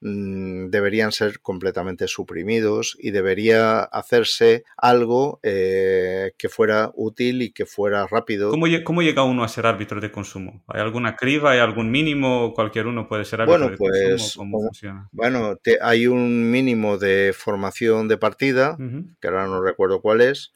Mm, 0.06 0.70
deberían 0.70 1.14
ser 1.14 1.39
completamente 1.39 2.10
suprimidos 2.10 2.97
y 2.99 3.12
debería 3.12 3.80
hacerse 3.80 4.66
algo 4.76 5.39
eh, 5.43 6.34
que 6.38 6.49
fuera 6.49 6.91
útil 6.95 7.41
y 7.41 7.54
que 7.54 7.66
fuera 7.66 8.06
rápido. 8.06 8.49
¿Cómo, 8.49 8.66
¿Cómo, 8.84 9.01
llega 9.01 9.24
uno 9.24 9.45
a 9.45 9.47
ser 9.47 9.66
árbitro 9.66 10.01
de 10.01 10.12
consumo? 10.12 10.62
¿Hay 10.68 10.82
alguna 10.82 11.16
criba? 11.16 11.51
¿Hay 11.51 11.60
algún 11.60 11.89
mínimo? 11.89 12.54
¿Cualquier 12.54 12.88
uno 12.88 13.08
puede 13.08 13.24
ser 13.24 13.39
árbitro 13.39 13.70
de 13.70 13.78
pues, 13.78 14.10
consumo? 14.10 14.43
¿Cómo 14.58 14.66
funciona? 14.66 15.08
Bueno, 15.14 15.58
hay 15.82 16.08
un 16.08 16.51
mínimo 16.51 16.97
de 16.97 17.34
formación 17.34 18.10
de 18.10 18.18
partida, 18.18 18.76
que 19.22 19.28
ahora 19.30 19.47
no 19.47 19.62
recuerdo 19.62 20.01
cuál 20.01 20.20
es, 20.20 20.51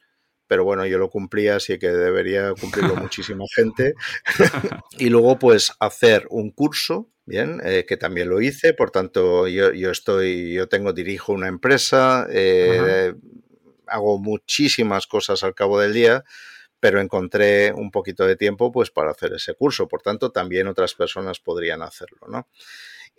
pero 0.48 0.64
bueno, 0.64 0.84
yo 0.86 0.98
lo 0.98 1.10
cumplía, 1.10 1.56
así 1.56 1.78
que 1.78 1.88
debería 1.88 2.52
cumplirlo 2.60 2.96
muchísima 2.96 3.44
gente. 3.54 3.94
y 4.98 5.10
luego, 5.10 5.38
pues, 5.38 5.72
hacer 5.78 6.26
un 6.30 6.50
curso 6.50 7.10
Bien, 7.28 7.60
eh, 7.62 7.84
que 7.86 7.98
también 7.98 8.30
lo 8.30 8.40
hice, 8.40 8.72
por 8.72 8.90
tanto, 8.90 9.46
yo, 9.48 9.68
estoy, 9.90 10.54
yo 10.54 10.66
tengo, 10.66 10.94
dirijo 10.94 11.34
una 11.34 11.46
empresa, 11.46 12.26
eh, 12.30 13.12
hago 13.86 14.18
muchísimas 14.18 15.06
cosas 15.06 15.42
al 15.42 15.54
cabo 15.54 15.78
del 15.78 15.92
día, 15.92 16.24
pero 16.80 17.02
encontré 17.02 17.70
un 17.74 17.90
poquito 17.90 18.26
de 18.26 18.36
tiempo 18.36 18.72
pues 18.72 18.90
para 18.90 19.10
hacer 19.10 19.34
ese 19.34 19.52
curso, 19.52 19.88
por 19.88 20.00
tanto, 20.00 20.30
también 20.30 20.68
otras 20.68 20.94
personas 20.94 21.38
podrían 21.38 21.82
hacerlo, 21.82 22.26
¿no? 22.28 22.48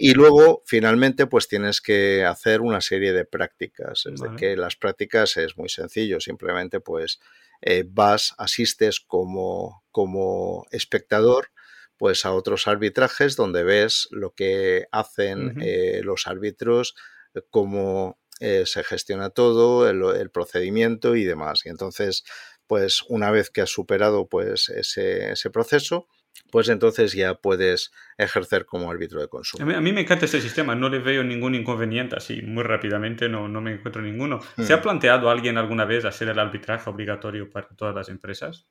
Y 0.01 0.13
luego, 0.13 0.63
finalmente, 0.65 1.27
pues 1.27 1.49
tienes 1.49 1.81
que 1.81 2.23
hacer 2.23 2.61
una 2.61 2.79
serie 2.79 3.11
de 3.11 3.25
prácticas. 3.25 4.05
Es 4.05 4.21
de 4.21 4.33
que 4.37 4.55
las 4.55 4.77
prácticas 4.77 5.35
es 5.35 5.57
muy 5.57 5.67
sencillo, 5.67 6.21
simplemente 6.21 6.79
pues 6.79 7.19
eh, 7.61 7.83
vas, 7.85 8.33
asistes 8.37 9.01
como, 9.01 9.83
como 9.91 10.65
espectador 10.71 11.51
pues 11.97 12.23
a 12.23 12.31
otros 12.31 12.69
arbitrajes 12.69 13.35
donde 13.35 13.65
ves 13.65 14.07
lo 14.11 14.33
que 14.33 14.87
hacen 14.93 15.61
eh, 15.61 15.99
los 16.01 16.27
árbitros, 16.27 16.95
cómo 17.49 18.17
eh, 18.39 18.63
se 18.65 18.85
gestiona 18.85 19.31
todo, 19.31 19.89
el, 19.89 20.29
procedimiento 20.31 21.17
y 21.17 21.25
demás. 21.25 21.65
Y 21.65 21.69
entonces, 21.69 22.23
pues 22.67 23.01
una 23.09 23.31
vez 23.31 23.49
que 23.49 23.59
has 23.59 23.69
superado 23.69 24.29
pues 24.29 24.69
ese, 24.69 25.31
ese 25.31 25.49
proceso, 25.49 26.07
pues 26.51 26.69
entonces 26.69 27.13
ya 27.13 27.35
puedes 27.35 27.91
ejercer 28.17 28.65
como 28.65 28.91
árbitro 28.91 29.21
de 29.21 29.27
consumo. 29.27 29.63
A 29.71 29.81
mí, 29.81 29.91
me 29.91 30.01
encanta 30.01 30.25
este 30.25 30.41
sistema, 30.41 30.75
no 30.75 30.89
le 30.89 30.99
veo 30.99 31.23
ningún 31.23 31.55
inconveniente 31.55 32.15
así, 32.15 32.41
muy 32.41 32.63
rápidamente 32.63 33.29
no, 33.29 33.47
no 33.47 33.61
me 33.61 33.73
encuentro 33.73 34.01
ninguno. 34.01 34.39
¿Se 34.57 34.73
ha 34.73 34.77
hmm. 34.77 34.81
planteado 34.81 35.29
alguien 35.29 35.57
alguna 35.57 35.85
vez 35.85 36.05
hacer 36.05 36.29
el 36.29 36.39
arbitraje 36.39 36.89
obligatorio 36.89 37.49
para 37.49 37.67
todas 37.69 37.95
las 37.95 38.09
empresas? 38.09 38.67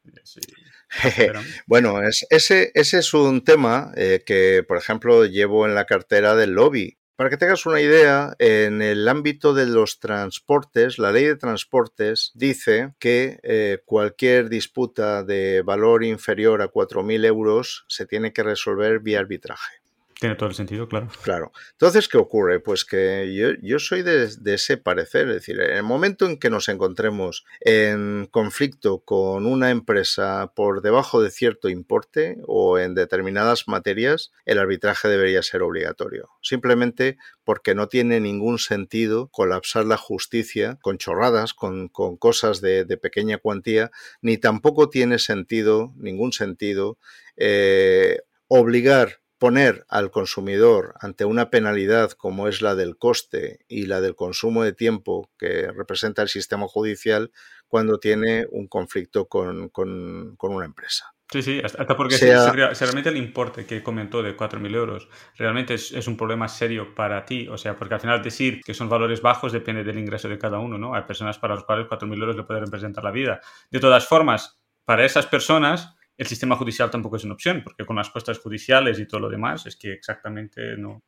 bueno, 1.66 2.02
es, 2.02 2.26
ese, 2.30 2.70
ese 2.74 2.98
es 2.98 3.14
un 3.14 3.42
tema 3.42 3.92
eh, 3.96 4.22
que, 4.24 4.64
por 4.66 4.76
ejemplo, 4.76 5.24
llevo 5.24 5.66
en 5.66 5.74
la 5.74 5.84
cartera 5.84 6.34
del 6.34 6.52
lobby 6.52 6.97
para 7.18 7.30
que 7.30 7.36
tengas 7.36 7.66
una 7.66 7.80
idea, 7.80 8.36
en 8.38 8.80
el 8.80 9.08
ámbito 9.08 9.52
de 9.52 9.66
los 9.66 9.98
transportes, 9.98 11.00
la 11.00 11.10
ley 11.10 11.24
de 11.24 11.34
transportes 11.34 12.30
dice 12.36 12.94
que 13.00 13.40
eh, 13.42 13.78
cualquier 13.84 14.48
disputa 14.48 15.24
de 15.24 15.62
valor 15.62 16.04
inferior 16.04 16.62
a 16.62 16.70
4.000 16.70 17.24
euros 17.24 17.84
se 17.88 18.06
tiene 18.06 18.32
que 18.32 18.44
resolver 18.44 19.00
vía 19.00 19.18
arbitraje. 19.18 19.87
Tiene 20.20 20.34
todo 20.34 20.48
el 20.48 20.56
sentido, 20.56 20.88
claro. 20.88 21.08
Claro. 21.22 21.52
Entonces, 21.72 22.08
¿qué 22.08 22.18
ocurre? 22.18 22.58
Pues 22.58 22.84
que 22.84 23.32
yo, 23.36 23.50
yo 23.62 23.78
soy 23.78 24.02
de, 24.02 24.28
ese 24.46 24.76
parecer. 24.76 25.28
Es 25.28 25.34
decir, 25.34 25.60
en 25.60 25.76
el 25.76 25.84
momento 25.84 26.26
en 26.26 26.38
que 26.38 26.50
nos 26.50 26.68
encontremos 26.68 27.44
en 27.60 28.26
conflicto 28.28 28.98
con 29.04 29.46
una 29.46 29.70
empresa 29.70 30.52
por 30.56 30.82
debajo 30.82 31.22
de 31.22 31.30
cierto 31.30 31.68
importe 31.68 32.38
o 32.48 32.80
en 32.80 32.96
determinadas 32.96 33.68
materias, 33.68 34.32
el 34.44 34.58
arbitraje 34.58 35.06
debería 35.06 35.40
ser 35.44 35.62
obligatorio. 35.62 36.30
Simplemente 36.42 37.16
porque 37.44 37.76
no 37.76 37.86
tiene 37.86 38.18
ningún 38.18 38.58
sentido 38.58 39.28
colapsar 39.28 39.84
la 39.84 39.98
justicia 39.98 40.78
con 40.82 40.98
chorradas, 40.98 41.54
con, 41.54 41.88
cosas 41.88 42.60
de, 42.60 42.84
pequeña 43.00 43.38
cuantía, 43.38 43.92
ni 44.20 44.36
tampoco 44.36 44.90
tiene 44.90 45.20
sentido, 45.20 45.92
ningún 45.96 46.32
sentido, 46.32 46.98
eh, 47.36 48.18
obligar 48.48 49.20
poner 49.38 49.84
al 49.88 50.10
consumidor 50.10 50.94
ante 51.00 51.24
una 51.24 51.50
penalidad 51.50 52.10
como 52.12 52.48
es 52.48 52.60
la 52.60 52.74
del 52.74 52.96
coste 52.96 53.60
y 53.68 53.86
la 53.86 54.00
del 54.00 54.16
consumo 54.16 54.64
de 54.64 54.72
tiempo 54.72 55.30
que 55.38 55.70
representa 55.72 56.22
el 56.22 56.28
sistema 56.28 56.66
judicial 56.66 57.30
cuando 57.68 58.00
tiene 58.00 58.46
un 58.50 58.66
conflicto 58.66 59.28
con, 59.28 59.70
una 59.74 60.64
empresa. 60.64 61.14
Sí, 61.30 61.42
sí, 61.42 61.60
hasta 61.62 61.94
porque 61.94 62.16
si, 62.16 62.24
realmente 62.24 63.10
el 63.10 63.18
importe 63.18 63.66
que 63.66 63.82
comentó 63.82 64.22
de 64.22 64.34
4.000 64.34 64.74
euros 64.74 65.08
realmente 65.36 65.74
es, 65.74 65.92
es, 65.92 66.08
un 66.08 66.16
problema 66.16 66.48
serio 66.48 66.94
para 66.94 67.26
ti, 67.26 67.46
o 67.48 67.58
sea, 67.58 67.76
porque 67.76 67.94
al 67.94 68.00
final 68.00 68.22
decir 68.22 68.62
que 68.64 68.72
son 68.72 68.88
valores 68.88 69.20
bajos 69.20 69.52
depende 69.52 69.84
del 69.84 69.98
ingreso 69.98 70.30
de 70.30 70.38
cada 70.38 70.58
uno, 70.58 70.78
¿no? 70.78 70.94
Hay 70.94 71.02
personas 71.02 71.38
para 71.38 71.54
las 71.54 71.64
cuales 71.64 71.86
4.000 71.86 72.18
euros 72.18 72.36
le 72.36 72.44
pueden 72.44 72.64
representar 72.64 73.04
la 73.04 73.10
vida. 73.10 73.42
De 73.70 73.78
todas 73.78 74.06
formas, 74.06 74.58
para 74.86 75.04
esas 75.04 75.26
personas 75.26 75.97
el 76.18 76.26
sistema 76.26 76.56
judicial 76.56 76.90
tampoco 76.90 77.16
es 77.16 77.22
una 77.22 77.34
opción, 77.34 77.62
porque 77.62 77.86
con 77.86 77.94
las 77.94 78.10
costas 78.10 78.40
judiciales 78.40 78.98
y 78.98 79.06
todo 79.06 79.20
lo 79.20 79.28
demás 79.28 79.64
es 79.66 79.76
que 79.76 79.92
exactamente 79.92 80.76
no. 80.76 81.00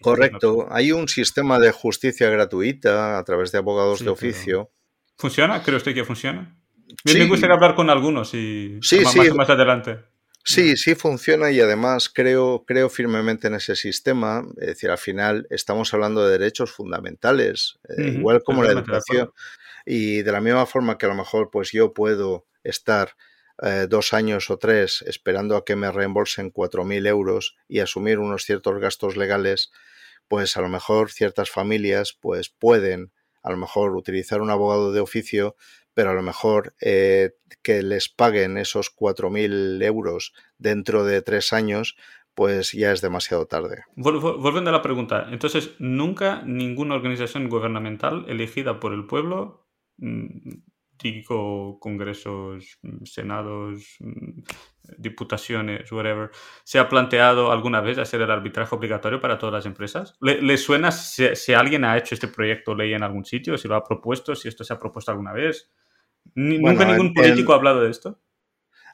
Correcto. 0.00 0.68
Hay 0.70 0.92
un 0.92 1.08
sistema 1.08 1.58
de 1.58 1.72
justicia 1.72 2.30
gratuita 2.30 3.18
a 3.18 3.24
través 3.24 3.50
de 3.50 3.58
abogados 3.58 4.04
de 4.04 4.10
oficio. 4.10 4.70
¿Funciona? 5.18 5.60
¿Cree 5.60 5.76
usted 5.76 5.92
que 5.92 6.04
funciona? 6.04 6.56
Me 7.04 7.26
gustaría 7.26 7.56
hablar 7.56 7.74
con 7.74 7.90
algunos 7.90 8.32
y 8.34 8.78
más, 9.36 9.50
adelante. 9.50 9.98
Sí, 10.44 10.76
sí 10.76 10.94
funciona 10.94 11.50
y 11.50 11.60
además 11.60 12.08
creo, 12.08 12.64
creo 12.64 12.88
firmemente 12.88 13.48
en 13.48 13.54
ese 13.54 13.74
sistema. 13.74 14.46
Es 14.58 14.68
decir, 14.68 14.88
al 14.88 14.98
final 14.98 15.48
estamos 15.50 15.92
hablando 15.92 16.24
de 16.24 16.38
derechos 16.38 16.70
fundamentales, 16.70 17.80
eh, 17.88 18.14
igual 18.18 18.44
como 18.44 18.62
la 18.62 18.70
educación. 18.70 19.30
Y 19.84 20.22
de 20.22 20.30
la 20.30 20.40
misma 20.40 20.64
forma 20.64 20.96
que 20.96 21.06
a 21.06 21.08
lo 21.08 21.16
mejor 21.16 21.50
pues 21.50 21.72
yo 21.72 21.92
puedo 21.92 22.46
estar 22.62 23.16
eh, 23.62 23.86
dos 23.88 24.12
años 24.12 24.50
o 24.50 24.58
tres 24.58 25.02
esperando 25.06 25.56
a 25.56 25.64
que 25.64 25.76
me 25.76 25.92
reembolsen 25.92 26.52
4.000 26.52 27.06
euros 27.06 27.56
y 27.68 27.80
asumir 27.80 28.18
unos 28.18 28.44
ciertos 28.44 28.78
gastos 28.80 29.16
legales, 29.16 29.70
pues 30.28 30.56
a 30.56 30.60
lo 30.60 30.68
mejor 30.68 31.10
ciertas 31.10 31.50
familias 31.50 32.16
pues 32.20 32.48
pueden 32.48 33.12
a 33.44 33.50
lo 33.50 33.58
mejor 33.58 33.94
utilizar 33.94 34.40
un 34.40 34.50
abogado 34.50 34.92
de 34.92 35.00
oficio, 35.00 35.54
pero 35.92 36.10
a 36.10 36.14
lo 36.14 36.22
mejor 36.22 36.74
eh, 36.80 37.34
que 37.62 37.82
les 37.82 38.08
paguen 38.08 38.56
esos 38.56 38.90
4.000 38.90 39.82
euros 39.84 40.32
dentro 40.58 41.04
de 41.04 41.22
tres 41.22 41.52
años, 41.52 41.96
pues 42.34 42.72
ya 42.72 42.90
es 42.90 43.00
demasiado 43.00 43.46
tarde. 43.46 43.84
Volviendo 43.96 44.70
a 44.70 44.72
la 44.72 44.82
pregunta, 44.82 45.28
entonces, 45.30 45.72
¿nunca 45.78 46.42
ninguna 46.44 46.94
organización 46.94 47.48
gubernamental 47.48 48.24
elegida 48.28 48.80
por 48.80 48.92
el 48.92 49.06
pueblo 49.06 49.68
mm, 49.98 50.54
digo 51.02 51.78
congresos, 51.80 52.78
mm, 52.82 53.04
senados, 53.04 53.96
mm, 54.00 54.42
diputaciones, 54.98 55.90
whatever, 55.92 56.30
¿se 56.64 56.78
ha 56.78 56.88
planteado 56.88 57.50
alguna 57.50 57.80
vez 57.80 57.98
hacer 57.98 58.20
el 58.20 58.30
arbitraje 58.30 58.74
obligatorio 58.74 59.20
para 59.20 59.38
todas 59.38 59.52
las 59.52 59.66
empresas? 59.66 60.16
¿Le, 60.20 60.56
suena 60.56 60.90
si, 60.92 61.52
alguien 61.52 61.84
ha 61.84 61.96
hecho 61.96 62.14
este 62.14 62.28
proyecto 62.28 62.74
ley 62.74 62.92
en 62.92 63.02
algún 63.02 63.24
sitio, 63.24 63.56
si 63.58 63.68
lo 63.68 63.76
ha 63.76 63.84
propuesto, 63.84 64.34
si 64.34 64.48
esto 64.48 64.64
se 64.64 64.72
ha 64.72 64.78
propuesto 64.78 65.10
alguna 65.10 65.32
vez? 65.32 65.70
¿Nunca 66.34 66.84
ningún 66.84 67.12
político 67.12 67.52
ha 67.52 67.56
hablado 67.56 67.82
de 67.82 67.90
esto? 67.90 68.18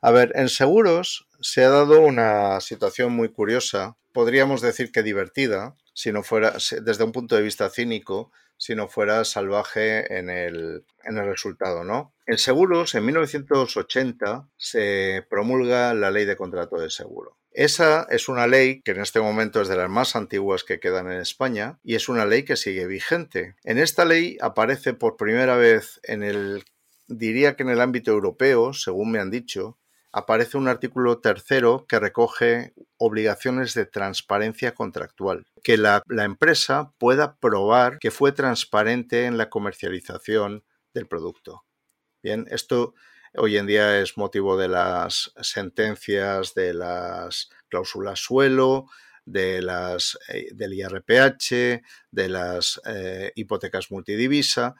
A 0.01 0.11
ver, 0.11 0.33
en 0.35 0.49
seguros 0.49 1.27
se 1.41 1.65
ha 1.65 1.69
dado 1.71 2.01
una 2.01 2.61
situación 2.61 3.13
muy 3.13 3.29
curiosa, 3.29 3.97
podríamos 4.13 4.61
decir 4.61 4.93
que 4.93 5.03
divertida, 5.03 5.77
si 5.93 6.13
no 6.13 6.23
fuera, 6.23 6.55
desde 6.83 7.05
un 7.05 7.13
punto 7.13 7.37
de 7.37 7.43
vista 7.43 7.69
cínico, 7.71 8.33
si 8.57 8.75
no 8.75 8.89
fuera 8.89 9.25
salvaje 9.25 10.19
en 10.19 10.29
el, 10.29 10.85
en 11.05 11.19
el 11.19 11.27
resultado, 11.27 11.83
¿no? 11.83 12.15
En 12.27 12.39
seguros, 12.39 12.95
en 12.95 13.07
1980 13.07 14.49
se 14.57 15.27
promulga 15.29 15.95
la 15.95 16.11
ley 16.11 16.27
de 16.27 16.37
contrato 16.37 16.79
de 16.79 16.91
seguro. 16.91 17.39
Esa 17.53 18.07
es 18.11 18.29
una 18.29 18.47
ley 18.47 18.81
que 18.83 18.93
en 18.93 19.01
este 19.01 19.21
momento 19.21 19.61
es 19.61 19.69
de 19.69 19.77
las 19.77 19.91
más 19.91 20.15
antiguas 20.15 20.63
que 20.63 20.79
quedan 20.79 21.11
en 21.11 21.21
España 21.21 21.79
y 21.83 21.95
es 21.95 22.09
una 22.09 22.25
ley 22.25 22.45
que 22.45 22.57
sigue 22.57 22.87
vigente. 22.87 23.57
En 23.65 23.79
esta 23.79 24.05
ley 24.05 24.39
aparece 24.41 24.95
por 24.95 25.17
primera 25.17 25.57
vez 25.57 25.99
en 26.05 26.23
el, 26.23 26.65
diría 27.09 27.57
que 27.57 27.65
en 27.65 27.71
el 27.71 27.81
ámbito 27.81 28.13
europeo, 28.13 28.73
según 28.73 29.11
me 29.11 29.19
han 29.19 29.31
dicho, 29.31 29.80
aparece 30.13 30.57
un 30.57 30.69
artículo 30.69 31.19
tercero 31.19 31.87
que 31.89 32.01
recoge 32.01 32.75
obligaciones 32.97 33.75
de 33.75 33.87
transparencia 33.87 34.75
contractual, 34.75 35.47
que 35.63 35.77
la, 35.77 36.03
empresa 36.09 36.93
pueda 36.99 37.37
probar 37.37 37.99
que 37.99 38.11
fue 38.11 38.33
transparente 38.33 39.27
en 39.27 39.39
la 39.39 39.49
comercialización 39.49 40.65
del 40.95 41.07
producto. 41.07 41.65
Bien, 42.23 42.47
esto 42.51 42.95
hoy 43.35 43.57
en 43.57 43.67
día 43.67 44.01
es 44.01 44.17
motivo 44.19 44.57
de 44.57 44.69
las 44.69 45.33
sentencias 45.41 46.55
de 46.55 46.75
las 46.75 47.51
cláusulas 47.69 48.19
suelo, 48.19 48.87
de 49.25 49.63
las, 49.63 50.19
eh, 50.29 50.49
del 50.53 50.75
IRPH, 50.75 51.83
de 52.11 52.29
las 52.29 52.81
eh, 52.87 53.33
hipotecas 53.37 53.91
multidivisa. 53.91 54.75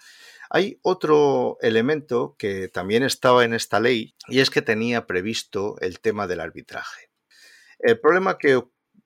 Hay 0.51 0.81
otro 0.83 1.59
elemento 1.61 2.35
que 2.37 2.67
también 2.69 3.05
estaba 3.05 3.45
en 3.45 3.55
esta 3.55 3.79
ley 3.79 4.17
y 4.27 4.41
es 4.41 4.51
que 4.51 4.63
tenía 4.63 5.07
previsto 5.07 5.77
el 5.81 6.01
tema 6.01 6.27
del 6.27 6.41
arbitraje. 6.41 7.11
El 7.79 8.01
problema 8.01 8.37
que, 8.37 8.61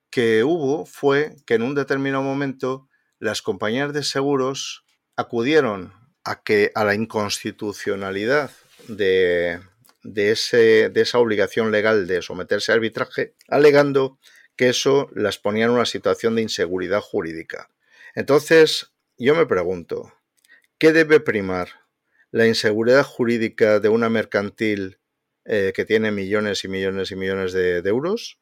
que 0.09 0.43
hubo 0.43 0.87
fue 0.87 1.35
que 1.45 1.53
en 1.53 1.61
un 1.61 1.75
determinado 1.75 2.23
momento 2.23 2.89
las 3.19 3.43
compañías 3.43 3.93
de 3.93 4.03
seguros 4.03 4.85
acudieron 5.15 5.93
a, 6.23 6.41
que, 6.41 6.71
a 6.73 6.83
la 6.83 6.95
inconstitucionalidad 6.95 8.49
de, 8.87 9.61
de, 10.01 10.31
ese, 10.31 10.89
de 10.89 11.01
esa 11.01 11.19
obligación 11.19 11.71
legal 11.71 12.07
de 12.07 12.23
someterse 12.23 12.71
a 12.71 12.75
arbitraje, 12.75 13.35
alegando 13.47 14.17
que 14.55 14.69
eso 14.69 15.09
las 15.13 15.37
ponía 15.37 15.65
en 15.65 15.71
una 15.71 15.85
situación 15.85 16.35
de 16.35 16.41
inseguridad 16.41 17.01
jurídica. 17.01 17.69
Entonces, 18.15 18.93
yo 19.17 19.35
me 19.35 19.45
pregunto, 19.45 20.11
¿Qué 20.77 20.91
debe 20.91 21.21
primar? 21.21 21.69
¿La 22.31 22.47
inseguridad 22.47 23.03
jurídica 23.03 23.79
de 23.79 23.87
una 23.87 24.09
mercantil 24.09 24.99
eh, 25.45 25.71
que 25.73 25.85
tiene 25.85 26.11
millones 26.11 26.65
y 26.65 26.67
millones 26.67 27.11
y 27.11 27.15
millones 27.15 27.53
de, 27.53 27.77
euros? 27.85 28.41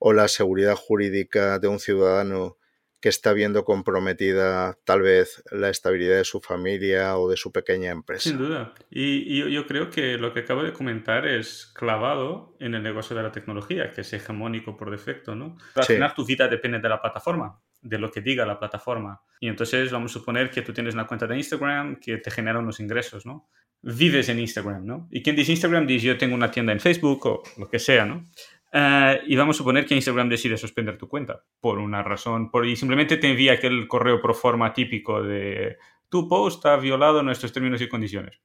¿O 0.00 0.12
la 0.12 0.26
seguridad 0.26 0.74
jurídica 0.74 1.60
de 1.60 1.68
un 1.68 1.78
ciudadano 1.78 2.56
que 3.00 3.08
está 3.08 3.32
viendo 3.32 3.64
comprometida 3.64 4.78
tal 4.84 5.02
vez 5.02 5.44
la 5.52 5.68
estabilidad 5.70 6.16
de 6.16 6.24
su 6.24 6.40
familia 6.40 7.16
o 7.18 7.30
de 7.30 7.36
su 7.36 7.50
pequeña 7.50 7.90
empresa. 7.92 8.28
Sin 8.28 8.36
duda. 8.36 8.74
Y, 8.90 9.50
yo, 9.50 9.66
creo 9.66 9.88
que 9.88 10.18
lo 10.18 10.34
que 10.34 10.40
acabo 10.40 10.62
de 10.62 10.74
comentar 10.74 11.26
es 11.26 11.72
clavado 11.74 12.56
en 12.60 12.74
el 12.74 12.82
negocio 12.82 13.16
de 13.16 13.22
la 13.22 13.32
tecnología, 13.32 13.90
que 13.92 14.02
es 14.02 14.12
hegemónico 14.12 14.76
por 14.76 14.90
defecto, 14.90 15.34
¿no? 15.34 15.56
Al 15.76 15.84
final 15.84 16.12
tu 16.14 16.26
vida 16.26 16.46
depende 16.46 16.78
de 16.78 16.88
la 16.90 17.00
plataforma 17.00 17.58
de 17.82 17.98
lo 17.98 18.10
que 18.10 18.20
diga 18.20 18.46
la 18.46 18.58
plataforma. 18.58 19.22
Y 19.40 19.48
entonces 19.48 19.90
vamos 19.90 20.12
a 20.12 20.18
suponer 20.18 20.50
que 20.50 20.62
tú 20.62 20.72
tienes 20.72 20.94
una 20.94 21.06
cuenta 21.06 21.26
de 21.26 21.36
Instagram 21.36 21.96
que 21.96 22.18
te 22.18 22.30
genera 22.30 22.58
unos 22.58 22.80
ingresos, 22.80 23.26
¿no? 23.26 23.48
Vives 23.82 24.28
en 24.28 24.38
Instagram, 24.40 24.84
¿no? 24.84 25.08
Y 25.10 25.22
quien 25.22 25.36
dice 25.36 25.52
Instagram 25.52 25.86
dice 25.86 26.06
yo 26.06 26.18
tengo 26.18 26.34
una 26.34 26.50
tienda 26.50 26.72
en 26.72 26.80
Facebook 26.80 27.26
o 27.26 27.42
lo 27.58 27.68
que 27.68 27.78
sea, 27.78 28.04
¿no? 28.04 28.24
Eh, 28.72 29.20
y 29.26 29.36
vamos 29.36 29.56
a 29.56 29.58
suponer 29.58 29.86
que 29.86 29.94
Instagram 29.94 30.28
decide 30.28 30.56
suspender 30.56 30.96
tu 30.96 31.08
cuenta 31.08 31.42
por 31.60 31.78
una 31.78 32.02
razón, 32.02 32.50
por, 32.50 32.66
y 32.66 32.76
simplemente 32.76 33.16
te 33.16 33.30
envía 33.30 33.54
aquel 33.54 33.88
correo 33.88 34.20
pro 34.20 34.34
forma 34.34 34.72
típico 34.72 35.22
de 35.22 35.76
tu 36.08 36.28
post 36.28 36.64
ha 36.66 36.76
violado 36.76 37.22
nuestros 37.22 37.52
términos 37.52 37.80
y 37.80 37.88
condiciones. 37.88 38.40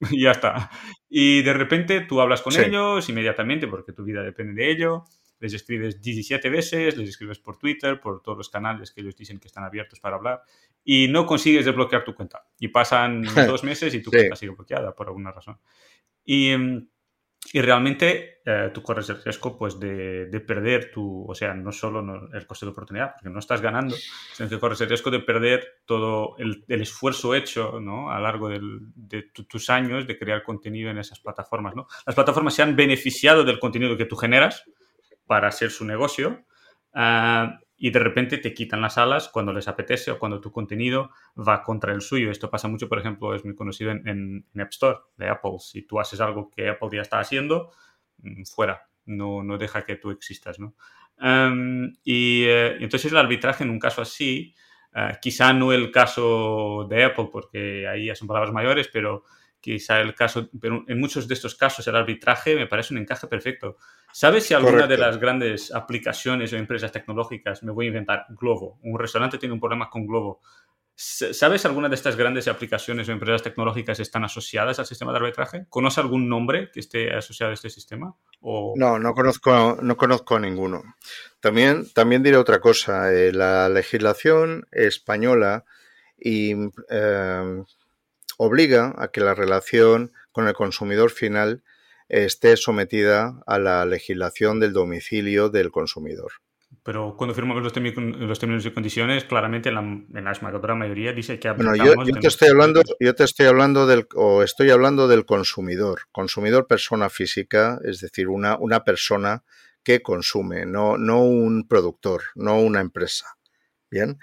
y 0.10 0.22
ya 0.22 0.32
está. 0.32 0.70
Y 1.08 1.42
de 1.42 1.52
repente 1.54 2.02
tú 2.02 2.20
hablas 2.20 2.42
con 2.42 2.52
ellos 2.54 3.08
inmediatamente 3.08 3.66
porque 3.66 3.92
tu 3.92 4.04
vida 4.04 4.22
depende 4.22 4.62
de 4.62 4.70
ello 4.70 5.04
les 5.40 5.52
escribes 5.52 6.00
17 6.00 6.48
veces, 6.50 6.96
les 6.96 7.08
escribes 7.08 7.38
por 7.38 7.58
Twitter, 7.58 8.00
por 8.00 8.22
todos 8.22 8.38
los 8.38 8.48
canales 8.48 8.90
que 8.90 9.00
ellos 9.00 9.16
dicen 9.16 9.38
que 9.38 9.48
están 9.48 9.64
abiertos 9.64 10.00
para 10.00 10.16
hablar, 10.16 10.42
y 10.84 11.08
no 11.08 11.26
consigues 11.26 11.64
desbloquear 11.64 12.04
tu 12.04 12.14
cuenta. 12.14 12.46
Y 12.58 12.68
pasan 12.68 13.22
dos 13.46 13.64
meses 13.64 13.94
y 13.94 14.02
tu 14.02 14.10
cuenta 14.10 14.36
sigue 14.36 14.52
bloqueada 14.52 14.94
por 14.94 15.08
alguna 15.08 15.32
razón. 15.32 15.58
Y, 16.24 16.52
y 17.52 17.60
realmente 17.60 18.40
eh, 18.44 18.70
tú 18.72 18.82
corres 18.82 19.08
el 19.08 19.22
riesgo 19.22 19.56
pues, 19.56 19.78
de, 19.78 20.26
de, 20.26 20.40
perder 20.40 20.90
tu, 20.90 21.24
o 21.28 21.34
sea, 21.34 21.54
no 21.54 21.70
solo 21.72 22.28
el 22.32 22.46
coste 22.46 22.66
de 22.66 22.72
oportunidad, 22.72 23.14
porque 23.14 23.30
no 23.30 23.38
estás 23.38 23.60
ganando, 23.60 23.94
sino 24.32 24.48
que 24.48 24.58
corres 24.58 24.80
el 24.80 24.88
riesgo 24.88 25.10
de 25.10 25.20
perder 25.20 25.80
todo 25.84 26.36
el, 26.38 26.64
el 26.68 26.82
esfuerzo 26.82 27.34
hecho 27.34 27.80
¿no? 27.80 28.10
a 28.10 28.16
lo 28.16 28.22
largo 28.22 28.48
del, 28.48 28.78
de 28.94 29.30
tus 29.48 29.70
años 29.70 30.06
de 30.06 30.18
crear 30.18 30.42
contenido 30.42 30.90
en 30.90 30.98
esas 30.98 31.20
plataformas. 31.20 31.74
¿no? 31.74 31.86
Las 32.04 32.14
plataformas 32.14 32.54
se 32.54 32.62
han 32.62 32.74
beneficiado 32.74 33.44
del 33.44 33.58
contenido 33.58 33.96
que 33.96 34.06
tú 34.06 34.16
generas, 34.16 34.64
para 35.26 35.48
hacer 35.48 35.70
su 35.70 35.84
negocio 35.84 36.44
ah, 36.94 37.60
y 37.76 37.90
de 37.90 37.98
repente 37.98 38.38
te 38.38 38.54
quitan 38.54 38.80
las 38.80 38.96
alas 38.96 39.28
cuando 39.28 39.52
les 39.52 39.68
apetece 39.68 40.10
o 40.10 40.18
cuando 40.18 40.40
tu 40.40 40.50
contenido 40.50 41.10
va 41.36 41.62
contra 41.62 41.92
el 41.92 42.00
suyo. 42.00 42.30
Esto 42.30 42.50
pasa 42.50 42.68
mucho, 42.68 42.88
por 42.88 42.98
ejemplo, 42.98 43.34
es 43.34 43.44
muy 43.44 43.54
conocido 43.54 43.90
en, 43.90 44.46
App 44.58 44.70
Store 44.70 44.98
de 45.16 45.28
Apple. 45.28 45.56
Si 45.58 45.82
tú 45.82 46.00
haces 46.00 46.20
algo 46.20 46.50
que 46.50 46.70
Apple 46.70 46.88
ya 46.92 47.02
está 47.02 47.18
haciendo, 47.18 47.72
mm, 48.18 48.44
fuera, 48.44 48.88
no, 49.04 49.42
no 49.42 49.58
deja 49.58 49.84
que 49.84 49.96
tú 49.96 50.10
existas. 50.10 50.58
¿no? 50.58 50.74
y, 52.04 52.44
eh, 52.44 52.76
entonces 52.80 53.10
el 53.10 53.18
arbitraje 53.18 53.64
en 53.64 53.70
un 53.70 53.78
caso 53.78 54.02
así, 54.02 54.54
ah, 54.94 55.18
quizá 55.20 55.52
no 55.52 55.72
el 55.72 55.90
caso 55.90 56.86
de 56.88 57.04
Apple, 57.04 57.28
porque 57.30 57.86
ahí 57.88 58.06
ya 58.06 58.14
son 58.14 58.28
palabras 58.28 58.52
mayores, 58.52 58.88
pero 58.92 59.24
quizá 59.72 60.00
el 60.00 60.14
caso, 60.14 60.48
pero 60.60 60.84
en 60.86 61.00
muchos 61.00 61.26
de 61.26 61.34
estos 61.34 61.56
casos 61.56 61.86
el 61.88 61.96
arbitraje 61.96 62.54
me 62.54 62.68
parece 62.68 62.94
un 62.94 63.00
encaje 63.00 63.26
perfecto. 63.26 63.78
¿Sabes 64.12 64.44
si 64.44 64.54
alguna 64.54 64.86
de 64.86 64.96
las 64.96 65.18
grandes 65.18 65.74
aplicaciones 65.74 66.52
o 66.52 66.56
empresas 66.56 66.92
tecnológicas, 66.92 67.64
me 67.64 67.72
voy 67.72 67.86
a 67.86 67.88
inventar, 67.88 68.26
Globo, 68.30 68.78
un 68.82 68.96
restaurante 68.96 69.38
tiene 69.38 69.54
un 69.54 69.60
problema 69.60 69.90
con 69.90 70.06
Globo, 70.06 70.40
¿sabes 70.94 71.66
alguna 71.66 71.88
de 71.88 71.96
estas 71.96 72.14
grandes 72.14 72.46
aplicaciones 72.46 73.08
o 73.08 73.12
empresas 73.12 73.42
tecnológicas 73.42 73.98
están 73.98 74.24
asociadas 74.24 74.78
al 74.78 74.86
sistema 74.86 75.10
de 75.10 75.18
arbitraje? 75.18 75.66
¿Conoce 75.68 76.00
algún 76.00 76.28
nombre 76.28 76.70
que 76.72 76.80
esté 76.80 77.12
asociado 77.12 77.50
a 77.50 77.54
este 77.54 77.68
sistema? 77.68 78.14
O... 78.40 78.72
No, 78.76 79.00
no 79.00 79.14
conozco, 79.14 79.78
no 79.82 79.96
conozco 79.96 80.36
a 80.36 80.40
ninguno. 80.40 80.84
También, 81.40 81.92
también 81.92 82.22
diré 82.22 82.36
otra 82.36 82.60
cosa. 82.60 83.12
Eh, 83.12 83.32
la 83.32 83.68
legislación 83.68 84.68
española 84.70 85.64
y 86.16 86.54
eh, 86.88 87.62
obliga 88.36 88.94
a 88.98 89.08
que 89.08 89.20
la 89.20 89.34
relación 89.34 90.12
con 90.32 90.48
el 90.48 90.54
consumidor 90.54 91.10
final 91.10 91.62
esté 92.08 92.56
sometida 92.56 93.40
a 93.46 93.58
la 93.58 93.84
legislación 93.84 94.60
del 94.60 94.72
domicilio 94.72 95.48
del 95.48 95.70
consumidor. 95.70 96.32
Pero 96.82 97.16
cuando 97.16 97.34
firmamos 97.34 97.62
los, 97.62 97.72
términos 97.72 98.64
y 98.64 98.70
condiciones, 98.70 99.24
claramente 99.24 99.70
en 99.70 99.74
la, 99.74 99.80
en 99.80 100.24
la 100.24 100.74
mayoría 100.74 101.12
dice 101.12 101.38
que 101.38 101.50
bueno, 101.50 101.74
yo, 101.74 101.94
te 102.20 102.28
estoy 102.28 102.48
hablando, 102.48 102.80
yo 103.00 103.14
te 103.14 103.24
estoy 103.24 103.46
hablando 103.46 103.86
del, 103.86 104.06
o 104.14 104.42
estoy 104.42 104.70
hablando 104.70 105.08
del 105.08 105.26
consumidor. 105.26 106.02
Consumidor 106.12 106.66
persona 106.68 107.08
física, 107.08 107.80
es 107.84 108.00
decir, 108.00 108.28
una, 108.28 108.56
una 108.58 108.84
persona 108.84 109.42
que 109.82 110.02
consume, 110.02 110.66
no, 110.66 110.96
no 110.96 111.22
un 111.22 111.66
productor, 111.66 112.22
no 112.34 112.60
una 112.60 112.80
empresa. 112.80 113.36
Bien. 113.90 114.18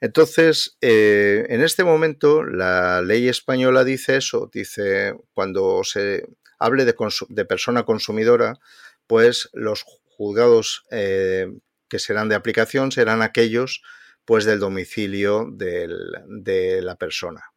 Entonces, 0.00 0.76
eh, 0.80 1.46
en 1.48 1.62
este 1.62 1.84
momento, 1.84 2.44
la 2.44 3.02
ley 3.02 3.28
española 3.28 3.84
dice 3.84 4.16
eso, 4.16 4.50
dice 4.52 5.14
cuando 5.32 5.82
se 5.84 6.26
hable 6.58 6.84
de, 6.84 7.44
persona 7.44 7.84
consumidora, 7.84 8.58
pues 9.06 9.48
los 9.52 9.82
juzgados 9.82 10.84
eh, 10.90 11.48
que 11.88 11.98
serán 11.98 12.28
de 12.28 12.34
aplicación 12.34 12.92
serán 12.92 13.22
aquellos 13.22 13.82
pues 14.24 14.44
del 14.44 14.58
domicilio 14.58 15.46
de 15.50 16.80
la 16.82 16.96
persona. 16.96 17.52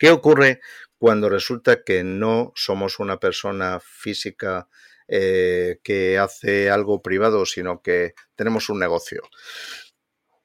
¿Qué 0.00 0.10
ocurre 0.10 0.60
cuando 0.98 1.28
resulta 1.28 1.84
que 1.84 2.02
no 2.04 2.52
somos 2.56 2.98
una 2.98 3.20
persona 3.20 3.80
física 3.80 4.66
eh, 5.06 5.78
que 5.84 6.18
hace 6.18 6.70
algo 6.70 7.02
privado, 7.02 7.44
sino 7.44 7.82
que 7.82 8.14
tenemos 8.34 8.70
un 8.70 8.80
negocio? 8.80 9.22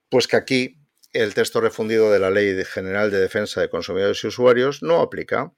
Pues 0.10 0.28
que 0.28 0.36
aquí 0.36 0.78
el 1.16 1.34
texto 1.34 1.62
refundido 1.62 2.12
de 2.12 2.20
la 2.20 2.30
Ley 2.30 2.64
General 2.66 3.10
de 3.10 3.20
Defensa 3.20 3.62
de 3.62 3.70
Consumidores 3.70 4.24
y 4.24 4.28
Usuarios 4.28 4.84
no 4.84 5.00
aplica. 5.00 5.54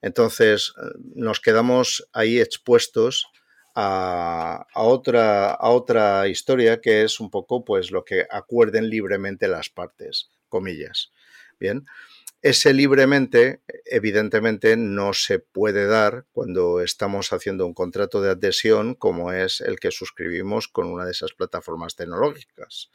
Entonces 0.00 0.74
nos 1.14 1.40
quedamos 1.40 2.08
ahí 2.12 2.40
expuestos 2.40 3.26
a, 3.74 4.66
otra, 4.74 5.58
otra 5.60 6.28
historia 6.28 6.80
que 6.80 7.02
es 7.02 7.18
un 7.18 7.30
poco 7.30 7.64
pues 7.64 7.90
lo 7.90 8.04
que 8.04 8.26
acuerden 8.30 8.88
libremente 8.90 9.48
las 9.48 9.70
partes, 9.70 10.30
comillas. 10.48 11.10
Bien, 11.58 11.84
ese 12.40 12.72
libremente, 12.72 13.62
evidentemente, 13.84 14.76
no 14.76 15.14
se 15.14 15.38
puede 15.38 15.86
dar 15.86 16.26
cuando 16.32 16.80
estamos 16.80 17.32
haciendo 17.32 17.66
un 17.66 17.74
contrato 17.74 18.20
de 18.20 18.30
adhesión 18.30 18.94
como 18.94 19.32
es 19.32 19.60
el 19.60 19.78
que 19.78 19.90
suscribimos 19.90 20.68
con 20.68 20.86
una 20.86 21.04
de 21.04 21.12
esas 21.12 21.32
plataformas 21.32 21.94
tecnológicas. 21.94 22.90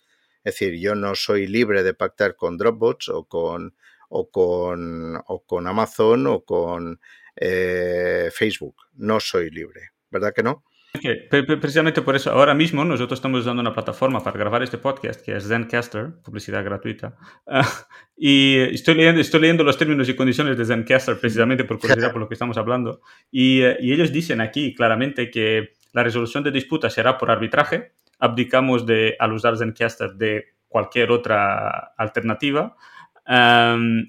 Es 0.48 0.58
decir, 0.58 0.80
yo 0.80 0.96
no 0.96 1.14
soy 1.14 1.46
libre 1.46 1.84
de 1.84 1.94
pactar 1.94 2.38
con 2.38 2.58
Dropbox 2.58 3.10
o 3.10 3.26
con, 3.26 3.76
o 4.08 4.30
con, 4.30 5.18
o 5.28 5.46
con 5.46 5.68
Amazon 5.68 6.26
o 6.28 6.46
con 6.46 7.02
eh, 7.36 8.30
Facebook. 8.32 8.78
No 8.94 9.20
soy 9.20 9.50
libre, 9.50 9.90
¿verdad 10.10 10.32
que 10.34 10.44
no? 10.44 10.64
precisamente 11.60 12.02
por 12.02 12.16
eso, 12.16 12.32
ahora 12.32 12.56
mismo 12.56 12.86
nosotros 12.86 13.18
estamos 13.20 13.42
usando 13.42 13.62
una 13.62 13.74
plataforma 13.74 14.24
para 14.24 14.40
grabar 14.40 14.64
este 14.64 14.78
podcast 14.78 15.22
que 15.22 15.36
es 15.36 15.46
Zencaster, 15.46 16.14
publicidad 16.24 16.64
gratuita. 16.64 17.18
y 18.16 18.56
estoy 18.72 18.96
leyendo, 18.96 19.20
estoy 19.20 19.42
leyendo 19.42 19.66
los 19.66 19.78
términos 19.78 20.08
y 20.08 20.16
condiciones 20.16 20.58
de 20.58 20.64
Zencaster 20.64 21.20
precisamente 21.20 21.66
por 21.66 21.78
curiosidad 21.78 22.14
por 22.14 22.22
lo 22.22 22.30
que 22.30 22.36
estamos 22.36 22.58
hablando. 22.58 23.02
Y, 23.30 23.64
eh, 23.64 23.76
y 23.82 23.92
ellos 23.92 24.14
dicen 24.14 24.40
aquí 24.40 24.74
claramente 24.74 25.30
que 25.30 25.74
la 25.92 26.04
resolución 26.04 26.46
de 26.46 26.52
disputa 26.52 26.90
será 26.90 27.18
por 27.18 27.30
arbitraje. 27.30 27.92
Abdicamos 28.20 28.86
de, 28.86 29.16
al 29.20 29.34
usar 29.34 29.58
Zencaster 29.58 30.14
de 30.14 30.46
cualquier 30.68 31.12
otra 31.12 31.94
alternativa 31.98 32.76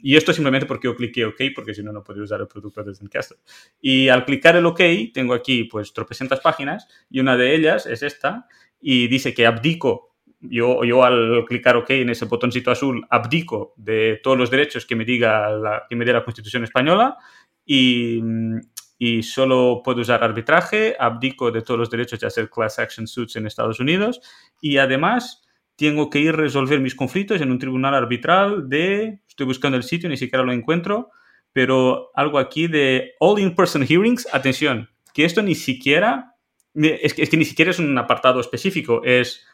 y 0.02 0.16
esto 0.16 0.32
simplemente 0.32 0.66
porque 0.66 0.86
yo 0.86 0.94
cliqué 0.94 1.24
OK, 1.24 1.40
porque 1.54 1.74
si 1.74 1.82
no, 1.82 1.92
no 1.92 2.04
podría 2.04 2.24
usar 2.24 2.40
el 2.40 2.46
producto 2.46 2.84
de 2.84 2.94
Zencaster. 2.94 3.38
Y 3.80 4.08
al 4.08 4.24
clicar 4.24 4.54
el 4.56 4.66
OK, 4.66 4.80
tengo 5.12 5.34
aquí 5.34 5.64
pues 5.64 5.92
tropecientas 5.92 6.40
páginas 6.40 6.86
y 7.10 7.20
una 7.20 7.36
de 7.36 7.54
ellas 7.54 7.86
es 7.86 8.02
esta 8.02 8.46
y 8.80 9.08
dice 9.08 9.34
que 9.34 9.46
abdico, 9.46 10.14
yo, 10.40 10.84
yo 10.84 11.02
al 11.02 11.44
clicar 11.46 11.76
OK 11.76 11.90
en 11.90 12.10
ese 12.10 12.26
botoncito 12.26 12.70
azul, 12.70 13.04
abdico 13.10 13.74
de 13.76 14.20
todos 14.22 14.38
los 14.38 14.50
derechos 14.50 14.86
que 14.86 14.94
me 14.94 15.04
diga 15.04 15.50
la, 15.50 15.84
que 15.88 15.96
me 15.96 16.04
dé 16.04 16.12
la 16.12 16.24
Constitución 16.24 16.62
española 16.62 17.16
y, 17.66 18.22
y 18.98 19.22
solo 19.22 19.82
puedo 19.84 20.00
usar 20.00 20.24
arbitraje, 20.24 20.96
abdico 20.98 21.52
de 21.52 21.62
todos 21.62 21.78
los 21.78 21.90
derechos 21.90 22.18
de 22.18 22.26
hacer 22.26 22.50
class 22.50 22.78
action 22.78 23.06
suits 23.06 23.36
en 23.36 23.46
Estados 23.46 23.78
Unidos 23.78 24.20
y 24.60 24.78
además 24.78 25.46
tengo 25.76 26.10
que 26.10 26.18
ir 26.18 26.30
a 26.30 26.32
resolver 26.32 26.80
mis 26.80 26.96
conflictos 26.96 27.40
en 27.40 27.52
un 27.52 27.58
tribunal 27.60 27.94
arbitral 27.94 28.68
de, 28.68 29.20
estoy 29.28 29.46
buscando 29.46 29.76
el 29.76 29.84
sitio, 29.84 30.08
ni 30.08 30.16
siquiera 30.16 30.44
lo 30.44 30.52
encuentro, 30.52 31.10
pero 31.52 32.10
algo 32.14 32.40
aquí 32.40 32.66
de 32.66 33.12
All 33.20 33.38
In-Person 33.38 33.86
Hearings, 33.86 34.26
atención, 34.32 34.90
que 35.14 35.24
esto 35.24 35.40
ni 35.40 35.54
siquiera, 35.54 36.34
es 36.74 37.14
que, 37.14 37.36
ni 37.36 37.44
siquiera 37.44 37.70
es 37.70 37.78
un 37.78 37.96
apartado 37.96 38.40
específico, 38.40 39.02
es, 39.04 39.46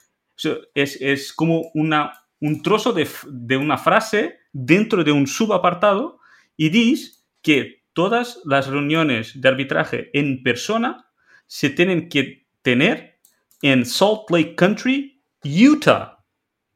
es, 0.74 0.98
es 1.02 1.34
como 1.34 1.70
una, 1.74 2.24
un 2.40 2.62
trozo 2.62 2.94
de, 2.94 3.06
de 3.28 3.58
una 3.58 3.76
frase 3.76 4.38
dentro 4.50 5.04
de 5.04 5.12
un 5.12 5.26
subapartado 5.26 6.20
y 6.56 6.70
dice 6.70 7.20
que 7.42 7.83
todas 7.94 8.40
las 8.44 8.66
reuniones 8.66 9.40
de 9.40 9.48
arbitraje 9.48 10.10
en 10.12 10.42
persona 10.42 11.10
se 11.46 11.70
tienen 11.70 12.08
que 12.08 12.46
tener 12.62 13.18
en 13.62 13.86
Salt 13.86 14.30
Lake 14.30 14.54
Country, 14.56 15.22
Utah 15.42 16.14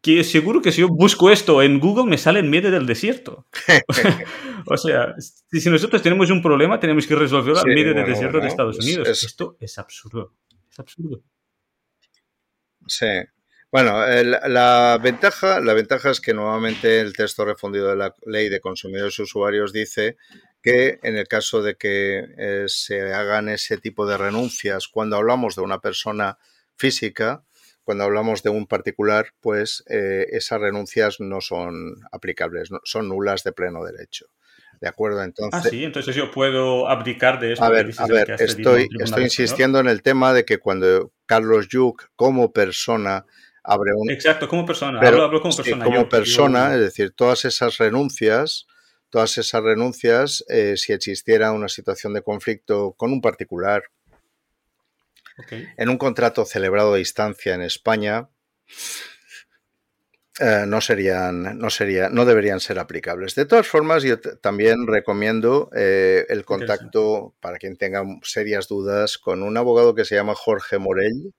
que 0.01 0.23
seguro 0.25 0.63
que 0.63 0.73
si 0.73 0.81
yo 0.81 0.89
busco 0.89 1.31
esto 1.31 1.63
en 1.63 1.81
Google 1.81 2.09
me 2.09 2.19
sale 2.19 2.41
en 2.41 2.51
medio 2.51 2.71
del 2.71 2.87
desierto. 2.87 3.47
o 4.67 4.77
sea, 4.77 5.15
si 5.19 5.69
nosotros 5.69 6.03
tenemos 6.03 6.31
un 6.31 6.41
problema, 6.41 6.79
tenemos 6.79 7.07
que 7.07 7.17
resolverlo 7.17 7.63
en 7.67 7.75
medio 7.75 7.95
del 7.95 8.07
desierto 8.07 8.39
de 8.39 8.49
Estados 8.49 8.79
Unidos. 8.79 9.23
Esto 9.25 9.57
es 9.61 9.77
absurdo. 9.79 10.35
Es 10.71 10.79
absurdo. 10.79 11.23
Sí. 12.87 13.07
Bueno, 13.71 14.03
la, 14.23 14.99
ventaja, 15.03 15.61
la 15.61 15.75
ventaja 15.75 16.11
es 16.11 16.21
que 16.21 16.33
nuevamente 16.33 17.01
el 17.01 17.13
texto 17.13 17.45
refundido 17.45 17.89
de 17.89 17.97
la 17.97 18.15
ley 18.25 18.49
de 18.49 18.61
consumidores 18.61 19.19
y 19.19 19.23
usuarios 19.23 19.75
dice 19.75 20.17
que 20.63 20.99
en 21.03 21.17
el 21.17 21.29
caso 21.29 21.63
de 21.63 21.77
que 21.77 22.27
eh, 22.37 22.65
se 22.67 23.13
hagan 23.13 23.49
ese 23.49 23.79
tipo 23.79 24.07
de 24.07 24.17
renuncias 24.17 24.89
cuando 24.89 25.17
hablamos 25.17 25.57
de 25.57 25.63
una 25.63 25.81
persona 25.81 26.39
física, 26.77 27.45
cuando 27.85 28.05
hablamos 28.05 28.43
de 28.43 28.51
un 28.51 28.67
particular, 28.67 29.29
pues 29.41 29.83
eh, 29.89 30.27
esas 30.33 30.61
renuncias 30.61 31.21
no 31.21 31.41
son 31.41 31.97
aplicables, 32.13 32.69
son 32.85 33.09
nulas 33.09 33.45
de 33.45 33.53
pleno 33.53 33.85
derecho. 33.85 34.27
¿De 34.81 34.89
acuerdo? 34.89 35.23
Entonces, 35.25 35.61
ah, 35.65 35.69
sí, 35.69 35.85
entonces 35.85 36.15
yo 36.15 36.31
puedo 36.31 36.89
abdicar 36.89 37.41
de 37.41 37.55
esto. 37.55 37.65
A 37.65 37.71
ver, 37.71 37.91
a 37.99 38.07
ver 38.07 38.37
estoy, 38.39 38.89
estoy 39.01 39.25
insistiendo 39.25 39.81
en 39.81 39.89
el 39.89 40.03
tema 40.03 40.33
de 40.33 40.45
que 40.45 40.59
cuando 40.59 41.13
Carlos 41.27 41.69
Yuc, 41.69 42.11
como 42.15 42.53
persona, 42.53 43.25
abre 43.65 43.93
un. 43.95 44.11
Exacto, 44.11 44.49
como 44.49 44.65
persona. 44.65 45.01
hablo, 45.01 45.41
como 45.41 45.57
persona. 45.57 45.85
como 45.85 46.09
persona, 46.09 46.75
es 46.75 46.81
decir, 46.81 47.13
todas 47.13 47.45
esas 47.45 47.79
renuncias, 47.79 48.67
todas 49.11 49.39
esas 49.39 49.63
renuncias, 49.63 50.45
eh, 50.49 50.77
si 50.77 50.93
existiera 50.93 51.53
una 51.53 51.69
situación 51.69 52.15
de 52.15 52.23
conflicto 52.23 52.93
con 52.97 53.13
un 53.13 53.21
particular, 53.21 53.85
en 55.77 55.89
un 55.89 55.99
contrato 55.99 56.45
celebrado 56.45 56.95
a 56.95 56.97
distancia 56.97 57.55
en 57.55 57.63
España, 57.63 58.29
eh, 60.41 60.65
no 60.69 60.81
serían, 60.81 61.59
no 61.59 61.69
sería, 61.69 62.11
no 62.11 62.25
deberían 62.25 62.61
ser 62.61 62.79
aplicables. 62.79 63.35
De 63.35 63.45
todas 63.45 63.67
formas, 63.67 64.05
yo 64.05 64.21
también 64.21 64.87
recomiendo 64.87 65.69
eh, 65.75 66.27
el 66.29 66.45
contacto 66.45 67.35
para 67.41 67.59
quien 67.59 67.77
tenga 67.77 68.05
serias 68.23 68.69
dudas 68.69 69.19
con 69.19 69.43
un 69.43 69.57
abogado 69.57 69.97
que 69.97 70.05
se 70.05 70.15
llama 70.15 70.35
Jorge 70.37 70.79
Morell. 70.79 71.33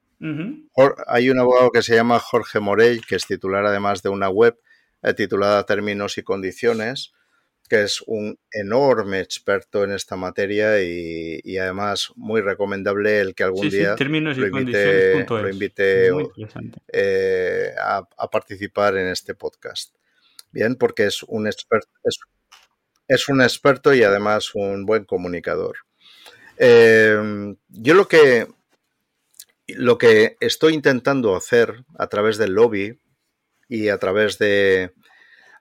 Hay 1.07 1.29
un 1.29 1.39
abogado 1.39 1.71
que 1.71 1.81
se 1.81 1.95
llama 1.95 2.19
Jorge 2.19 2.59
Morell, 2.59 3.05
que 3.05 3.15
es 3.15 3.25
titular 3.25 3.65
además 3.65 4.03
de 4.03 4.09
una 4.09 4.29
web 4.29 4.59
eh, 5.01 5.13
titulada 5.13 5.65
Términos 5.65 6.17
y 6.17 6.23
Condiciones, 6.23 7.13
que 7.69 7.83
es 7.83 8.03
un 8.07 8.37
enorme 8.51 9.21
experto 9.21 9.83
en 9.83 9.91
esta 9.91 10.15
materia 10.15 10.81
y, 10.81 11.57
además 11.57 12.11
muy 12.15 12.41
recomendable 12.41 13.21
el 13.21 13.35
que 13.35 13.43
algún 13.43 13.69
día 13.69 13.95
lo 13.97 15.49
invite, 15.49 16.09
eh, 16.91 17.71
a, 17.79 18.29
participar 18.29 18.97
en 18.97 19.07
este 19.07 19.35
podcast. 19.35 19.95
Bien, 20.51 20.75
porque 20.75 21.05
es 21.05 21.21
un 21.23 21.47
experto, 21.47 21.89
es, 23.07 23.29
un 23.29 23.41
experto 23.41 23.93
y 23.93 24.03
además 24.03 24.55
un 24.55 24.85
buen 24.85 25.05
comunicador. 25.05 25.77
Em, 26.57 27.55
yo 27.69 27.93
lo 27.93 28.07
que, 28.07 28.47
lo 29.67 29.97
que 29.99 30.37
estoy 30.39 30.73
intentando 30.73 31.35
hacer 31.35 31.85
a 31.97 32.07
través 32.07 32.37
del 32.37 32.53
lobby 32.53 32.99
y 33.67 33.89
a 33.89 33.99
través 33.99 34.39
de, 34.39 34.91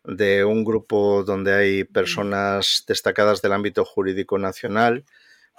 de 0.05 0.45
un 0.45 0.65
grupo 0.65 1.25
donde 1.25 1.55
hay 1.55 1.85
personas 1.85 2.85
destacadas 2.87 3.43
del 3.43 3.53
ámbito 3.53 3.85
jurídico 3.85 4.39
nacional, 4.39 5.05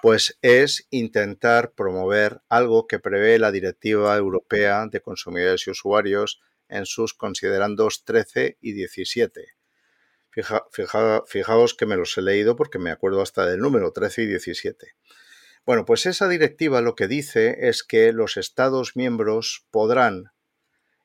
pues 0.02 0.38
es 0.42 0.88
intentar 0.92 1.74
promover 1.74 2.42
algo 2.48 2.88
que 2.88 3.00
prevé 3.00 3.38
la 3.38 3.52
Directiva 3.52 4.16
Europea 4.16 4.88
de 4.88 5.02
Consumidores 5.02 5.68
y 5.68 5.72
Usuarios 5.72 6.42
en 6.70 6.86
sus 6.86 7.14
considerandos 7.14 8.06
13 8.06 8.58
y 8.62 8.74
17. 8.74 9.56
fijaos 11.26 11.74
que 11.74 11.86
me 11.86 11.98
los 11.98 12.18
he 12.18 12.22
leído 12.22 12.56
porque 12.56 12.80
me 12.80 12.92
acuerdo 12.92 13.22
hasta 13.22 13.46
del 13.46 13.60
número 13.60 13.92
13 13.92 14.24
y 14.24 14.28
17. 14.28 14.96
Bueno, 15.66 15.86
pues 15.86 16.06
esa 16.06 16.28
directiva 16.28 16.82
lo 16.82 16.96
que 16.96 17.08
dice 17.08 17.68
es 17.68 17.84
que 17.84 18.14
los 18.14 18.38
Estados 18.38 18.96
miembros 18.96 19.66
podrán 19.72 20.32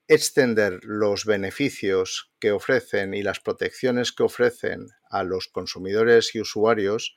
extender 0.09 0.81
los 0.83 1.25
beneficios 1.25 2.33
que 2.39 2.53
ofrecen 2.53 3.15
y 3.15 3.23
las 3.23 3.41
protecciones 3.41 4.13
que 4.13 4.23
ofrecen 4.23 4.89
a 5.09 5.25
los 5.25 5.49
consumidores 5.49 6.35
y 6.35 6.41
usuarios 6.41 7.17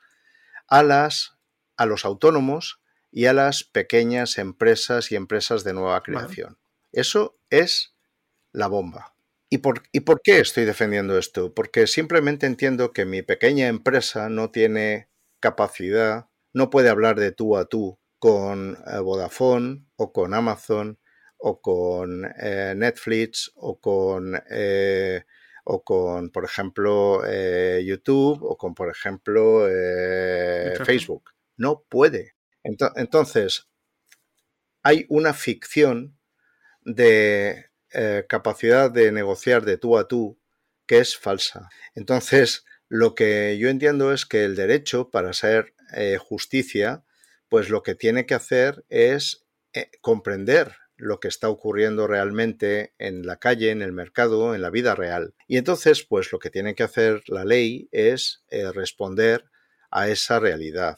a, 0.68 0.84
las, 0.84 1.38
a 1.76 1.86
los 1.86 2.06
autónomos 2.06 2.82
y 3.12 3.26
a 3.26 3.34
las 3.34 3.64
pequeñas 3.64 4.38
empresas 4.38 5.12
y 5.12 5.16
empresas 5.16 5.64
de 5.64 5.74
nueva 5.74 6.02
creación. 6.04 6.58
Eso 6.92 7.38
es 7.50 7.96
la 8.52 8.68
bomba. 8.68 9.16
¿Y 9.50 9.60
por, 9.60 9.84
¿Y 9.92 10.02
por 10.02 10.22
qué 10.22 10.40
estoy 10.40 10.66
defendiendo 10.66 11.18
esto? 11.18 11.54
Porque 11.54 11.88
simplemente 11.88 12.46
entiendo 12.46 12.92
que 12.92 13.06
mi 13.06 13.22
pequeña 13.22 13.68
empresa 13.68 14.30
no 14.30 14.52
tiene 14.52 15.10
capacidad, 15.40 16.28
no 16.54 16.70
puede 16.70 16.90
hablar 16.90 17.18
de 17.18 17.32
tú 17.32 17.56
a 17.56 17.66
tú 17.66 18.00
con 18.20 18.78
eh, 18.88 19.00
Vodafone 19.00 19.86
o 19.96 20.12
con 20.12 20.34
Amazon 20.34 21.00
o 21.38 21.62
con 21.62 22.26
eh, 22.40 22.74
Netflix 22.76 23.52
o 23.56 23.80
con, 23.80 24.40
eh, 24.50 25.24
o 25.66 25.84
con, 25.84 26.30
por 26.30 26.46
ejemplo, 26.46 27.24
eh, 27.26 27.84
YouTube 27.86 28.44
o 28.44 28.58
con, 28.58 28.74
por 28.74 28.90
ejemplo, 28.90 29.68
Facebook. 30.86 31.32
No 31.58 31.84
puede. 31.90 32.36
Entonces, 32.64 33.68
hay 34.84 35.06
una 35.10 35.34
ficción 35.34 36.18
de 36.82 37.66
capacidad 38.28 38.92
de 38.92 39.12
negociar 39.12 39.66
de 39.66 39.78
tú 39.78 39.98
a 39.98 40.08
tú 40.08 40.40
que 40.86 41.00
es 41.00 41.18
falsa. 41.18 41.70
Entonces, 41.96 42.66
lo 42.88 43.16
que 43.16 43.58
yo 43.58 43.70
entiendo 43.70 44.14
es 44.14 44.26
que 44.26 44.44
el 44.44 44.56
derecho, 44.56 45.10
para 45.10 45.34
ser 45.34 45.74
justicia, 46.20 47.04
pues 47.50 47.70
lo 47.70 47.82
que 47.82 47.96
tiene 47.96 48.26
que 48.26 48.36
hacer 48.36 48.86
es 48.90 49.46
comprender 50.02 50.76
lo 50.98 51.20
que 51.20 51.28
está 51.28 51.50
ocurriendo 51.50 52.08
realmente 52.08 52.94
en 52.98 53.26
la 53.26 53.38
calle, 53.38 53.72
en 53.72 53.82
el 53.82 53.94
mercado, 53.94 54.56
en 54.56 54.62
la 54.62 54.70
vida 54.70 54.96
real. 54.96 55.36
Y 55.48 55.58
entonces, 55.58 56.04
pues 56.04 56.32
lo 56.32 56.40
que 56.40 56.50
tiene 56.50 56.76
que 56.76 56.84
hacer 56.84 57.24
la 57.28 57.46
ley 57.46 57.88
es 57.92 58.44
eh, 58.50 58.72
responder 58.72 59.46
a 59.92 60.10
esa 60.10 60.40
realidad. 60.40 60.98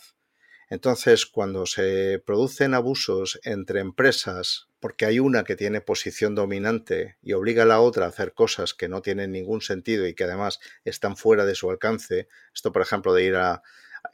Entonces, 0.70 1.26
cuando 1.26 1.66
se 1.66 2.22
producen 2.26 2.74
abusos 2.74 3.40
entre 3.44 3.80
empresas, 3.80 4.68
porque 4.80 5.06
hay 5.06 5.20
una 5.20 5.44
que 5.44 5.56
tiene 5.56 5.82
posición 5.82 6.36
dominante 6.36 7.18
y 7.22 7.34
obliga 7.34 7.64
a 7.64 7.66
la 7.66 7.82
otra 7.82 8.06
a 8.06 8.10
hacer 8.10 8.34
cosas 8.34 8.74
que 8.74 8.88
no 8.88 9.02
tienen 9.02 9.32
ningún 9.32 9.62
sentido 9.62 10.08
y 10.08 10.14
que 10.14 10.26
además 10.26 10.60
están 10.86 11.18
fuera 11.18 11.46
de 11.46 11.56
su 11.56 11.70
alcance, 11.70 12.28
esto 12.54 12.72
por 12.72 12.84
ejemplo 12.84 13.14
de 13.14 13.24
ir 13.24 13.36
a, 13.36 13.64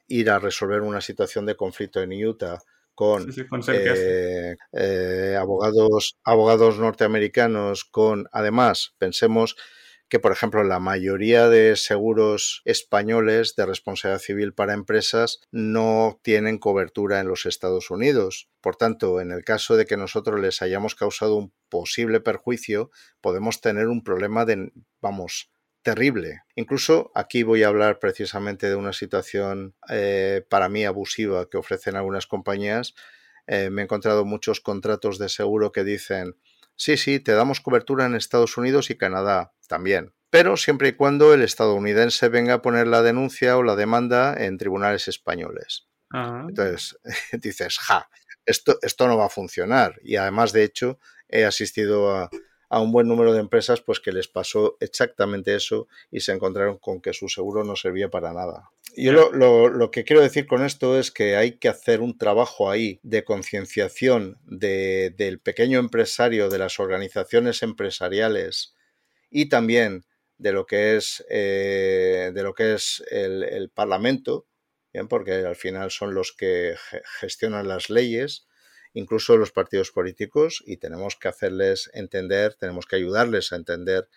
ir 0.08 0.30
a 0.30 0.40
resolver 0.40 0.82
una 0.82 1.02
situación 1.02 1.46
de 1.46 1.56
conflicto 1.56 2.02
en 2.02 2.26
Utah 2.26 2.60
con, 2.96 3.30
eh, 3.68 4.56
eh, 4.72 5.38
abogados, 5.40 6.18
abogados 6.24 6.80
norteamericanos, 6.80 7.86
con 7.86 8.28
además, 8.32 8.96
pensemos 8.98 9.56
que, 10.08 10.20
por 10.20 10.32
ejemplo, 10.32 10.64
la 10.64 10.80
mayoría 10.80 11.50
de 11.50 11.76
seguros 11.76 12.62
españoles 12.64 13.56
de 13.56 13.66
responsabilidad 13.66 14.22
civil 14.22 14.54
para 14.54 14.74
empresas 14.74 15.42
no 15.52 16.20
tienen 16.24 16.58
cobertura 16.58 17.20
en 17.20 17.28
los 17.28 17.46
Estados 17.46 17.90
Unidos. 17.90 18.50
Por 18.62 18.76
tanto, 18.76 19.20
en 19.20 19.32
el 19.32 19.44
caso 19.44 19.76
de 19.76 19.86
que 19.86 19.98
nosotros 19.98 20.40
les 20.40 20.62
hayamos 20.62 20.96
causado 20.96 21.36
un 21.36 21.54
posible 21.70 22.20
perjuicio, 22.20 22.92
podemos 23.20 23.62
tener 23.62 23.88
un 23.88 24.04
problema 24.04 24.46
de, 24.46 24.72
vamos, 25.02 25.50
terrible. 25.86 26.42
Incluso 26.56 27.12
aquí 27.14 27.44
voy 27.44 27.62
a 27.62 27.68
hablar 27.68 28.00
precisamente 28.00 28.68
de 28.68 28.76
una 28.76 28.92
situación 28.92 29.76
eh, 29.88 30.44
para 30.50 30.68
mí 30.68 30.84
abusiva 30.84 31.48
que 31.48 31.58
ofrecen 31.58 31.96
algunas 31.96 32.26
compañías. 32.26 32.96
Eh, 33.46 33.70
me 33.70 33.84
he 33.84 33.86
encontrado 33.86 34.26
muchos 34.26 34.60
contratos 34.60 35.20
de 35.20 35.30
seguro 35.30 35.72
que 35.72 35.84
dicen, 35.84 36.36
sí, 36.76 36.98
sí, 36.98 37.20
te 37.20 37.34
damos 37.34 37.62
cobertura 37.62 38.08
en 38.08 38.16
Estados 38.16 38.58
Unidos 38.58 38.90
y 38.90 38.98
Canadá 38.98 39.54
también, 39.68 40.16
pero 40.32 40.58
siempre 40.58 40.90
y 40.90 40.94
cuando 40.94 41.36
el 41.36 41.44
estadounidense 41.44 42.30
venga 42.30 42.56
a 42.56 42.62
poner 42.64 42.88
la 42.88 43.04
denuncia 43.04 43.56
o 43.56 43.62
la 43.62 43.76
demanda 43.76 44.34
en 44.38 44.58
tribunales 44.58 45.08
españoles. 45.08 45.88
Ah. 46.12 46.46
Entonces, 46.50 46.98
dices, 47.32 47.78
ja, 47.78 48.10
esto, 48.44 48.80
esto 48.82 49.08
no 49.08 49.18
va 49.18 49.28
a 49.28 49.30
funcionar. 49.30 50.00
Y 50.02 50.16
además, 50.16 50.52
de 50.52 50.64
hecho, 50.64 51.00
he 51.30 51.46
asistido 51.46 52.10
a, 52.16 52.32
a 52.70 52.82
un 52.82 52.92
buen 52.92 53.08
número 53.08 53.34
de 53.34 53.40
empresas 53.40 53.82
pues 53.82 54.00
que 54.00 54.12
les 54.12 54.28
pasó 54.28 54.78
exactamente 54.80 55.56
eso 55.56 55.88
y 56.12 56.22
se 56.22 56.32
encontraron 56.32 56.78
con 56.78 57.02
que 57.02 57.14
su 57.14 57.30
seguro 57.30 57.64
no 57.64 57.76
servía 57.76 58.10
para 58.10 58.34
nada. 58.34 58.70
Yo 58.98 59.12
lo, 59.12 59.70
lo, 59.70 59.92
que 59.92 60.06
quiero 60.06 60.22
decir 60.22 60.48
con 60.48 60.64
esto 60.64 60.98
es 60.98 61.12
que 61.12 61.36
hay 61.36 61.58
que 61.58 61.68
hacer 61.68 62.00
un 62.00 62.18
trabajo 62.18 62.70
ahí 62.70 63.00
de 63.04 63.26
concienciación 63.26 64.38
de, 64.46 65.14
del 65.18 65.40
pequeño 65.40 65.80
empresario, 65.80 66.50
de 66.50 66.60
las 66.60 66.80
organizaciones 66.80 67.62
empresariales 67.62 68.74
y 69.30 69.50
también 69.50 70.06
de 70.38 70.54
lo 70.54 70.66
que 70.66 70.96
es, 70.96 71.26
eh, 71.30 72.32
de 72.34 72.44
lo 72.44 72.54
que 72.54 72.76
es 72.76 73.04
el, 73.12 73.44
el 73.44 73.70
Parlamento, 73.70 74.48
¿bien? 74.94 75.10
porque 75.10 75.34
al 75.34 75.56
final 75.58 75.92
son 75.92 76.14
los 76.14 76.32
que 76.32 76.76
gestionan 77.20 77.68
las 77.68 77.90
leyes 77.90 78.48
incluso 78.96 79.36
los 79.36 79.52
partidos 79.52 79.92
políticos, 79.92 80.64
y 80.66 80.78
tenemos 80.78 81.18
que 81.18 81.28
hacerles 81.28 81.92
entender, 81.94 82.56
tenemos 82.56 82.86
que 82.86 82.96
ayudarles 82.96 83.52
a 83.52 83.58
entender 83.58 84.08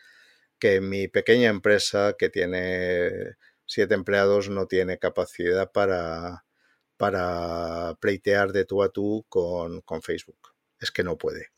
que 0.59 0.81
mi 0.81 1.09
pequeña 1.09 1.51
empresa 1.51 2.14
que 2.16 2.31
tiene 2.31 3.37
siete 3.66 3.95
empleados 3.95 4.49
no 4.49 4.66
tiene 4.66 4.99
capacidad 4.99 5.72
para, 5.72 6.45
para 6.97 7.97
pleitear 8.01 8.53
de 8.53 8.64
tú 8.64 8.85
a 8.85 8.91
tú 8.91 9.26
con, 9.29 9.83
Facebook. 10.03 10.55
Es 10.81 10.93
que 10.93 11.03
no 11.03 11.18
puede. 11.18 11.51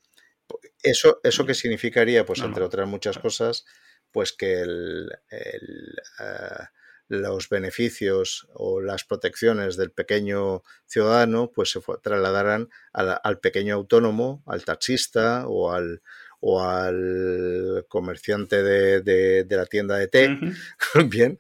Eso, 0.83 1.21
¿Eso 1.23 1.45
qué 1.45 1.55
significaría? 1.55 2.25
Pues 2.25 2.41
entre 2.41 2.65
otras 2.65 2.89
muchas 2.89 3.19
cosas, 3.19 3.67
pues 4.11 4.33
que 4.33 4.61
el, 4.61 5.11
el 5.29 5.95
eh, 6.21 6.65
los 7.11 7.49
beneficios 7.49 8.47
o 8.55 8.81
las 8.81 9.03
protecciones 9.03 9.77
del 9.77 9.91
pequeño 9.91 10.63
ciudadano 10.87 11.51
pues 11.53 11.73
se 11.73 11.81
trasladarán 12.01 12.69
al, 12.93 13.41
pequeño 13.41 13.75
autónomo, 13.75 14.45
al 14.47 14.65
taxista 14.65 15.49
o 15.49 15.73
al, 15.73 16.03
o 16.39 16.63
al 16.63 17.85
comerciante 17.89 18.63
de, 18.63 19.45
la 19.51 19.67
tienda 19.67 19.97
de 19.97 20.07
té, 20.07 20.39
bien, 21.11 21.37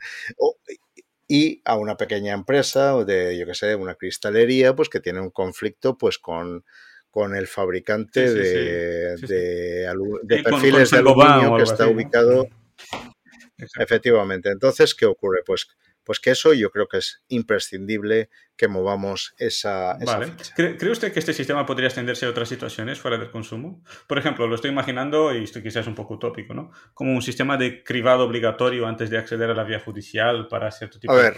y 1.29 1.63
a 1.65 1.77
una 1.77 1.97
pequeña 1.97 2.35
empresa 2.35 2.97
o 2.97 3.05
de, 3.05 3.39
yo 3.39 3.47
que 3.47 3.55
sé, 3.55 3.77
una 3.77 3.95
cristalería, 3.95 4.75
pues 4.75 4.89
que 4.89 4.99
tiene 4.99 5.21
un 5.21 5.31
conflicto 5.31 5.97
pues 5.97 6.19
con, 6.19 6.65
con 7.13 7.37
el 7.37 7.47
fabricante 7.47 8.29
de, 8.29 9.17
de, 9.19 10.43
perfiles 10.43 10.91
de 10.91 10.99
aluminio 10.99 11.57
que 11.59 11.63
está 11.63 11.87
ubicado 11.87 12.49
Efectivamente. 13.79 14.51
Entonces, 14.51 14.95
¿qué 14.95 15.07
ocurre? 15.07 15.41
Pues, 15.45 15.69
pues 16.05 16.19
que 16.19 16.31
eso 16.31 16.53
yo 16.55 16.71
creo 16.71 16.89
que 16.89 16.99
es 16.99 17.23
imprescindible 17.29 18.31
que 18.57 18.69
movamos 18.69 19.35
esa, 19.39 19.97
vale. 20.05 20.33
¿Cree 20.55 20.91
usted 20.91 21.13
que 21.13 21.19
este 21.19 21.33
sistema 21.33 21.65
podría 21.67 21.89
extenderse 21.89 22.27
a 22.27 22.31
otras 22.31 22.49
situaciones 22.49 22.99
fuera 22.99 23.17
del 23.17 23.31
consumo? 23.31 23.83
Por 24.07 24.19
ejemplo, 24.19 24.47
lo 24.47 24.55
estoy 24.55 24.71
imaginando, 24.71 25.35
y 25.35 25.45
esto 25.45 25.63
quizás 25.63 25.83
es 25.83 25.87
un 25.87 25.95
poco 25.95 26.15
utópico, 26.15 26.53
¿no? 26.53 26.71
Como 26.95 27.13
un 27.13 27.23
sistema 27.23 27.57
de 27.57 27.85
cribado 27.85 28.25
obligatorio 28.25 28.87
antes 28.87 29.09
de 29.11 29.19
acceder 29.19 29.51
a 29.51 29.55
la 29.55 29.65
vía 29.65 29.81
judicial 29.81 30.49
para 30.49 30.71
cierto 30.71 30.99
tipo 30.99 31.13
a 31.13 31.17
de... 31.17 31.23
A 31.23 31.31
ver, 31.31 31.37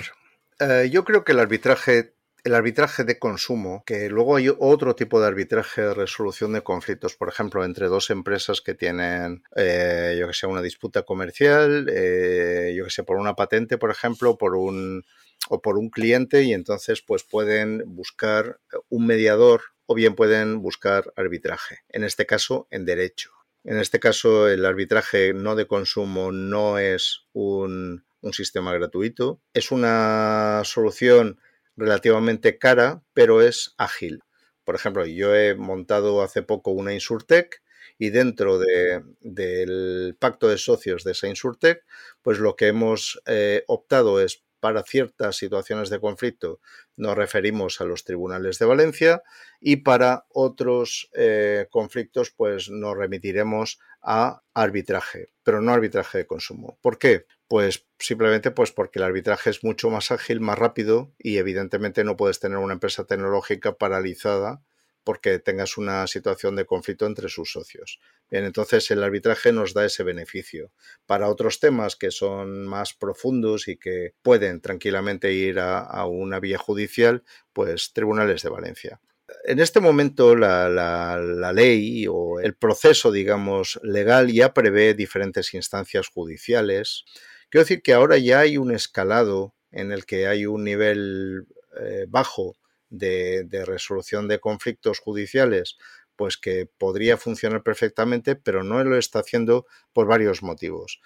eh, 0.61 0.91
yo 0.91 1.05
creo 1.05 1.25
que 1.25 1.33
el 1.33 1.41
arbitraje 1.41 2.15
el 2.45 2.55
arbitraje 2.55 3.05
de 3.05 3.19
consumo, 3.19 3.85
que 3.87 4.09
luego 4.09 4.37
hay 4.37 4.51
otro 4.59 4.97
tipo 4.97 5.21
de 5.21 5.29
arbitraje 5.29 5.83
de 5.83 5.95
resolución 5.95 6.53
de 6.53 6.63
conflictos, 6.63 7.15
por 7.15 7.29
ejemplo, 7.29 7.65
entre 7.65 7.87
dos 7.87 8.11
empresas 8.11 8.61
que 8.61 8.75
tienen, 8.75 9.45
eh, 9.55 10.17
yo 10.19 10.27
que 10.27 10.35
sé, 10.35 10.47
una 10.47 10.63
disputa 10.63 11.03
comercial, 11.03 11.89
eh, 11.89 12.75
yo 12.77 12.85
que 12.85 12.91
sé, 12.91 13.05
por 13.05 13.17
una 13.17 13.35
patente, 13.35 13.79
por 13.79 13.91
ejemplo, 13.91 14.37
por 14.37 14.57
un 14.57 15.05
o 15.49 15.61
por 15.61 15.77
un 15.77 15.91
cliente 15.91 16.43
y 16.45 16.53
entonces 16.53 17.03
pues 17.03 17.25
pueden 17.25 17.83
buscar 17.87 18.61
un 18.89 19.07
mediador 19.07 19.63
o 19.87 19.95
bien 19.95 20.15
pueden 20.15 20.63
buscar 20.63 21.13
arbitraje, 21.17 21.81
en 21.89 22.05
este 22.05 22.27
caso 22.27 22.69
en 22.71 22.85
derecho. 22.85 23.31
En 23.65 23.79
este 23.79 24.01
caso 24.01 24.49
el 24.49 24.65
arbitraje 24.65 25.35
no 25.35 25.55
de 25.55 25.67
consumo 25.67 26.33
no 26.33 26.79
es 26.79 27.27
un, 27.33 28.05
un 28.21 28.33
sistema 28.33 28.73
gratuito, 28.73 29.41
es 29.53 29.71
una 29.71 30.63
solución 30.65 31.39
relativamente 31.77 32.59
cara, 32.59 33.03
pero 33.15 33.43
es 33.43 33.75
ágil. 33.79 34.23
Por 34.65 34.75
ejemplo, 34.75 35.05
yo 35.07 35.35
he 35.35 35.55
montado 35.55 36.23
hace 36.23 36.43
poco 36.43 36.71
una 36.71 36.95
Insurtech 36.95 37.63
y 37.99 38.11
dentro 38.11 38.59
del 38.59 40.17
pacto 40.19 40.49
de 40.49 40.59
socios 40.59 41.05
de 41.05 41.13
esa 41.13 41.29
Insurtech, 41.29 41.85
pues 42.23 42.39
lo 42.39 42.57
que 42.57 42.69
hemos 42.69 43.21
eh, 43.27 43.65
optado 43.67 44.21
es 44.21 44.45
para 44.63 44.85
ciertas 44.85 45.37
situaciones 45.37 45.91
de 45.91 45.99
conflicto 45.99 46.61
nos 46.97 47.17
referimos 47.17 47.81
a 47.81 47.85
los 47.85 48.05
tribunales 48.05 48.61
de 48.61 48.67
Valencia 48.67 49.23
y 49.61 49.79
para 49.79 50.25
otros 50.29 51.11
eh, 51.15 51.67
conflictos 51.69 52.31
pues 52.31 52.71
nos 52.71 52.97
remitiremos 52.97 53.81
a 54.03 54.43
arbitraje, 54.55 55.33
pero 55.43 55.61
no 55.61 55.73
arbitraje 55.73 56.19
de 56.19 56.27
consumo. 56.27 56.79
¿Por 56.83 56.99
qué? 56.99 57.27
Pues 57.49 57.87
simplemente 57.99 58.51
pues 58.51 58.73
porque 58.73 58.99
el 58.99 59.05
arbitraje 59.05 59.51
es 59.51 59.63
mucho 59.63 59.91
más 59.91 60.11
ágil, 60.11 60.41
más 60.41 60.59
rápido 60.59 61.13
y 61.19 61.39
evidentemente 61.39 62.05
no 62.05 62.17
puedes 62.17 62.41
tener 62.41 62.59
una 62.59 62.75
empresa 62.75 63.05
tecnológica 63.05 63.75
paralizada 63.75 64.63
porque 65.05 65.39
tengas 65.39 65.79
una 65.79 66.07
situación 66.07 66.57
de 66.57 66.65
conflicto 66.65 67.07
entre 67.07 67.29
sus 67.29 67.53
socios. 67.53 68.01
Bien, 68.31 68.45
entonces 68.45 68.91
el 68.91 69.03
arbitraje 69.03 69.53
nos 69.53 69.75
da 69.75 69.85
ese 69.85 70.05
beneficio. 70.05 70.73
Para 71.07 71.29
otros 71.29 71.61
temas 71.61 71.97
que 71.97 72.11
son 72.11 72.67
más 72.67 72.95
profundos 72.95 73.69
y 73.69 73.77
que 73.77 74.15
pueden 74.23 74.61
tranquilamente 74.61 75.33
ir 75.33 75.59
a, 75.59 76.07
una 76.07 76.41
vía 76.41 76.59
judicial, 76.59 77.25
pues 77.53 77.93
tribunales 77.93 78.43
de 78.43 78.51
Valencia. 78.51 79.01
En 79.45 79.61
este 79.61 79.81
momento 79.81 80.37
la, 80.37 81.53
ley 81.55 82.07
o 82.09 82.41
el 82.41 82.55
proceso, 82.55 83.11
digamos, 83.11 83.81
legal 83.83 84.33
ya 84.33 84.53
prevé 84.53 84.95
diferentes 84.95 85.55
instancias 85.55 86.09
judiciales 86.09 87.05
Quiero 87.53 87.65
decir 87.65 87.83
que 87.83 87.93
ahora 87.93 88.17
ya 88.17 88.41
hay 88.41 88.57
un 88.57 88.71
escalado 88.71 89.55
en 89.73 89.93
el 89.93 90.07
que 90.07 90.27
hay 90.27 90.47
un 90.47 90.65
nivel 90.65 91.47
eh, 91.79 92.07
bajo 92.09 92.57
de, 92.89 93.47
resolución 93.67 94.27
de 94.27 94.41
conflictos 94.41 95.01
judiciales, 95.01 95.77
pues 96.17 96.39
que 96.39 96.65
podría 96.79 97.19
funcionar 97.19 97.63
perfectamente, 97.63 98.37
pero 98.37 98.65
no 98.65 98.83
lo 98.83 98.97
está 98.97 99.19
haciendo 99.19 99.67
por 99.93 100.07
varios 100.07 100.43
motivos. 100.43 101.03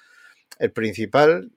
El 0.60 0.70
principal, 0.70 1.50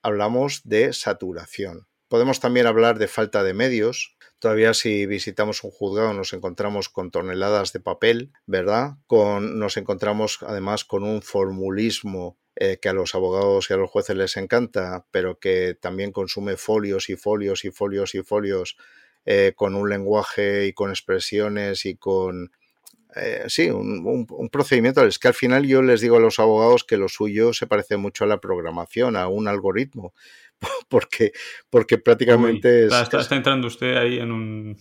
hablamos 0.00 0.60
de 0.62 0.92
saturación. 0.92 1.88
Podemos 2.08 2.40
también 2.40 2.66
hablar 2.66 2.98
de 2.98 3.08
falta 3.08 3.42
de 3.42 3.54
medios. 3.54 4.16
Todavía 4.38 4.74
si 4.74 5.06
visitamos 5.06 5.64
un 5.64 5.70
juzgado 5.70 6.12
nos 6.12 6.32
encontramos 6.32 6.88
con 6.88 7.10
toneladas 7.10 7.72
de 7.72 7.80
papel, 7.80 8.32
¿verdad? 8.46 8.96
Con, 9.06 9.58
nos 9.58 9.76
encontramos 9.76 10.38
además 10.46 10.84
con 10.84 11.02
un 11.02 11.22
formulismo 11.22 12.36
eh, 12.54 12.78
que 12.80 12.88
a 12.88 12.92
los 12.92 13.14
abogados 13.14 13.68
y 13.68 13.74
a 13.74 13.76
los 13.76 13.90
jueces 13.90 14.16
les 14.16 14.36
encanta, 14.36 15.06
pero 15.10 15.38
que 15.38 15.76
también 15.80 16.12
consume 16.12 16.56
folios 16.56 17.08
y 17.10 17.16
folios 17.16 17.64
y 17.64 17.70
folios 17.70 18.14
y 18.14 18.22
folios 18.22 18.76
eh, 19.24 19.52
con 19.56 19.74
un 19.74 19.88
lenguaje 19.88 20.66
y 20.66 20.72
con 20.72 20.90
expresiones 20.90 21.84
y 21.84 21.96
con, 21.96 22.52
eh, 23.16 23.44
sí, 23.48 23.70
un, 23.70 24.26
procedimiento. 24.50 25.04
Es 25.04 25.18
que 25.18 25.28
al 25.28 25.34
final 25.34 25.66
yo 25.66 25.80
les 25.82 26.00
digo 26.00 26.16
a 26.16 26.20
los 26.20 26.38
abogados 26.38 26.84
que 26.84 26.98
lo 26.98 27.08
suyo 27.08 27.52
se 27.54 27.66
parece 27.66 27.96
mucho 27.96 28.24
a 28.24 28.26
la 28.26 28.40
programación, 28.40 29.16
a 29.16 29.28
un 29.28 29.48
algoritmo, 29.48 30.12
porque, 30.88 31.32
porque 31.70 31.98
prácticamente 31.98 32.86
está, 32.86 33.20
entrando 33.30 33.66
usted 33.66 33.96
ahí 33.96 34.18
en 34.18 34.32
un... 34.32 34.78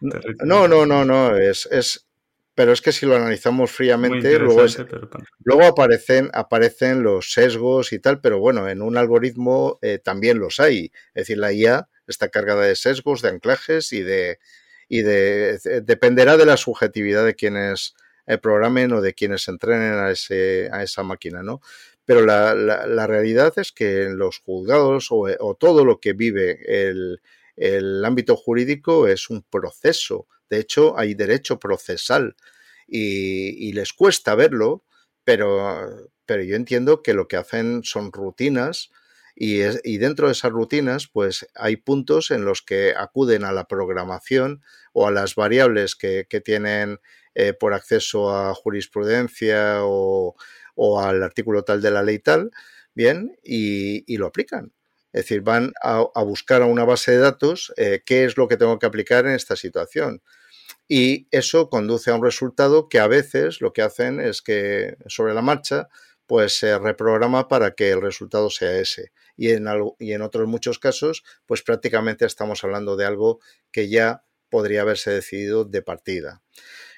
no, 0.44 0.68
no, 0.68 0.86
no, 0.86 1.04
no, 1.04 1.36
es, 1.36 1.66
es, 1.70 2.06
pero 2.54 2.72
es 2.72 2.80
que 2.80 2.92
si 2.92 3.04
lo 3.04 3.16
analizamos 3.16 3.70
fríamente, 3.72 4.38
luego, 4.38 4.64
luego, 5.44 5.64
aparecen, 5.64 6.30
aparecen 6.32 7.02
los 7.02 7.32
sesgos 7.32 7.92
y 7.92 7.98
tal, 7.98 8.20
pero 8.20 8.38
bueno, 8.38 8.68
en 8.68 8.80
un 8.80 8.96
algoritmo 8.96 9.78
eh, 9.82 9.98
también 9.98 10.38
los 10.38 10.60
hay. 10.60 10.92
Es 11.14 11.26
decir, 11.26 11.38
la 11.38 11.52
IA 11.52 11.88
está 12.06 12.28
cargada 12.28 12.62
de 12.62 12.76
sesgos, 12.76 13.22
de 13.22 13.30
anclajes 13.30 13.92
y 13.92 14.02
de, 14.02 14.38
y 14.88 15.02
de 15.02 15.58
dependerá 15.82 16.36
de 16.36 16.46
la 16.46 16.56
subjetividad 16.56 17.24
de 17.24 17.34
quienes 17.34 17.94
eh, 18.26 18.38
programen 18.38 18.92
o 18.92 19.00
de 19.00 19.14
quienes 19.14 19.48
entrenen 19.48 19.94
a, 19.94 20.10
ese, 20.10 20.70
a 20.72 20.82
esa 20.82 21.02
máquina, 21.02 21.42
¿no? 21.42 21.60
Pero 22.04 22.26
la, 22.26 22.54
la, 22.54 23.06
realidad 23.06 23.54
es 23.56 23.72
que 23.72 24.04
en 24.04 24.18
los 24.18 24.38
juzgados 24.40 25.08
o, 25.10 25.26
o 25.40 25.54
todo 25.54 25.84
lo 25.84 26.00
que 26.00 26.12
vive 26.12 26.58
el, 26.88 27.20
el 27.56 28.04
ámbito 28.04 28.36
jurídico 28.36 29.08
es 29.08 29.30
un 29.30 29.42
proceso. 29.42 30.26
De 30.50 30.58
hecho, 30.58 30.98
hay 30.98 31.14
derecho 31.14 31.58
procesal 31.58 32.36
y, 32.86 33.72
les 33.72 33.92
cuesta 33.92 34.34
verlo, 34.34 34.84
pero, 35.24 36.10
pero, 36.26 36.42
yo 36.42 36.56
entiendo 36.56 37.02
que 37.02 37.14
lo 37.14 37.28
que 37.28 37.36
hacen 37.36 37.82
son 37.82 38.12
rutinas 38.12 38.90
y, 39.34 39.62
y, 39.84 39.98
dentro 39.98 40.26
de 40.26 40.32
esas 40.32 40.52
rutinas, 40.52 41.08
pues 41.08 41.46
hay 41.54 41.76
puntos 41.76 42.30
en 42.30 42.44
los 42.44 42.62
que 42.62 42.94
acuden 42.96 43.44
a 43.44 43.52
la 43.52 43.66
programación 43.66 44.62
o 44.92 45.08
a 45.08 45.10
las 45.10 45.34
variables 45.34 45.96
que, 45.96 46.26
que 46.28 46.40
tienen 46.40 47.00
eh, 47.34 47.52
por 47.52 47.74
acceso 47.74 48.32
a 48.32 48.54
jurisprudencia 48.54 49.78
o, 49.80 50.36
o, 50.74 51.00
al 51.00 51.22
artículo 51.22 51.64
tal 51.64 51.82
de 51.82 51.90
la 51.90 52.02
ley 52.02 52.18
tal, 52.18 52.50
bien, 52.94 53.36
y, 53.42 54.16
lo 54.16 54.26
aplican. 54.26 54.72
Es 55.12 55.22
decir, 55.22 55.42
van 55.42 55.72
a, 55.82 56.04
buscar 56.24 56.62
a 56.62 56.66
una 56.66 56.84
base 56.84 57.12
de 57.12 57.18
datos 57.18 57.72
eh, 57.76 58.02
qué 58.04 58.24
es 58.24 58.36
lo 58.36 58.48
que 58.48 58.56
tengo 58.56 58.78
que 58.78 58.86
aplicar 58.86 59.26
en 59.26 59.32
esta 59.32 59.56
situación. 59.56 60.22
Y 60.88 61.28
eso 61.30 61.70
conduce 61.70 62.10
a 62.10 62.14
un 62.14 62.22
resultado 62.22 62.88
que 62.88 62.98
a 62.98 63.06
veces 63.06 63.60
lo 63.60 63.72
que 63.72 63.82
hacen 63.82 64.20
es 64.20 64.42
que 64.42 64.96
sobre 65.06 65.34
la 65.34 65.42
marcha 65.42 65.88
pues 66.26 66.58
se 66.58 66.78
reprograma 66.78 67.48
para 67.48 67.74
que 67.74 67.90
el 67.90 68.00
resultado 68.00 68.50
sea 68.50 68.78
ese. 68.78 69.12
Y 69.36 69.50
en, 69.50 69.66
y 69.98 70.12
en 70.12 70.22
otros 70.22 70.48
muchos 70.48 70.78
casos, 70.78 71.22
pues 71.46 71.62
prácticamente 71.62 72.24
estamos 72.24 72.64
hablando 72.64 72.96
de 72.96 73.04
algo 73.04 73.40
que 73.70 73.88
ya 73.88 74.24
podría 74.48 74.82
haberse 74.82 75.10
decidido 75.10 75.64
de 75.64 75.82
partida. 75.82 76.42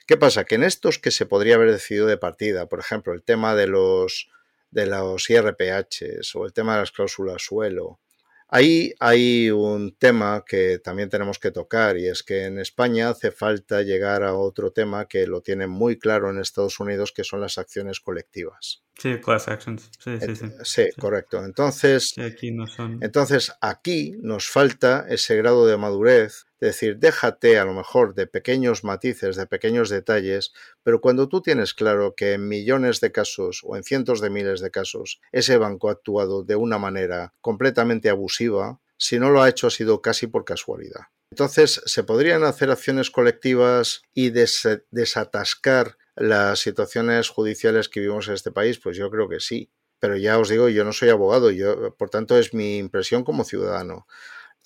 ¿Qué 0.06 0.16
pasa? 0.16 0.44
Que 0.44 0.54
en 0.54 0.62
estos 0.62 0.98
que 0.98 1.10
se 1.10 1.26
podría 1.26 1.56
haber 1.56 1.70
decidido 1.72 2.06
de 2.06 2.16
partida, 2.16 2.68
por 2.68 2.78
ejemplo, 2.80 3.12
el 3.12 3.22
tema 3.22 3.54
de 3.54 3.66
los, 3.66 4.30
de 4.70 4.86
los 4.86 5.28
IRPHs 5.28 6.34
o 6.36 6.44
el 6.44 6.52
tema 6.52 6.74
de 6.74 6.80
las 6.80 6.92
cláusulas 6.92 7.42
suelo, 7.42 8.00
Ahí 8.48 8.94
hay 9.00 9.50
un 9.50 9.96
tema 9.96 10.44
que 10.46 10.78
también 10.78 11.10
tenemos 11.10 11.40
que 11.40 11.50
tocar 11.50 11.98
y 11.98 12.06
es 12.06 12.22
que 12.22 12.44
en 12.44 12.60
España 12.60 13.08
hace 13.08 13.32
falta 13.32 13.82
llegar 13.82 14.22
a 14.22 14.36
otro 14.36 14.70
tema 14.70 15.08
que 15.08 15.26
lo 15.26 15.40
tienen 15.40 15.68
muy 15.68 15.98
claro 15.98 16.30
en 16.30 16.38
Estados 16.38 16.78
Unidos, 16.78 17.10
que 17.10 17.24
son 17.24 17.40
las 17.40 17.58
acciones 17.58 17.98
colectivas. 17.98 18.85
Sí, 18.98 19.18
class 19.20 19.46
actions. 19.48 19.90
Sí, 19.98 20.18
sí, 20.18 20.36
sí. 20.36 20.46
Sí, 20.64 20.88
correcto. 20.98 21.44
Entonces, 21.44 22.14
aquí 22.18 22.50
no 22.50 22.66
son... 22.66 22.98
entonces, 23.02 23.52
aquí 23.60 24.16
nos 24.20 24.48
falta 24.48 25.04
ese 25.08 25.36
grado 25.36 25.66
de 25.66 25.76
madurez, 25.76 26.46
es 26.60 26.68
decir, 26.68 26.96
déjate 26.98 27.58
a 27.58 27.66
lo 27.66 27.74
mejor 27.74 28.14
de 28.14 28.26
pequeños 28.26 28.84
matices, 28.84 29.36
de 29.36 29.46
pequeños 29.46 29.90
detalles, 29.90 30.54
pero 30.82 31.02
cuando 31.02 31.28
tú 31.28 31.42
tienes 31.42 31.74
claro 31.74 32.14
que 32.16 32.32
en 32.32 32.48
millones 32.48 33.00
de 33.00 33.12
casos 33.12 33.60
o 33.64 33.76
en 33.76 33.82
cientos 33.82 34.22
de 34.22 34.30
miles 34.30 34.60
de 34.60 34.70
casos 34.70 35.20
ese 35.30 35.58
banco 35.58 35.90
ha 35.90 35.92
actuado 35.92 36.42
de 36.42 36.56
una 36.56 36.78
manera 36.78 37.34
completamente 37.42 38.08
abusiva, 38.08 38.80
si 38.96 39.18
no 39.18 39.28
lo 39.28 39.42
ha 39.42 39.50
hecho 39.50 39.66
ha 39.66 39.70
sido 39.70 40.00
casi 40.00 40.26
por 40.26 40.46
casualidad. 40.46 41.02
Entonces, 41.30 41.82
¿se 41.84 42.02
podrían 42.04 42.44
hacer 42.44 42.70
acciones 42.70 43.10
colectivas 43.10 44.00
y 44.14 44.30
desatascar 44.30 45.98
las 46.16 46.60
situaciones 46.60 47.28
judiciales 47.28 47.88
que 47.88 48.00
vivimos 48.00 48.28
en 48.28 48.34
este 48.34 48.52
país? 48.52 48.78
Pues 48.78 48.96
yo 48.96 49.10
creo 49.10 49.28
que 49.28 49.40
sí. 49.40 49.70
Pero 49.98 50.16
ya 50.16 50.38
os 50.38 50.48
digo, 50.48 50.68
yo 50.68 50.84
no 50.84 50.92
soy 50.92 51.08
abogado, 51.08 51.50
yo, 51.50 51.94
por 51.96 52.10
tanto 52.10 52.36
es 52.36 52.52
mi 52.52 52.78
impresión 52.78 53.24
como 53.24 53.44
ciudadano. 53.44 54.06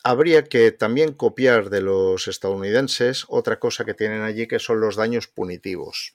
Habría 0.03 0.44
que 0.44 0.72
también 0.72 1.12
copiar 1.12 1.70
de 1.70 1.82
los 1.82 2.26
estadounidenses 2.26 3.26
otra 3.28 3.59
cosa 3.61 3.84
que 3.84 3.94
tienen 3.94 4.22
allí 4.22 4.48
que 4.48 4.59
son 4.59 4.80
los 4.80 4.96
daños 4.96 5.28
punitivos. 5.28 6.14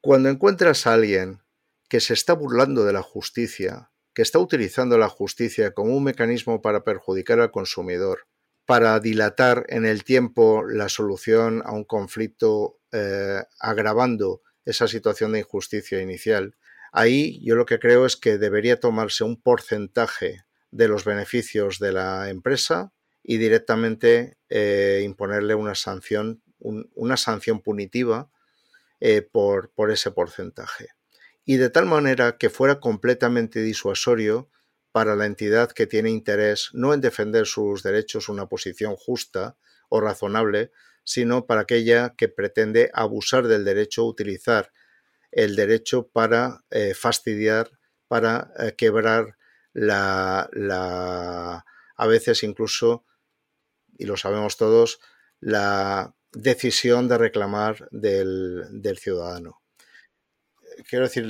Cuando 0.00 0.28
encuentras 0.28 0.86
a 0.86 0.94
alguien 0.94 1.42
que 1.88 2.00
se 2.00 2.14
está 2.14 2.32
burlando 2.32 2.84
de 2.84 2.92
la 2.92 3.02
justicia, 3.02 3.90
que 4.14 4.22
está 4.22 4.38
utilizando 4.38 4.98
la 4.98 5.08
justicia 5.08 5.72
como 5.72 5.94
un 5.94 6.04
mecanismo 6.04 6.62
para 6.62 6.84
perjudicar 6.84 7.38
al 7.38 7.50
consumidor, 7.50 8.26
para 8.64 8.98
dilatar 8.98 9.66
en 9.68 9.86
el 9.86 10.02
tiempo 10.04 10.64
la 10.66 10.88
solución 10.88 11.62
a 11.64 11.72
un 11.72 11.84
conflicto 11.84 12.80
eh, 12.96 13.44
agravando 13.60 14.40
esa 14.64 14.88
situación 14.88 15.32
de 15.32 15.40
injusticia 15.40 16.00
inicial. 16.00 16.54
Ahí 16.92 17.44
yo 17.44 17.54
lo 17.54 17.66
que 17.66 17.78
creo 17.78 18.06
es 18.06 18.16
que 18.16 18.38
debería 18.38 18.80
tomarse 18.80 19.22
un 19.22 19.40
porcentaje 19.40 20.44
de 20.70 20.88
los 20.88 21.04
beneficios 21.04 21.78
de 21.78 21.92
la 21.92 22.30
empresa 22.30 22.92
y 23.22 23.36
directamente 23.36 24.38
eh, 24.48 25.02
imponerle 25.04 25.54
una 25.54 25.74
sanción, 25.74 26.42
una 26.58 27.18
sanción 27.18 27.60
punitiva 27.60 28.30
eh, 29.00 29.20
por, 29.20 29.72
por 29.72 29.90
ese 29.90 30.10
porcentaje. 30.10 30.88
Y 31.44 31.56
de 31.56 31.68
tal 31.68 31.84
manera 31.84 32.38
que 32.38 32.48
fuera 32.48 32.80
completamente 32.80 33.60
disuasorio 33.60 34.48
para 34.90 35.16
la 35.16 35.26
entidad 35.26 35.70
que 35.70 35.86
tiene 35.86 36.08
interés 36.08 36.70
no 36.72 36.94
en 36.94 37.02
defender 37.02 37.44
sus 37.44 37.82
derechos 37.82 38.30
una 38.30 38.46
posición 38.46 38.96
justa 38.96 39.58
o 39.90 40.00
razonable, 40.00 40.72
sino 41.06 41.46
para 41.46 41.62
aquella 41.62 42.14
que 42.16 42.28
pretende 42.28 42.90
abusar 42.92 43.46
del 43.46 43.64
derecho, 43.64 44.04
utilizar 44.04 44.72
el 45.30 45.54
derecho 45.54 46.08
para 46.08 46.64
eh, 46.70 46.94
fastidiar, 46.94 47.70
para 48.08 48.50
eh, 48.58 48.74
quebrar 48.76 49.36
la, 49.72 50.50
a 51.96 52.06
veces 52.06 52.42
incluso, 52.42 53.04
y 53.96 54.04
lo 54.06 54.16
sabemos 54.16 54.56
todos, 54.56 54.98
la 55.40 56.14
decisión 56.32 57.08
de 57.08 57.18
reclamar 57.18 57.88
del, 57.92 58.64
del 58.70 58.98
ciudadano. 58.98 59.62
Quiero 60.88 61.04
decir, 61.04 61.26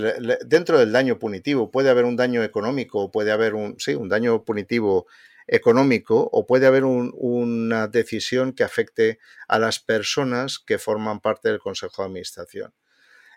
dentro 0.46 0.78
del 0.78 0.90
daño 0.90 1.18
punitivo 1.18 1.70
puede 1.70 1.90
haber 1.90 2.06
un 2.06 2.16
daño 2.16 2.42
económico, 2.42 3.10
puede 3.10 3.30
haber 3.30 3.54
un, 3.54 3.76
sí, 3.78 3.94
un 3.94 4.08
daño 4.08 4.42
punitivo 4.44 5.06
económico 5.46 6.28
o 6.32 6.46
puede 6.46 6.66
haber 6.66 6.84
una 6.84 7.88
decisión 7.88 8.52
que 8.52 8.64
afecte 8.64 9.18
a 9.48 9.58
las 9.58 9.80
personas 9.80 10.58
que 10.58 10.78
forman 10.78 11.20
parte 11.20 11.48
del 11.48 11.60
Consejo 11.60 12.02
de 12.02 12.06
Administración. 12.06 12.74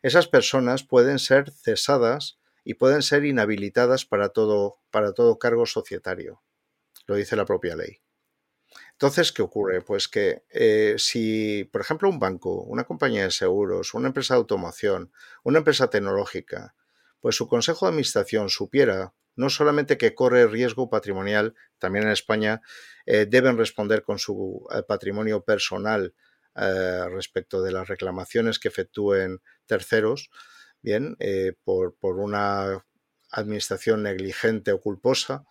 Esas 0.02 0.28
personas 0.28 0.84
pueden 0.84 1.20
ser 1.20 1.52
cesadas 1.52 2.40
y 2.64 2.76
pueden 2.76 3.02
ser 3.02 3.26
inhabilitadas 3.26 4.06
para 4.06 4.30
todo, 4.30 4.80
para 4.92 5.14
todo 5.14 5.40
cargo 5.40 5.66
societario. 5.66 6.42
Lo 7.06 7.16
dice 7.16 7.36
la 7.36 7.46
propia 7.46 7.76
ley. 7.76 8.02
Entonces, 8.92 9.32
¿qué 9.32 9.42
ocurre? 9.42 9.82
Pues 9.82 10.08
que 10.08 10.44
eh, 10.50 10.96
si, 10.98 11.64
por 11.72 11.82
ejemplo, 11.82 12.10
un 12.10 12.20
banco, 12.20 12.62
una 12.64 12.84
compañía 12.84 13.24
de 13.24 13.32
seguros, 13.32 13.94
una 13.94 14.08
empresa 14.08 14.34
de 14.34 14.40
automoción, 14.40 15.12
una 15.44 15.60
empresa 15.60 15.90
tecnológica, 15.90 16.76
pues 17.20 17.36
su 17.36 17.48
consejo 17.48 17.86
de 17.86 17.92
administración 17.92 18.50
supiera 18.50 19.14
no 19.40 19.50
solamente 19.50 19.98
que 19.98 20.14
corre 20.14 20.48
riesgo 20.48 20.90
patrimonial, 20.90 21.56
también 21.78 22.06
en 22.06 22.12
España 22.12 22.62
eh, 23.06 23.26
deben 23.26 23.58
responder 23.58 24.04
con 24.04 24.20
su 24.20 24.68
eh, 24.72 24.84
patrimonio 24.88 25.44
personal 25.44 26.14
respecto 27.12 27.62
de 27.62 27.72
las 27.72 27.88
reclamaciones 27.88 28.60
que 28.60 28.68
efectúen 28.68 29.40
terceros, 29.66 30.30
bien, 30.82 31.16
por, 31.64 31.96
por 31.96 32.18
una 32.18 32.86
administración 33.32 34.04
negligente 34.04 34.74
o 34.74 34.82
culposa, 34.82 35.46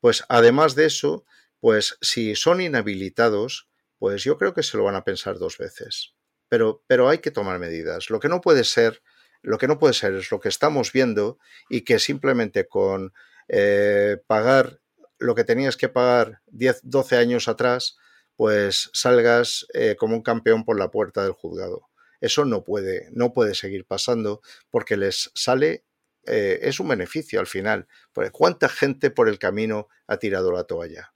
pues 0.00 0.24
además 0.30 0.74
de 0.74 0.86
eso, 0.86 1.26
pues 1.60 1.98
si 2.00 2.34
son 2.34 2.62
inhabilitados, 2.62 3.68
pues 3.98 4.24
yo 4.24 4.38
creo 4.38 4.54
que 4.54 4.62
se 4.62 4.78
lo 4.78 4.84
van 4.84 4.96
a 4.96 5.04
pensar 5.04 5.38
dos 5.38 5.58
veces. 5.58 6.14
Pero, 6.48 6.82
pero 6.86 7.10
hay 7.10 7.18
que 7.18 7.30
tomar 7.30 7.58
medidas. 7.58 8.08
Lo 8.08 8.20
que 8.20 8.28
no 8.28 8.40
puede 8.40 8.64
ser, 8.64 9.02
lo 9.42 9.58
que 9.58 9.68
no 9.68 9.78
puede 9.78 9.92
ser 9.94 10.14
es 10.14 10.30
lo 10.30 10.40
que 10.40 10.48
estamos 10.48 10.92
viendo 10.92 11.38
y 11.68 11.82
que 11.82 11.98
simplemente 11.98 12.68
con 12.68 13.12
eh, 13.48 14.18
pagar 14.26 14.80
lo 15.18 15.34
que 15.34 15.44
tenías 15.44 15.76
que 15.76 15.88
pagar 15.88 16.40
10, 16.46 16.80
12 16.82 17.16
años 17.16 17.48
atrás, 17.48 17.96
pues 18.36 18.90
salgas 18.92 19.66
eh, 19.74 19.96
como 19.98 20.16
un 20.16 20.22
campeón 20.22 20.64
por 20.64 20.78
la 20.78 20.90
puerta 20.90 21.22
del 21.22 21.32
juzgado. 21.32 21.88
Eso 22.20 22.44
no 22.44 22.64
puede, 22.64 23.08
no 23.12 23.32
puede 23.32 23.54
seguir 23.54 23.86
pasando 23.86 24.40
porque 24.70 24.96
les 24.96 25.30
sale, 25.34 25.84
eh, 26.26 26.60
es 26.62 26.80
un 26.80 26.88
beneficio 26.88 27.38
al 27.38 27.46
final. 27.46 27.86
¿Cuánta 28.32 28.68
gente 28.68 29.10
por 29.10 29.28
el 29.28 29.38
camino 29.38 29.88
ha 30.06 30.18
tirado 30.18 30.50
la 30.52 30.64
toalla? 30.64 31.14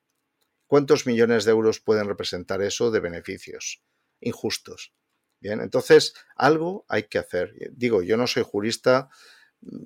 ¿Cuántos 0.67 1.07
millones 1.07 1.45
de 1.45 1.53
euros 1.53 1.81
pueden 1.81 2.09
representar 2.09 2.61
eso 2.61 2.91
de 2.91 3.01
beneficios 3.01 3.83
injustos? 4.21 4.93
Bien, 5.41 5.61
entonces 5.61 6.15
algo 6.37 6.85
hay 6.89 7.05
que 7.05 7.19
hacer. 7.19 7.55
Digo, 7.73 8.03
yo 8.03 8.17
no 8.17 8.27
soy 8.27 8.43
jurista, 8.43 9.09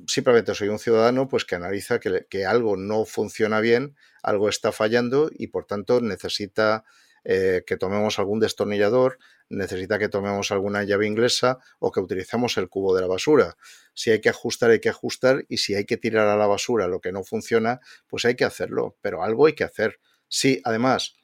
simplemente 0.06 0.54
soy 0.54 0.68
un 0.68 0.78
ciudadano 0.78 1.28
pues 1.28 1.44
que 1.44 1.54
analiza 1.54 1.98
que, 2.00 2.46
algo 2.46 2.76
no 2.76 3.04
funciona 3.04 3.60
bien, 3.60 3.96
algo 4.22 4.48
está 4.48 4.72
fallando 4.72 5.30
y 5.32 5.48
por 5.48 5.64
tanto 5.66 6.00
necesita 6.00 6.84
eh, 7.24 7.62
que 7.66 7.76
tomemos 7.76 8.18
algún 8.18 8.40
destornillador, 8.40 9.18
necesita 9.48 9.98
que 9.98 10.08
tomemos 10.08 10.50
alguna 10.50 10.82
llave 10.82 11.06
inglesa 11.06 11.58
o 11.78 11.92
que 11.92 12.00
utilicemos 12.00 12.56
el 12.56 12.68
cubo 12.68 12.94
de 12.94 13.02
la 13.02 13.06
basura. 13.06 13.56
Si 13.94 14.10
hay 14.10 14.20
que 14.20 14.28
ajustar, 14.28 14.70
hay 14.70 14.80
que 14.80 14.88
ajustar 14.88 15.44
y 15.48 15.58
si 15.58 15.74
hay 15.74 15.84
que 15.84 15.96
tirar 15.96 16.28
a 16.28 16.36
la 16.36 16.46
basura 16.46 16.88
lo 16.88 17.00
que 17.00 17.12
no 17.12 17.22
funciona, 17.22 17.80
pues 18.08 18.24
hay 18.24 18.34
que 18.34 18.44
hacerlo, 18.44 18.96
pero 19.00 19.22
algo 19.22 19.46
hay 19.46 19.54
que 19.54 19.64
hacer. 19.64 20.00
Sí, 20.28 20.60
además, 20.64 21.14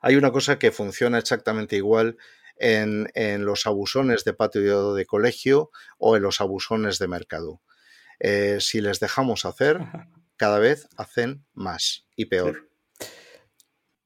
hay 0.00 0.16
una 0.16 0.32
cosa 0.32 0.58
que 0.58 0.72
funciona 0.72 1.18
exactamente 1.18 1.76
igual 1.76 2.16
en, 2.58 3.44
los 3.44 3.66
abusones 3.66 4.24
de 4.24 4.34
patio 4.34 4.94
de 4.94 5.06
colegio 5.06 5.70
o 5.98 6.16
en 6.16 6.22
los 6.22 6.40
abusones 6.40 6.98
de 6.98 7.08
mercado. 7.08 7.62
Eh, 8.20 8.58
si 8.60 8.80
les 8.80 9.00
dejamos 9.00 9.44
hacer, 9.44 9.80
cada 10.36 10.58
vez 10.58 10.88
hacen 10.96 11.44
más 11.52 12.06
y 12.16 12.26
peor. 12.26 12.68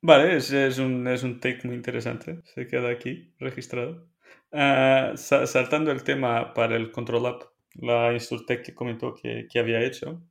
Vale, 0.00 0.36
es, 0.36 0.53
es, 0.53 0.78
un, 0.78 1.07
es 1.07 1.22
un 1.22 1.38
take 1.38 1.61
muy 1.64 1.76
interesante. 1.76 2.42
Se 2.55 2.66
queda 2.66 2.90
aquí 2.90 3.34
registrado. 3.38 4.09
Uh, 4.50 5.16
saltando 5.16 5.92
el 5.92 6.03
tema 6.03 6.53
para 6.53 6.76
el 6.76 6.90
Control 6.90 7.26
App, 7.26 7.42
la 7.74 8.12
Insurtech 8.12 8.62
que 8.62 8.74
comentó 8.74 9.14
que, 9.14 9.46
que 9.50 9.59
había 9.59 9.80
hecho, 9.80 10.22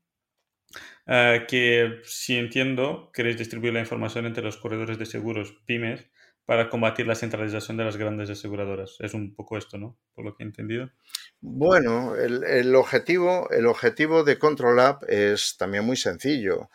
uh, 1.08 1.48
que 1.48 2.02
si 2.04 2.38
entiendo, 2.38 3.10
queréis 3.14 3.38
distribuir 3.38 3.74
la 3.74 3.80
información 3.80 4.28
entre 4.28 4.44
los 4.44 4.58
corredores 4.58 5.00
de 5.00 5.08
seguros 5.08 5.54
pymes 5.66 6.11
para 6.52 6.68
combatir 6.68 7.08
la 7.08 7.16
centralización 7.16 7.78
de 7.78 7.86
las 7.86 7.96
grandes 7.96 8.30
aseguradoras. 8.30 8.98
Es 9.00 9.14
un 9.14 9.34
poco 9.34 9.58
esto, 9.58 9.78
¿no? 9.78 9.98
Por 10.14 10.26
lo 10.26 10.36
que 10.36 10.44
he 10.44 10.46
entendido. 10.46 10.92
Bueno, 11.40 12.18
el, 12.18 12.76
objetivo, 12.76 13.50
el 13.52 13.68
objetivo 13.68 14.26
de 14.26 14.38
Control 14.38 14.82
App 14.82 15.04
es 15.08 15.56
también 15.56 15.86
muy 15.86 15.96
sencillo. 15.96 16.70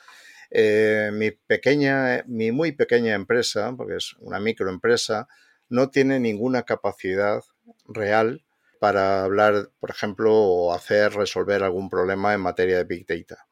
Eh, 0.50 1.10
mi 1.12 1.30
pequeña, 1.30 2.24
mi 2.26 2.52
muy 2.52 2.72
pequeña 2.72 3.12
empresa, 3.12 3.74
porque 3.76 3.96
es 3.96 4.14
una 4.20 4.40
microempresa, 4.40 5.28
no 5.68 5.90
tiene 5.90 6.20
ninguna 6.20 6.62
capacidad 6.62 7.42
real 7.86 8.46
para 8.80 9.24
hablar, 9.24 9.72
por 9.78 9.90
ejemplo, 9.90 10.32
o 10.32 10.72
hacer 10.72 11.12
resolver 11.12 11.62
algún 11.62 11.90
problema 11.90 12.32
en 12.32 12.40
materia 12.40 12.78
de 12.78 12.84
Big 12.84 13.06
Data. 13.06 13.46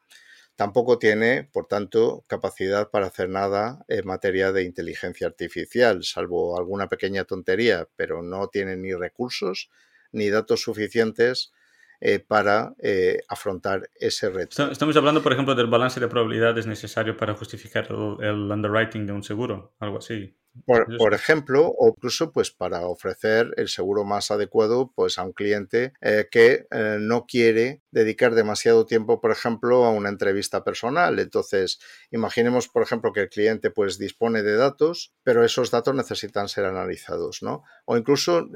Tampoco 0.55 0.97
tiene, 0.97 1.43
por 1.43 1.67
tanto, 1.67 2.23
capacidad 2.27 2.89
para 2.89 3.07
hacer 3.07 3.29
nada 3.29 3.83
en 3.89 4.05
materia 4.05 4.53
de 4.53 4.63
inteligencia 4.63 5.27
artificial, 5.27 6.03
salvo 6.03 6.57
alguna 6.57 6.87
pequeña 6.87 7.25
tontería, 7.25 7.87
pero 7.97 8.21
no 8.21 8.47
tiene 8.47 8.77
ni 8.77 8.93
recursos 8.93 9.69
ni 10.13 10.29
datos 10.29 10.61
suficientes 10.61 11.51
eh, 11.99 12.19
para 12.19 12.73
eh, 12.79 13.19
afrontar 13.27 13.89
ese 13.95 14.29
reto. 14.29 14.69
Estamos 14.71 14.95
hablando, 14.95 15.21
por 15.21 15.33
ejemplo, 15.33 15.55
del 15.55 15.67
balance 15.67 15.99
de 15.99 16.07
probabilidades 16.07 16.67
necesario 16.67 17.17
para 17.17 17.33
justificar 17.35 17.87
el, 17.89 18.51
underwriting 18.51 19.05
de 19.05 19.13
un 19.13 19.23
seguro, 19.23 19.73
algo 19.79 19.97
así. 19.97 20.37
Por, 20.65 21.13
ejemplo, 21.13 21.67
o 21.77 21.89
incluso 21.89 22.31
pues 22.31 22.51
para 22.51 22.87
ofrecer 22.87 23.53
el 23.57 23.67
seguro 23.67 24.03
más 24.05 24.31
adecuado 24.31 24.91
pues 24.95 25.17
a 25.17 25.23
un 25.23 25.33
cliente 25.33 25.93
eh, 26.01 26.27
que 26.31 26.65
no 26.99 27.25
quiere 27.25 27.81
dedicar 27.91 28.35
demasiado 28.35 28.85
tiempo, 28.85 29.19
por 29.19 29.31
ejemplo, 29.31 29.85
a 29.85 29.91
una 29.91 30.09
entrevista 30.09 30.63
personal. 30.63 31.19
Entonces, 31.19 31.79
imaginemos, 32.11 32.67
por 32.69 32.83
ejemplo, 32.83 33.11
que 33.11 33.21
el 33.21 33.29
cliente 33.29 33.69
pues 33.69 33.97
dispone 33.97 34.43
de 34.43 34.55
datos, 34.55 35.13
pero 35.23 35.43
esos 35.43 35.71
datos 35.71 35.93
necesitan 35.93 36.47
ser 36.47 36.65
analizados, 36.65 37.41
¿no? 37.41 37.63
O 37.85 37.97
incluso 37.97 38.47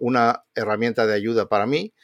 una 0.00 0.44
herramienta 0.54 1.06
de 1.06 1.14
ayuda 1.14 1.48
para 1.48 1.66
mí 1.66 1.94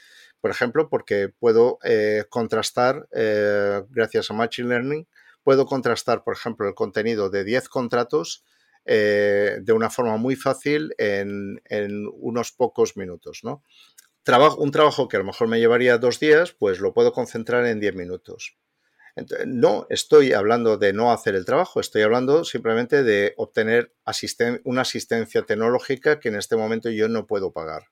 por 0.43 0.51
ejemplo, 0.51 0.89
porque 0.91 1.29
puedo 1.29 1.79
eh, 1.85 2.25
contrastar, 2.29 3.09
eh, 3.13 3.81
gracias 3.91 4.29
a 4.29 4.35
Machine 4.35 4.69
Learning, 4.69 5.09
puedo 5.45 5.67
contrastar, 5.67 6.25
por 6.25 6.35
ejemplo, 6.35 6.67
el 6.67 6.75
contenido 6.75 7.31
de 7.31 7.45
10 7.45 7.69
contratos 7.69 8.45
eh, 8.85 9.59
de 9.61 9.73
una 9.73 9.91
forma 9.91 10.17
muy 10.17 10.37
fácil 10.37 10.95
en, 10.99 11.61
unos 12.15 12.53
pocos 12.53 12.97
minutos. 12.97 13.41
¿no? 13.43 13.63
Trabajo, 14.23 14.61
un 14.61 14.71
trabajo 14.71 15.09
que 15.09 15.17
a 15.17 15.21
lo 15.21 15.27
mejor 15.27 15.49
me 15.49 15.61
llevaría 15.61 15.99
dos 15.99 16.21
días, 16.21 16.53
pues 16.53 16.81
lo 16.81 16.93
puedo 16.93 17.13
concentrar 17.13 17.67
en 17.67 17.81
10 17.81 17.95
minutos. 17.95 18.57
no 19.47 19.87
estoy 19.91 20.33
hablando 20.33 20.79
de 20.79 20.93
no 20.93 21.13
hacer 21.13 21.35
el 21.35 21.45
trabajo, 21.45 21.81
estoy 21.81 22.03
hablando 22.03 22.45
simplemente 22.45 23.03
de 23.03 23.35
obtener 23.37 23.95
una 24.65 24.83
asistencia 24.83 25.43
tecnológica 25.43 26.19
que 26.19 26.29
en 26.31 26.37
este 26.37 26.57
momento 26.57 26.91
yo 26.91 27.09
no 27.09 27.27
puedo 27.27 27.53
pagar. 27.53 27.89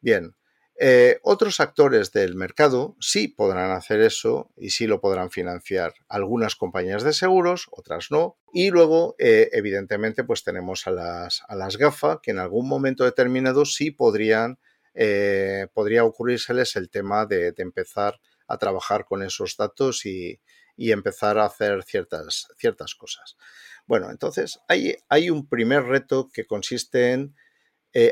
Bien, 0.00 0.34
eh, 0.82 1.20
otros 1.24 1.60
actores 1.60 2.10
del 2.10 2.36
mercado 2.36 2.96
sí 3.00 3.28
podrán 3.28 3.70
hacer 3.70 4.00
eso 4.00 4.50
y 4.56 4.70
sí 4.70 4.86
lo 4.86 4.98
podrán 5.02 5.30
financiar. 5.30 5.92
Algunas 6.08 6.56
compañías 6.56 7.02
de 7.02 7.12
seguros, 7.12 7.66
otras 7.70 8.10
no. 8.10 8.38
Y 8.54 8.70
luego, 8.70 9.14
eh, 9.18 9.50
evidentemente, 9.52 10.24
pues 10.24 10.42
tenemos 10.42 10.86
a 10.86 10.92
las, 10.92 11.42
a 11.48 11.54
las 11.54 11.76
GAFA 11.76 12.20
que 12.22 12.30
en 12.30 12.38
algún 12.38 12.66
momento 12.66 13.04
determinado 13.04 13.66
sí 13.66 13.90
podrían, 13.90 14.58
eh, 14.94 15.66
podría 15.74 16.02
ocurrírseles 16.04 16.74
el 16.76 16.88
tema 16.88 17.26
de, 17.26 17.52
empezar 17.58 18.18
a 18.48 18.56
trabajar 18.56 19.04
con 19.04 19.22
esos 19.22 19.58
datos 19.58 20.06
y, 20.06 20.40
empezar 20.78 21.36
a 21.36 21.44
hacer 21.44 21.82
ciertas, 21.82 22.48
ciertas 22.56 22.94
cosas. 22.94 23.36
Bueno, 23.84 24.10
entonces 24.10 24.60
hay, 24.66 24.96
hay 25.10 25.28
un 25.28 25.46
primer 25.46 25.82
reto 25.82 26.30
que 26.32 26.46
consiste 26.46 27.12
en 27.12 27.36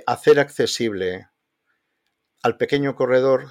hacer 0.07 0.39
accesible 0.39 1.29
al 2.43 2.57
pequeño 2.57 2.95
corredor 2.95 3.49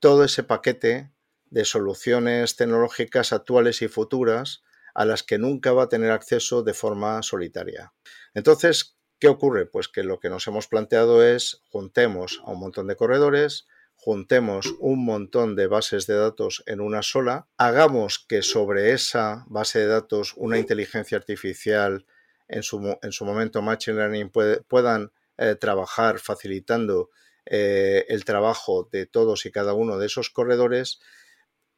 todo 0.00 0.24
ese 0.24 0.42
paquete 0.42 1.12
de 1.50 1.64
soluciones 1.64 2.56
tecnológicas 2.56 3.32
actuales 3.32 3.82
y 3.82 3.88
futuras 3.88 4.62
a 4.94 5.04
las 5.04 5.22
que 5.22 5.38
nunca 5.38 5.72
va 5.72 5.84
a 5.84 5.88
tener 5.88 6.10
acceso 6.10 6.62
de 6.62 6.74
forma 6.74 7.22
solitaria. 7.22 7.92
Entonces, 8.34 8.96
¿qué 9.18 9.28
ocurre? 9.28 9.66
Pues 9.66 9.88
que 9.88 10.02
lo 10.02 10.18
que 10.20 10.28
nos 10.28 10.46
hemos 10.46 10.66
planteado 10.66 11.24
es 11.24 11.62
juntemos 11.70 12.40
a 12.44 12.50
un 12.50 12.60
montón 12.60 12.86
de 12.86 12.96
corredores, 12.96 13.66
juntemos 13.94 14.74
un 14.78 15.04
montón 15.04 15.56
de 15.56 15.66
bases 15.66 16.06
de 16.06 16.14
datos 16.14 16.62
en 16.66 16.80
una 16.80 17.02
sola, 17.02 17.48
hagamos 17.56 18.18
que 18.18 18.42
sobre 18.42 18.92
esa 18.92 19.44
base 19.48 19.80
de 19.80 19.86
datos 19.86 20.34
una 20.36 20.58
inteligencia 20.58 21.18
artificial 21.18 22.06
en 22.46 22.62
su, 22.62 22.98
en 23.02 23.12
su 23.12 23.24
momento 23.24 23.62
Machine 23.62 23.96
Learning 23.96 24.30
puedan 24.68 25.12
eh, 25.36 25.54
trabajar 25.54 26.18
facilitando 26.18 27.10
eh, 27.50 28.04
el 28.08 28.24
trabajo 28.24 28.88
de 28.92 29.06
todos 29.06 29.46
y 29.46 29.50
cada 29.50 29.72
uno 29.72 29.98
de 29.98 30.06
esos 30.06 30.30
corredores 30.30 31.00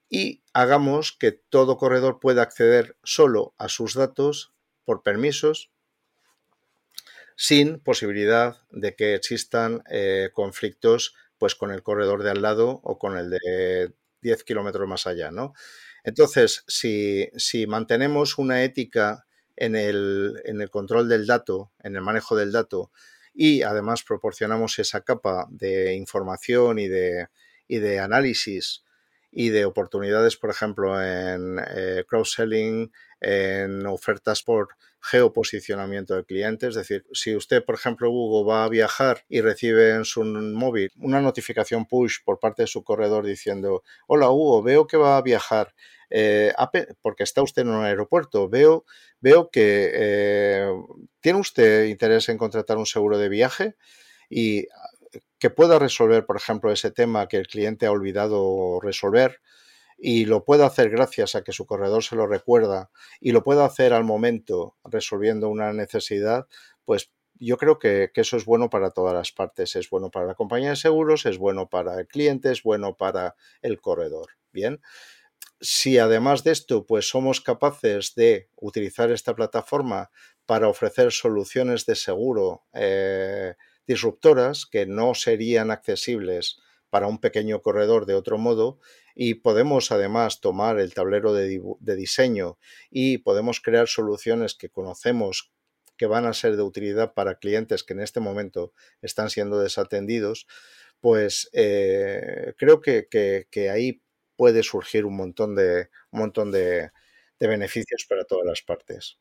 y 0.08 0.42
hagamos 0.52 1.12
que 1.12 1.32
todo 1.32 1.76
corredor 1.76 2.18
pueda 2.18 2.42
acceder 2.42 2.96
solo 3.04 3.54
a 3.58 3.68
sus 3.68 3.94
datos 3.94 4.52
por 4.84 5.02
permisos 5.02 5.70
sin 7.36 7.78
posibilidad 7.80 8.58
de 8.70 8.96
que 8.96 9.14
existan 9.14 9.82
eh, 9.88 10.30
conflictos 10.34 11.14
pues 11.38 11.54
con 11.54 11.70
el 11.70 11.82
corredor 11.82 12.22
de 12.22 12.30
al 12.30 12.42
lado 12.42 12.80
o 12.82 12.98
con 12.98 13.16
el 13.16 13.30
de 13.30 13.94
10 14.20 14.44
kilómetros 14.44 14.86
más 14.88 15.06
allá, 15.06 15.30
¿no? 15.30 15.54
Entonces, 16.04 16.64
si, 16.66 17.30
si 17.36 17.66
mantenemos 17.66 18.36
una 18.36 18.62
ética 18.62 19.26
en 19.56 19.76
el, 19.76 20.40
en 20.44 20.60
el, 20.60 20.70
control 20.70 21.08
del 21.08 21.26
dato, 21.26 21.72
en 21.82 21.96
el 21.96 22.02
manejo 22.02 22.36
del 22.36 22.52
dato, 22.52 22.90
y 23.43 23.62
además 23.62 24.03
proporcionamos 24.03 24.78
esa 24.78 25.01
capa 25.01 25.47
de 25.49 25.95
información 25.95 26.78
y 26.78 26.88
de, 26.88 27.28
y 27.66 27.78
de 27.78 27.99
análisis 27.99 28.84
y 29.32 29.50
de 29.50 29.64
oportunidades, 29.64 30.36
por 30.36 30.50
ejemplo, 30.50 31.00
en 31.00 31.60
eh, 31.74 32.04
cross-selling, 32.08 32.92
en 33.20 33.86
ofertas 33.86 34.42
por 34.42 34.68
geoposicionamiento 35.02 36.14
del 36.14 36.26
cliente. 36.26 36.68
Es 36.68 36.74
decir, 36.74 37.04
si 37.12 37.34
usted, 37.34 37.64
por 37.64 37.74
ejemplo, 37.74 38.10
Google 38.10 38.50
va 38.50 38.64
a 38.64 38.68
viajar 38.68 39.24
y 39.28 39.40
recibe 39.40 39.90
en 39.90 40.04
su 40.04 40.24
móvil 40.24 40.90
una 40.96 41.20
notificación 41.20 41.86
push 41.86 42.18
por 42.24 42.38
parte 42.38 42.62
de 42.62 42.66
su 42.66 42.82
corredor 42.84 43.24
diciendo, 43.24 43.82
hola 44.06 44.30
Hugo, 44.30 44.62
veo 44.62 44.86
que 44.86 44.96
va 44.96 45.16
a 45.16 45.22
viajar 45.22 45.74
eh, 46.10 46.52
porque 47.02 47.22
está 47.22 47.42
usted 47.42 47.62
en 47.62 47.70
un 47.70 47.84
aeropuerto, 47.84 48.48
veo, 48.48 48.84
veo 49.20 49.50
que 49.50 49.90
eh, 49.94 50.68
tiene 51.20 51.38
usted 51.38 51.86
interés 51.86 52.28
en 52.28 52.36
contratar 52.36 52.76
un 52.76 52.86
seguro 52.86 53.16
de 53.16 53.28
viaje 53.28 53.76
y 54.28 54.66
que 55.38 55.50
pueda 55.50 55.78
resolver, 55.78 56.26
por 56.26 56.36
ejemplo, 56.36 56.72
ese 56.72 56.90
tema 56.90 57.28
que 57.28 57.36
el 57.36 57.46
cliente 57.46 57.86
ha 57.86 57.92
olvidado 57.92 58.80
resolver 58.80 59.40
y 59.98 60.24
lo 60.24 60.44
pueda 60.44 60.66
hacer 60.66 60.90
gracias 60.90 61.34
a 61.34 61.42
que 61.42 61.52
su 61.52 61.66
corredor 61.66 62.02
se 62.02 62.16
lo 62.16 62.26
recuerda 62.26 62.90
y 63.20 63.32
lo 63.32 63.42
pueda 63.44 63.64
hacer 63.64 63.92
al 63.92 64.04
momento 64.04 64.76
resolviendo 64.84 65.48
una 65.48 65.72
necesidad, 65.72 66.46
pues 66.84 67.12
yo 67.34 67.56
creo 67.56 67.78
que, 67.78 68.11
que, 68.12 68.22
eso 68.22 68.36
es 68.36 68.44
bueno 68.44 68.70
para 68.70 68.90
todas 68.90 69.14
las 69.14 69.32
partes. 69.32 69.76
Es 69.76 69.88
bueno 69.88 70.11
para 70.11 70.26
la 70.26 70.34
compañía 70.34 70.70
de 70.70 70.76
seguros, 70.76 71.24
es 71.26 71.38
bueno 71.38 71.68
para 71.68 71.98
el 71.98 72.06
cliente, 72.06 72.50
es 72.50 72.62
bueno 72.62 72.96
para 72.96 73.34
el 73.62 73.80
corredor. 73.80 74.28
Bien. 74.52 74.80
si 75.61 75.98
además 75.98 76.42
de 76.44 76.52
esto, 76.52 76.86
pues 76.86 77.08
somos 77.08 77.40
capaces 77.40 78.14
de 78.14 78.48
utilizar 78.56 79.11
esta 79.11 79.34
plataforma 79.34 80.11
para 80.46 80.68
ofrecer 80.68 81.12
soluciones 81.12 81.86
de 81.86 81.94
seguro 81.94 82.64
eh, 82.72 83.54
disruptoras 83.91 84.66
que 84.66 84.86
no 84.86 85.14
serían 85.14 85.72
accesibles 85.72 86.61
para 86.91 87.09
un 87.09 87.18
pequeño 87.18 87.61
corredor 87.61 88.07
de 88.07 88.14
otro 88.14 88.38
modo 88.38 88.78
y 89.16 89.34
podemos 89.34 89.91
además 89.91 90.41
tomar 90.41 90.78
el 90.78 90.95
tablero 90.95 91.32
de, 91.32 91.61
diseño 91.97 92.57
y 92.88 93.18
podemos 93.18 93.61
crear 93.61 93.88
soluciones 93.88 94.55
que 94.55 94.68
conocemos 94.68 95.51
que 95.97 96.07
van 96.07 96.24
a 96.24 96.34
ser 96.34 96.55
de 96.55 96.62
utilidad 96.62 97.14
para 97.14 97.41
clientes 97.41 97.82
que 97.82 97.95
en 97.95 98.01
este 98.01 98.20
momento 98.20 98.72
están 99.03 99.28
siendo 99.28 99.59
desatendidos, 99.59 100.47
pues 101.01 101.51
eh, 101.53 102.55
creo 102.59 102.80
que, 102.80 103.49
ahí 103.72 104.03
puede 104.36 104.62
surgir 104.62 105.05
un 105.05 105.16
montón 105.16 105.57
de, 105.57 105.91
un 106.12 106.20
montón 106.20 106.53
de 106.53 106.93
beneficios 107.41 108.07
para 108.09 108.24
todas 108.24 108.47
las 108.47 108.62
partes. 108.62 109.18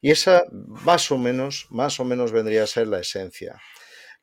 Y 0.00 0.10
esa 0.10 0.44
más 0.50 1.10
o 1.12 1.18
menos, 1.18 1.66
más 1.70 2.00
o 2.00 2.04
menos 2.04 2.32
vendría 2.32 2.64
a 2.64 2.66
ser 2.66 2.88
la 2.88 3.00
esencia. 3.00 3.60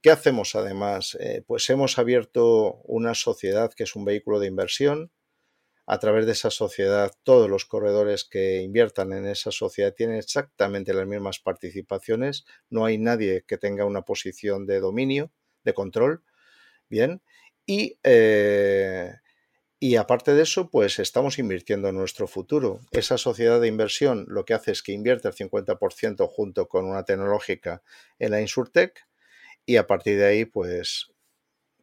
¿Qué 0.01 0.11
hacemos 0.11 0.55
además? 0.55 1.17
Eh, 1.19 1.43
pues 1.45 1.69
hemos 1.69 1.97
abierto 1.97 2.81
una 2.83 3.15
sociedad 3.15 3.73
que 3.73 3.83
es 3.83 3.95
un 3.95 4.05
vehículo 4.05 4.39
de 4.39 4.47
inversión. 4.47 5.11
A 5.87 5.99
través 5.99 6.25
de 6.25 6.33
esa 6.33 6.51
sociedad, 6.51 7.13
todos 7.23 7.49
los 7.49 7.65
corredores 7.65 8.25
que 8.25 8.61
inviertan 8.61 9.13
en 9.13 9.25
esa 9.25 9.51
sociedad 9.51 9.93
tienen 9.93 10.17
exactamente 10.17 10.93
las 10.93 11.07
mismas 11.07 11.39
participaciones. 11.39 12.45
No 12.69 12.85
hay 12.85 12.97
nadie 12.97 13.43
que 13.47 13.57
tenga 13.57 13.85
una 13.85 14.01
posición 14.03 14.65
de 14.65 14.81
dominio, 14.81 15.31
de 15.63 15.73
control. 15.73 16.23
Bien. 16.89 17.21
Y, 17.65 17.97
eh, 18.03 19.13
y 19.79 19.95
aparte 19.95 20.33
de 20.33 20.43
eso, 20.43 20.69
pues 20.69 20.99
estamos 20.99 21.39
invirtiendo 21.39 21.87
en 21.87 21.95
nuestro 21.95 22.27
futuro. 22.27 22.81
Esa 22.91 23.17
sociedad 23.17 23.61
de 23.61 23.67
inversión 23.67 24.25
lo 24.27 24.45
que 24.45 24.53
hace 24.53 24.71
es 24.71 24.83
que 24.83 24.91
invierte 24.91 25.29
el 25.29 25.35
50% 25.35 26.27
junto 26.27 26.67
con 26.67 26.85
una 26.85 27.03
tecnológica 27.03 27.81
en 28.19 28.31
la 28.31 28.41
Insurtech 28.41 29.07
y 29.67 29.75
a 29.75 29.85
partir 29.85 30.17
de 30.17 30.25
ahí, 30.25 30.45
pues 30.45 31.11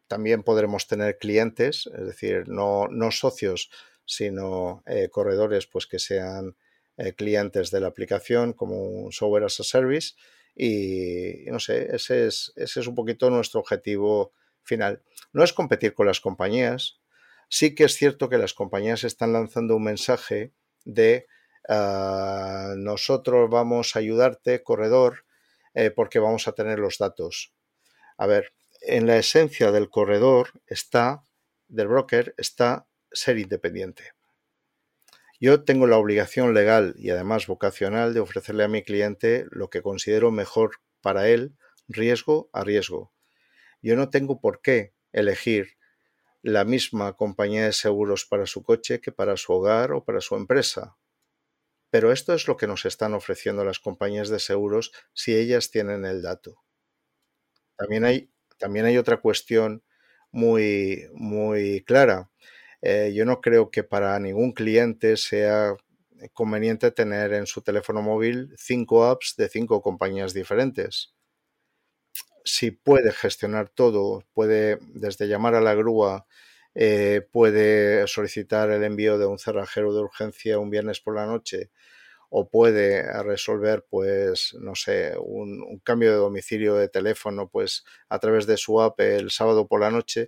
también 0.07 0.43
podremos 0.43 0.87
tener 0.87 1.19
clientes, 1.19 1.87
es 1.95 2.05
decir, 2.05 2.49
no, 2.49 2.87
no 2.89 3.11
socios, 3.11 3.69
sino 4.05 4.83
eh, 4.87 5.09
corredores 5.09 5.67
pues 5.67 5.85
que 5.85 5.99
sean 5.99 6.57
eh, 6.97 7.13
clientes 7.13 7.69
de 7.69 7.79
la 7.79 7.87
aplicación 7.87 8.53
como 8.53 8.81
un 8.81 9.11
software 9.11 9.43
as 9.43 9.59
a 9.59 9.63
service 9.63 10.15
y, 10.55 11.45
no 11.51 11.59
sé, 11.59 11.95
ese 11.95 12.25
es, 12.25 12.53
ese 12.55 12.79
es 12.79 12.87
un 12.87 12.95
poquito 12.95 13.29
nuestro 13.29 13.59
objetivo 13.59 14.33
final. 14.63 15.03
No 15.31 15.43
es 15.43 15.53
competir 15.53 15.93
con 15.93 16.07
las 16.07 16.19
compañías, 16.19 16.99
sí 17.49 17.75
que 17.75 17.83
es 17.83 17.93
cierto 17.93 18.29
que 18.29 18.39
las 18.39 18.55
compañías 18.55 19.03
están 19.03 19.31
lanzando 19.31 19.75
un 19.75 19.83
mensaje 19.83 20.53
de 20.85 21.27
ah, 21.69 22.73
nosotros 22.77 23.47
vamos 23.51 23.95
a 23.95 23.99
ayudarte, 23.99 24.63
corredor, 24.63 25.25
eh, 25.75 25.91
porque 25.91 26.17
vamos 26.17 26.47
a 26.47 26.53
tener 26.53 26.79
los 26.79 26.97
datos. 26.97 27.53
A 28.17 28.27
ver, 28.27 28.53
en 28.81 29.07
la 29.07 29.17
esencia 29.17 29.71
del 29.71 29.89
corredor 29.89 30.49
está, 30.67 31.23
del 31.67 31.87
broker, 31.87 32.33
está 32.37 32.87
ser 33.11 33.37
independiente. 33.37 34.13
Yo 35.39 35.63
tengo 35.63 35.85
la 35.85 35.97
obligación 35.97 36.53
legal 36.53 36.95
y 36.97 37.09
además 37.09 37.47
vocacional 37.47 38.13
de 38.13 38.21
ofrecerle 38.21 38.63
a 38.63 38.69
mi 38.69 38.83
cliente 38.83 39.45
lo 39.51 39.69
que 39.69 39.81
considero 39.81 40.31
mejor 40.31 40.77
para 41.01 41.27
él, 41.27 41.57
riesgo 41.87 42.49
a 42.53 42.63
riesgo. 42.63 43.11
Yo 43.81 43.95
no 43.95 44.09
tengo 44.09 44.39
por 44.39 44.61
qué 44.61 44.93
elegir 45.11 45.77
la 46.41 46.63
misma 46.63 47.13
compañía 47.13 47.65
de 47.65 47.73
seguros 47.73 48.25
para 48.25 48.45
su 48.45 48.63
coche 48.63 49.01
que 49.01 49.11
para 49.11 49.35
su 49.35 49.51
hogar 49.51 49.91
o 49.91 50.03
para 50.03 50.21
su 50.21 50.35
empresa. 50.35 50.97
Pero 51.89 52.11
esto 52.11 52.33
es 52.33 52.47
lo 52.47 52.55
que 52.55 52.67
nos 52.67 52.85
están 52.85 53.13
ofreciendo 53.13 53.65
las 53.65 53.79
compañías 53.79 54.29
de 54.29 54.39
seguros 54.39 54.91
si 55.13 55.35
ellas 55.35 55.71
tienen 55.71 56.05
el 56.05 56.21
dato. 56.21 56.63
También 57.77 58.05
hay, 58.05 58.29
también 58.57 58.85
hay 58.85 58.97
otra 58.97 59.17
cuestión 59.17 59.83
muy, 60.31 61.07
muy 61.13 61.83
clara. 61.85 62.29
Eh, 62.81 63.13
yo 63.15 63.25
no 63.25 63.41
creo 63.41 63.71
que 63.71 63.83
para 63.83 64.19
ningún 64.19 64.51
cliente 64.53 65.17
sea 65.17 65.75
conveniente 66.33 66.91
tener 66.91 67.33
en 67.33 67.45
su 67.47 67.61
teléfono 67.61 68.01
móvil 68.01 68.53
cinco 68.57 69.05
apps 69.05 69.35
de 69.37 69.49
cinco 69.49 69.81
compañías 69.81 70.33
diferentes. 70.33 71.13
Si 72.43 72.71
puede 72.71 73.11
gestionar 73.11 73.69
todo, 73.69 74.23
puede 74.33 74.77
desde 74.93 75.27
llamar 75.27 75.55
a 75.55 75.61
la 75.61 75.73
grúa, 75.73 76.27
eh, 76.75 77.27
puede 77.31 78.05
solicitar 78.07 78.69
el 78.69 78.83
envío 78.83 79.17
de 79.17 79.25
un 79.25 79.39
cerrajero 79.39 79.93
de 79.93 80.01
urgencia 80.01 80.59
un 80.59 80.69
viernes 80.69 80.99
por 81.01 81.15
la 81.15 81.25
noche, 81.25 81.71
o 82.37 82.49
puede 82.49 83.01
resolver, 83.23 83.85
pues, 83.89 84.57
no 84.59 84.75
sé, 84.75 85.13
un, 85.17 85.79
cambio 85.85 86.11
de 86.11 86.17
domicilio 86.17 86.75
de 86.75 86.89
teléfono, 86.89 87.47
pues, 87.47 87.85
a 88.09 88.19
través 88.19 88.45
de 88.45 88.57
su 88.57 88.81
app 88.81 88.99
el 88.99 89.31
sábado 89.31 89.69
por 89.69 89.79
la 89.79 89.89
noche, 89.89 90.27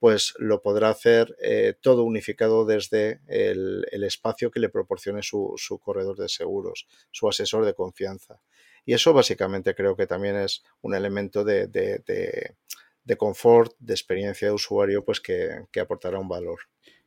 pues 0.00 0.34
lo 0.40 0.62
podrá 0.62 0.88
hacer 0.88 1.36
eh, 1.40 1.74
todo 1.80 2.02
unificado 2.02 2.66
desde 2.66 3.20
el, 3.28 3.86
espacio 4.02 4.50
que 4.50 4.58
le 4.58 4.68
proporcione 4.68 5.22
su, 5.22 5.54
corredor 5.80 6.16
de 6.16 6.28
seguros, 6.28 6.88
su 7.12 7.28
asesor 7.28 7.64
de 7.64 7.74
confianza. 7.74 8.40
Y 8.84 8.92
eso 8.92 9.12
básicamente 9.12 9.76
creo 9.76 9.94
que 9.94 10.08
también 10.08 10.34
es 10.34 10.64
un 10.80 10.96
elemento 10.96 11.44
de, 11.44 11.68
de, 11.68 13.16
confort, 13.16 13.76
de 13.78 13.94
experiencia 13.94 14.48
de 14.48 14.54
usuario, 14.54 15.04
pues 15.04 15.20
que, 15.20 15.66
que, 15.70 15.78
aportará 15.78 16.18
un 16.18 16.28
valor. 16.28 16.58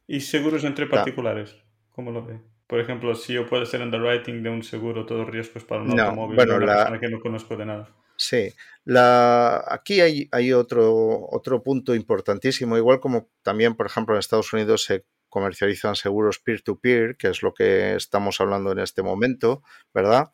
¿Y 0.07 0.21
seguros 0.21 0.63
entre 0.63 0.85
particulares? 0.85 1.53
¿Cómo 1.91 2.11
lo 2.11 2.25
ve? 2.25 2.39
Por 2.67 2.81
ejemplo, 2.81 3.15
si 3.15 3.33
yo 3.33 3.47
puedo 3.47 3.63
hacer 3.63 3.81
underwriting 3.81 4.43
de 4.43 4.49
un 4.49 4.61
seguro, 4.61 5.05
todo 5.05 5.23
riesgos 5.23 5.63
para 5.63 5.81
un 5.81 5.97
automóvil, 5.97 6.35
bueno, 6.35 6.57
una 6.57 6.65
persona 6.75 6.99
que 6.99 7.07
no 7.09 7.21
conozco 7.21 7.55
de 7.55 7.65
nada. 7.65 7.89
Sí, 8.17 8.51
la, 8.83 9.63
aquí 9.67 10.01
hay, 10.01 10.27
hay 10.31 10.51
otro, 10.51 11.27
otro 11.29 11.63
punto 11.63 11.95
importantísimo, 11.95 12.75
igual 12.75 12.99
como 12.99 13.29
también, 13.41 13.75
por 13.75 13.85
ejemplo, 13.85 14.15
en 14.15 14.19
Estados 14.19 14.51
Unidos 14.51 14.83
se 14.83 15.05
comercializan 15.29 15.95
seguros 15.95 16.39
peer-to-peer, 16.39 17.15
que 17.15 17.29
es 17.29 17.43
lo 17.43 17.53
que 17.53 17.95
estamos 17.95 18.41
hablando 18.41 18.71
en 18.71 18.79
este 18.79 19.03
momento, 19.03 19.61
¿verdad? 19.93 20.31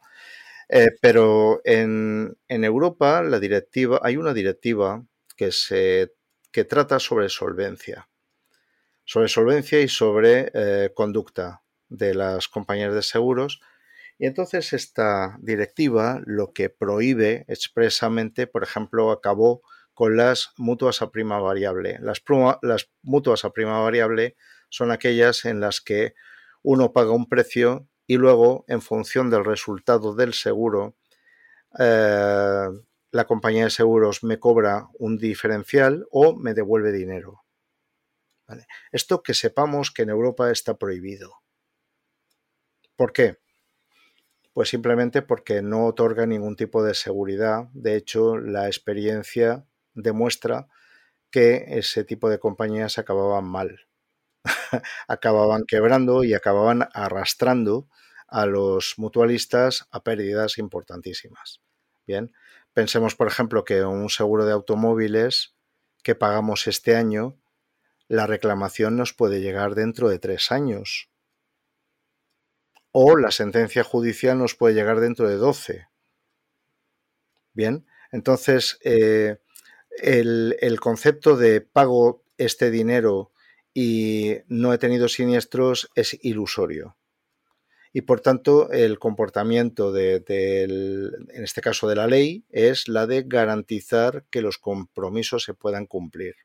Eh, 0.70 0.92
pero 1.02 1.62
en, 1.66 2.38
en, 2.48 2.64
Europa 2.64 3.22
la 3.22 3.40
directiva, 3.40 4.00
hay 4.02 4.18
una 4.18 4.34
directiva 4.34 5.04
que, 5.36 5.52
se, 5.52 6.14
que 6.52 6.64
trata 6.64 7.00
sobre 7.00 7.28
solvencia, 7.28 8.08
sobre 9.04 9.28
solvencia 9.28 9.82
y 9.82 9.90
sobre 9.90 10.52
eh, 10.54 10.92
conducta 10.96 11.62
de 11.90 12.14
las 12.16 12.48
compañías 12.48 12.94
de 12.94 13.02
seguros. 13.02 13.62
Y 14.18 14.26
entonces 14.26 14.74
esta 14.74 15.38
directiva 15.42 16.22
lo 16.26 16.54
que 16.54 16.70
prohíbe 16.70 17.46
expresamente, 17.48 18.48
por 18.48 18.64
ejemplo, 18.64 19.12
acabó 19.12 19.62
con 19.94 20.18
las 20.18 20.54
mutuas 20.58 21.02
a 21.02 21.12
prima 21.12 21.40
variable. 21.40 22.00
Las, 22.02 22.22
mutuas 23.02 23.46
a 23.46 23.52
prima 23.52 23.80
variable 23.80 24.36
son 24.70 24.92
aquellas 24.92 25.46
en 25.46 25.60
las 25.60 25.82
que 25.82 26.14
uno 26.62 26.94
paga 26.94 27.12
un 27.12 27.28
precio 27.28 27.88
y 28.08 28.18
luego, 28.18 28.66
en 28.68 28.82
función 28.82 29.30
del 29.30 29.46
resultado 29.46 30.16
del 30.16 30.34
seguro, 30.34 30.96
eh, 31.80 32.68
la 33.12 33.26
compañía 33.26 33.66
de 33.66 33.70
seguros 33.70 34.24
me 34.24 34.40
cobra 34.40 34.88
un 34.98 35.18
diferencial 35.18 36.06
o 36.12 36.36
me 36.36 36.54
devuelve 36.54 36.92
dinero. 36.92 37.44
Esto 38.92 39.24
que 39.24 39.34
sepamos 39.34 39.92
que 39.92 40.02
en 40.02 40.10
Europa 40.10 40.52
está 40.52 40.78
prohibido. 40.78 41.43
¿Por 43.04 43.12
qué? 43.12 43.38
Pues 44.54 44.70
simplemente 44.70 45.22
porque 45.22 45.62
no 45.62 45.88
otorga 45.88 46.26
ningún 46.26 46.56
tipo 46.56 46.82
de 46.86 46.93
seguridad. 46.93 47.66
De 47.74 47.97
hecho, 47.97 48.38
la 48.38 48.68
experiencia 48.68 49.66
demuestra 49.93 50.70
que 51.30 51.66
ese 51.68 52.06
tipo 52.06 52.30
de 52.30 52.39
compañías 52.39 52.97
acababan 52.97 53.43
mal. 53.43 53.82
acababan 55.10 55.66
quebrando 55.68 56.24
y 56.24 56.34
acababan 56.34 56.88
arrastrando 56.93 57.89
a 58.30 58.45
los 58.45 58.93
mutualistas 58.95 59.86
a 59.91 60.01
pérdidas 60.01 60.58
importantísimas. 60.58 61.59
Bien, 62.08 62.32
pensemos, 62.71 63.16
por 63.16 63.28
ejemplo, 63.28 63.66
que 63.66 63.84
un 63.84 64.09
seguro 64.09 64.46
de 64.46 64.54
automóviles 64.54 65.58
que 66.04 66.16
pagamos 66.16 66.67
este 66.67 66.96
año, 66.96 67.38
la 68.08 68.28
reclamación 68.28 68.96
nos 68.96 69.12
puede 69.12 69.42
llegar 69.42 69.75
dentro 69.75 70.08
de 70.08 70.20
tres 70.20 70.54
años 70.54 71.09
o 72.93 73.17
la 73.17 73.32
sentencia 73.32 73.83
judicial 73.83 74.37
nos 74.37 74.55
puede 74.55 74.75
llegar 74.75 74.99
dentro 74.99 75.28
de 75.28 75.36
12. 75.36 75.87
Bien, 77.51 77.86
entonces 78.11 78.79
eh, 78.83 79.37
el, 80.01 80.79
concepto 80.79 81.36
de 81.36 81.61
pago 81.61 82.24
este 82.37 82.70
dinero 82.70 83.32
y 83.74 84.37
no 84.47 84.74
he 84.74 84.78
tenido 84.78 85.09
siniestros 85.09 85.89
es 85.95 86.17
ilusorio. 86.24 86.95
Y 87.91 88.01
por 88.01 88.21
tanto, 88.21 88.71
el 88.71 88.99
comportamiento 88.99 89.91
de, 89.91 90.24
en 90.28 91.43
este 91.43 91.61
caso 91.61 91.87
de 91.87 91.95
la 91.95 92.07
ley, 92.07 92.45
es 92.49 92.87
la 92.87 93.07
de 93.07 93.24
garantizar 93.24 94.25
que 94.29 94.41
los 94.41 94.57
compromisos 94.59 95.43
se 95.43 95.53
puedan 95.53 95.87
cumplir. 95.87 96.36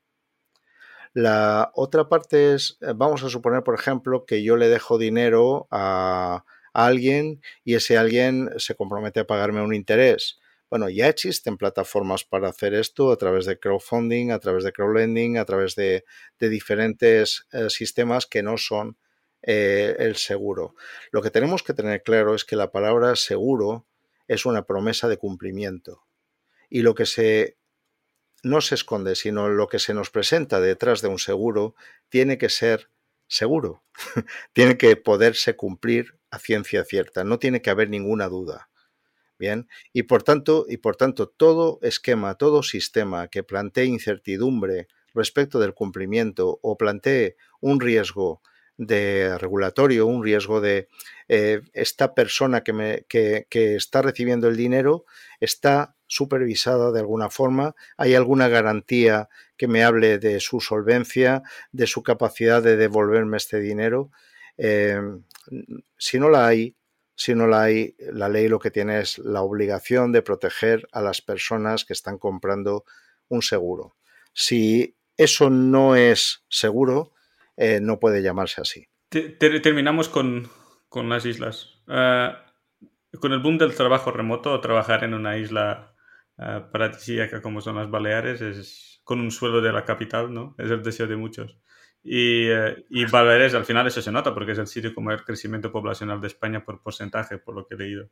La 1.12 1.70
otra 1.74 2.08
parte 2.08 2.54
es, 2.54 2.78
eh, 2.80 2.92
vamos 2.94 3.22
a 3.22 3.28
suponer, 3.28 3.62
por 3.62 3.74
ejemplo, 3.74 4.24
que 4.24 4.42
yo 4.42 4.56
le 4.56 4.68
dejo 4.68 4.98
dinero 4.98 5.68
a, 5.70 6.44
alguien 6.74 7.40
y 7.64 7.74
ese 7.74 7.98
alguien 7.98 8.50
se 8.58 8.76
compromete 8.76 9.20
a 9.20 9.26
pagarme 9.26 9.62
un 9.62 9.74
interés. 9.74 10.38
Bueno, 10.70 10.88
ya 10.88 11.08
existen 11.08 11.56
plataformas 11.56 12.24
para 12.24 12.48
hacer 12.50 12.74
esto 12.74 13.10
a 13.10 13.16
través 13.16 13.46
de 13.46 13.58
crowdfunding, 13.58 14.30
a 14.30 14.38
través 14.38 14.64
de 14.64 14.72
crowdlending, 14.72 15.38
a 15.38 15.44
través 15.44 15.74
de, 15.74 16.04
diferentes 16.38 17.46
eh, 17.52 17.70
sistemas 17.70 18.26
que 18.26 18.42
no 18.42 18.58
son 18.58 18.96
eh, 19.42 19.96
el 19.98 20.16
seguro. 20.16 20.74
Lo 21.10 21.22
que 21.22 21.30
tenemos 21.30 21.62
que 21.62 21.74
tener 21.74 22.02
claro 22.02 22.34
es 22.34 22.44
que 22.44 22.54
la 22.54 22.70
palabra 22.70 23.16
seguro 23.16 23.86
es 24.28 24.46
una 24.46 24.64
promesa 24.66 25.08
de 25.08 25.16
cumplimiento. 25.16 26.04
Y 26.68 26.82
lo 26.82 26.94
que 26.94 27.06
se 27.06 27.57
no 28.42 28.60
se 28.60 28.74
esconde, 28.74 29.14
sino 29.16 29.48
lo 29.48 29.68
que 29.68 29.78
se 29.78 29.94
nos 29.94 30.10
presenta 30.10 30.60
detrás 30.60 31.02
de 31.02 31.08
un 31.08 31.18
seguro 31.18 31.74
tiene 32.08 32.38
que 32.38 32.48
ser 32.48 32.90
seguro. 33.26 33.82
tiene 34.52 34.76
que 34.78 34.96
poderse 34.96 35.56
cumplir 35.56 36.18
a 36.30 36.38
ciencia 36.38 36.84
cierta. 36.84 37.24
No 37.24 37.38
tiene 37.38 37.62
que 37.62 37.70
haber 37.70 37.90
ninguna 37.90 38.28
duda. 38.28 38.70
Bien, 39.38 39.68
y 39.92 40.02
por 40.02 40.24
tanto, 40.24 40.66
y 40.68 40.78
por 40.78 40.96
tanto, 40.96 41.28
todo 41.28 41.78
esquema, 41.82 42.34
todo 42.34 42.64
sistema 42.64 43.28
que 43.28 43.44
plantee 43.44 43.84
incertidumbre 43.84 44.88
respecto 45.14 45.60
del 45.60 45.74
cumplimiento 45.74 46.58
o 46.60 46.76
plantee 46.76 47.36
un 47.60 47.78
riesgo 47.78 48.42
de 48.76 49.38
regulatorio, 49.38 50.06
un 50.06 50.24
riesgo 50.24 50.60
de 50.60 50.88
eh, 51.28 51.60
esta 51.72 52.14
persona 52.14 52.62
que, 52.62 52.72
me, 52.72 53.04
que, 53.08 53.46
que 53.48 53.76
está 53.76 54.02
recibiendo 54.02 54.48
el 54.48 54.56
dinero 54.56 55.04
está 55.38 55.96
supervisada 56.08 56.90
de 56.90 57.00
alguna 57.00 57.30
forma, 57.30 57.76
hay 57.96 58.16
alguna 58.16 58.48
garantía 58.48 59.28
que 59.56 59.68
me 59.68 59.84
hable 59.84 60.18
de 60.18 60.40
su 60.40 60.60
solvencia, 60.60 61.42
de 61.70 61.86
su 61.86 62.02
capacidad 62.02 62.62
de 62.62 62.76
devolverme 62.76 63.36
este 63.36 63.60
dinero. 63.60 64.10
Eh, 64.56 65.00
si 65.96 66.18
no 66.18 66.28
la 66.28 66.48
hay, 66.48 66.74
si 67.14 67.34
no 67.34 67.46
la 67.46 67.62
hay, 67.62 67.94
la 67.98 68.28
ley 68.28 68.48
lo 68.48 68.58
que 68.58 68.70
tiene 68.70 69.00
es 69.00 69.18
la 69.18 69.42
obligación 69.42 70.10
de 70.12 70.22
proteger 70.22 70.88
a 70.92 71.02
las 71.02 71.20
personas 71.20 71.84
que 71.84 71.92
están 71.92 72.18
comprando 72.18 72.84
un 73.28 73.42
seguro. 73.42 73.96
Si 74.32 74.96
eso 75.16 75.50
no 75.50 75.96
es 75.96 76.44
seguro, 76.48 77.12
eh, 77.56 77.80
no 77.82 77.98
puede 77.98 78.22
llamarse 78.22 78.60
así. 78.60 78.88
Terminamos 79.10 80.08
con, 80.08 80.48
las 80.94 81.26
islas. 81.26 81.82
Ah, 81.88 82.44
con 83.20 83.32
el 83.32 83.40
boom 83.40 83.58
del 83.58 83.74
trabajo 83.74 84.12
remoto, 84.12 84.60
trabajar 84.60 85.02
en 85.02 85.14
una 85.14 85.38
isla 85.38 85.87
uh, 86.38 86.70
paradisíaca 86.70 87.42
como 87.42 87.60
son 87.60 87.76
las 87.76 87.90
Baleares 87.90 88.40
es 88.40 89.00
con 89.04 89.20
un 89.20 89.30
suelo 89.30 89.60
de 89.60 89.72
la 89.72 89.84
capital, 89.84 90.32
¿no? 90.32 90.54
Es 90.58 90.70
el 90.70 90.82
deseo 90.82 91.06
de 91.06 91.16
muchos. 91.16 91.56
Y, 92.02 92.48
eh, 92.48 92.84
y, 92.90 93.06
Baleares, 93.06 93.54
al 93.54 93.64
final 93.64 93.86
eso 93.86 94.02
se 94.02 94.12
nota 94.12 94.34
porque 94.34 94.52
es 94.52 94.58
el 94.58 94.66
sitio 94.66 94.94
con 94.94 95.04
mayor 95.04 95.24
crecimiento 95.24 95.72
poblacional 95.72 96.20
de 96.20 96.26
España 96.26 96.64
por 96.64 96.82
porcentaje, 96.82 97.38
por 97.38 97.54
lo 97.54 97.66
que 97.66 97.74
he 97.74 97.78
leído. 97.78 98.10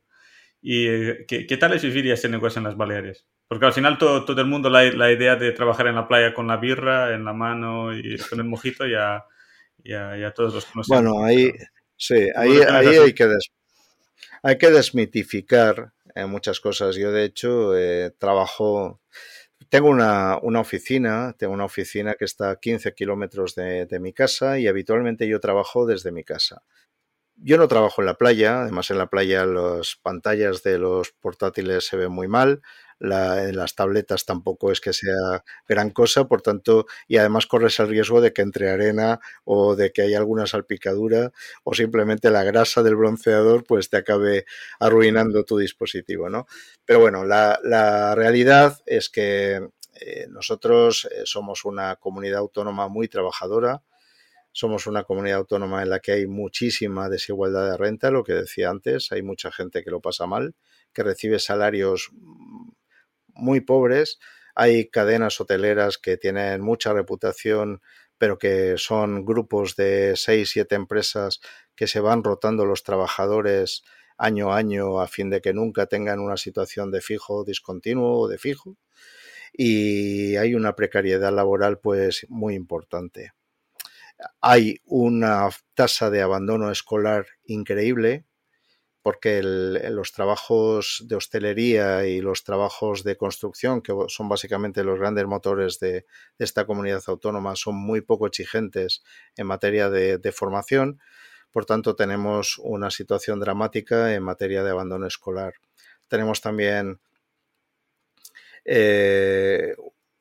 ¿Y 0.61 0.87
eh, 0.87 1.25
¿qué, 1.27 1.45
¿qué, 1.45 1.57
tal 1.57 1.73
es 1.73 1.83
vivir 1.83 2.11
ese 2.11 2.29
negocio 2.29 2.59
en 2.59 2.65
las 2.65 2.75
Baleares? 2.75 3.27
Porque 3.47 3.67
al 3.67 3.73
final 3.73 3.97
todo, 3.97 4.25
todo 4.25 4.41
el 4.41 4.47
mundo 4.47 4.69
la, 4.69 4.83
la, 4.91 5.11
idea 5.11 5.35
de 5.35 5.51
trabajar 5.51 5.87
en 5.87 5.95
la 5.95 6.07
playa 6.07 6.33
con 6.33 6.47
la 6.47 6.57
birra 6.57 7.13
en 7.13 7.23
la 7.25 7.33
mano 7.33 7.95
y 7.95 8.17
con 8.17 8.39
el 8.39 8.45
mojito 8.45 8.85
ya, 8.87 9.23
ya, 9.77 10.17
ya 10.17 10.31
todos 10.31 10.55
los 10.55 10.65
conocemos. 10.65 11.03
Bueno, 11.03 11.23
ahí, 11.23 11.51
sí, 11.95 12.27
ahí, 12.35 12.59
ahí 12.69 12.87
hay, 12.87 13.13
que 13.13 13.27
des, 13.27 13.51
hay 14.41 14.57
que 14.57 14.71
desmitificar 14.71 15.93
eh, 16.17 16.25
muchas 16.25 16.59
cosas. 16.59 16.95
Yo, 16.95 17.11
de 17.11 17.23
hecho, 17.25 17.77
eh, 17.77 18.11
trabajo 18.17 19.01
tengo 19.69 19.89
una, 19.89 20.37
una, 20.41 20.59
oficina, 20.61 21.35
tengo 21.37 21.53
una 21.53 21.65
oficina 21.65 22.15
que 22.15 22.25
está 22.25 22.51
a 22.51 22.59
15 22.59 22.93
kilómetros 22.93 23.55
de, 23.55 23.85
de, 23.85 23.99
mi 23.99 24.13
casa 24.13 24.59
y 24.59 24.67
habitualmente 24.67 25.27
yo 25.27 25.39
trabajo 25.39 25.85
desde 25.85 26.11
mi 26.11 26.23
casa. 26.23 26.63
Yo 27.35 27.57
no 27.57 27.67
trabajo 27.67 28.01
en 28.01 28.07
la 28.07 28.15
playa, 28.15 28.61
además 28.61 28.89
en 28.89 28.97
la 28.97 29.07
playa 29.07 29.45
las 29.45 29.95
pantallas 30.01 30.63
de 30.63 30.79
los 30.79 31.11
portátiles 31.11 31.85
se 31.85 31.97
ven 31.97 32.11
muy 32.11 32.27
mal, 32.27 32.61
la, 32.99 33.47
en 33.47 33.55
las 33.55 33.75
tabletas 33.75 34.25
tampoco 34.25 34.71
es 34.71 34.81
que 34.81 34.93
sea 34.93 35.43
gran 35.67 35.91
cosa, 35.91 36.27
por 36.27 36.41
tanto, 36.41 36.85
y 37.07 37.17
además 37.17 37.45
corres 37.45 37.79
el 37.79 37.89
riesgo 37.89 38.21
de 38.21 38.33
que 38.33 38.41
entre 38.41 38.69
arena 38.69 39.19
o 39.43 39.75
de 39.75 39.91
que 39.91 40.01
haya 40.03 40.17
alguna 40.17 40.47
salpicadura 40.47 41.31
o 41.63 41.73
simplemente 41.73 42.29
la 42.31 42.43
grasa 42.43 42.83
del 42.83 42.95
bronceador 42.95 43.63
pues 43.63 43.89
te 43.89 43.97
acabe 43.97 44.45
arruinando 44.79 45.43
tu 45.43 45.57
dispositivo, 45.57 46.29
¿no? 46.29 46.47
Pero 46.85 46.99
bueno, 46.99 47.25
la, 47.25 47.59
la 47.63 48.15
realidad 48.15 48.79
es 48.85 49.09
que 49.09 49.67
eh, 49.99 50.27
nosotros 50.29 51.07
eh, 51.11 51.21
somos 51.25 51.65
una 51.65 51.95
comunidad 51.95 52.39
autónoma 52.39 52.87
muy 52.87 53.07
trabajadora, 53.07 53.83
somos 54.51 54.87
una 54.87 55.03
comunidad 55.03 55.39
autónoma 55.39 55.83
en 55.83 55.89
la 55.89 55.99
que 55.99 56.13
hay 56.13 56.27
muchísima 56.27 57.09
desigualdad 57.09 57.69
de 57.71 57.77
renta, 57.77 58.11
lo 58.11 58.23
que 58.23 58.33
decía 58.33 58.69
antes, 58.69 59.11
hay 59.11 59.21
mucha 59.21 59.51
gente 59.51 59.83
que 59.83 59.91
lo 59.91 60.01
pasa 60.01 60.25
mal, 60.25 60.55
que 60.93 61.03
recibe 61.03 61.39
salarios 61.39 62.09
muy 63.37 63.61
pobres. 63.61 64.19
Hay 64.55 64.89
cadenas 64.89 65.39
hoteleras 65.39 65.97
que 65.97 66.17
tienen 66.17 66.61
mucha 66.61 66.93
reputación, 66.93 67.81
pero 68.17 68.37
que 68.37 68.75
son 68.77 69.25
grupos 69.25 69.75
de 69.75 70.15
seis, 70.15 70.49
siete 70.51 70.75
empresas 70.75 71.39
que 71.75 71.87
se 71.87 71.99
van 71.99 72.23
rotando 72.23 72.65
los 72.65 72.83
trabajadores 72.83 73.83
año 74.17 74.51
a 74.51 74.57
año 74.57 74.99
a 74.99 75.07
fin 75.07 75.29
de 75.29 75.41
que 75.41 75.53
nunca 75.53 75.85
tengan 75.85 76.19
una 76.19 76.37
situación 76.37 76.91
de 76.91 77.01
fijo 77.01 77.43
discontinuo 77.43 78.19
o 78.19 78.27
de 78.27 78.37
fijo. 78.37 78.77
Y 79.53 80.35
hay 80.35 80.55
una 80.55 80.75
precariedad 80.75 81.31
laboral 81.31 81.79
pues 81.79 82.25
muy 82.29 82.55
importante. 82.55 83.33
Hay 84.41 84.81
una 84.85 85.49
tasa 85.75 86.09
de 86.09 86.21
abandono 86.21 86.71
escolar 86.71 87.27
increíble 87.45 88.25
porque 89.07 89.37
el, 89.37 89.95
los 89.95 90.11
trabajos 90.11 91.05
de 91.07 91.15
hostelería 91.15 92.05
y 92.05 92.19
los 92.19 92.43
trabajos 92.43 93.05
de 93.05 93.15
construcción, 93.15 93.81
que 93.81 93.93
son 94.09 94.27
básicamente 94.27 94.83
los 94.83 94.99
grandes 94.99 95.25
motores 95.25 95.79
de, 95.79 96.05
esta 96.37 96.65
comunidad 96.65 97.01
autónoma, 97.07 97.55
son 97.55 97.75
muy 97.75 98.01
poco 98.01 98.27
exigentes 98.27 99.05
en 99.37 99.47
materia 99.47 99.89
de, 99.89 100.17
de, 100.17 100.31
formación. 100.33 100.99
Por 101.51 101.63
tanto, 101.63 101.95
tenemos 101.95 102.57
una 102.57 102.91
situación 102.91 103.39
dramática 103.39 104.13
en 104.13 104.23
materia 104.23 104.61
de 104.61 104.71
abandono 104.71 105.07
escolar. 105.07 105.53
Tenemos 106.09 106.41
también 106.41 106.99
eh, 108.65 109.73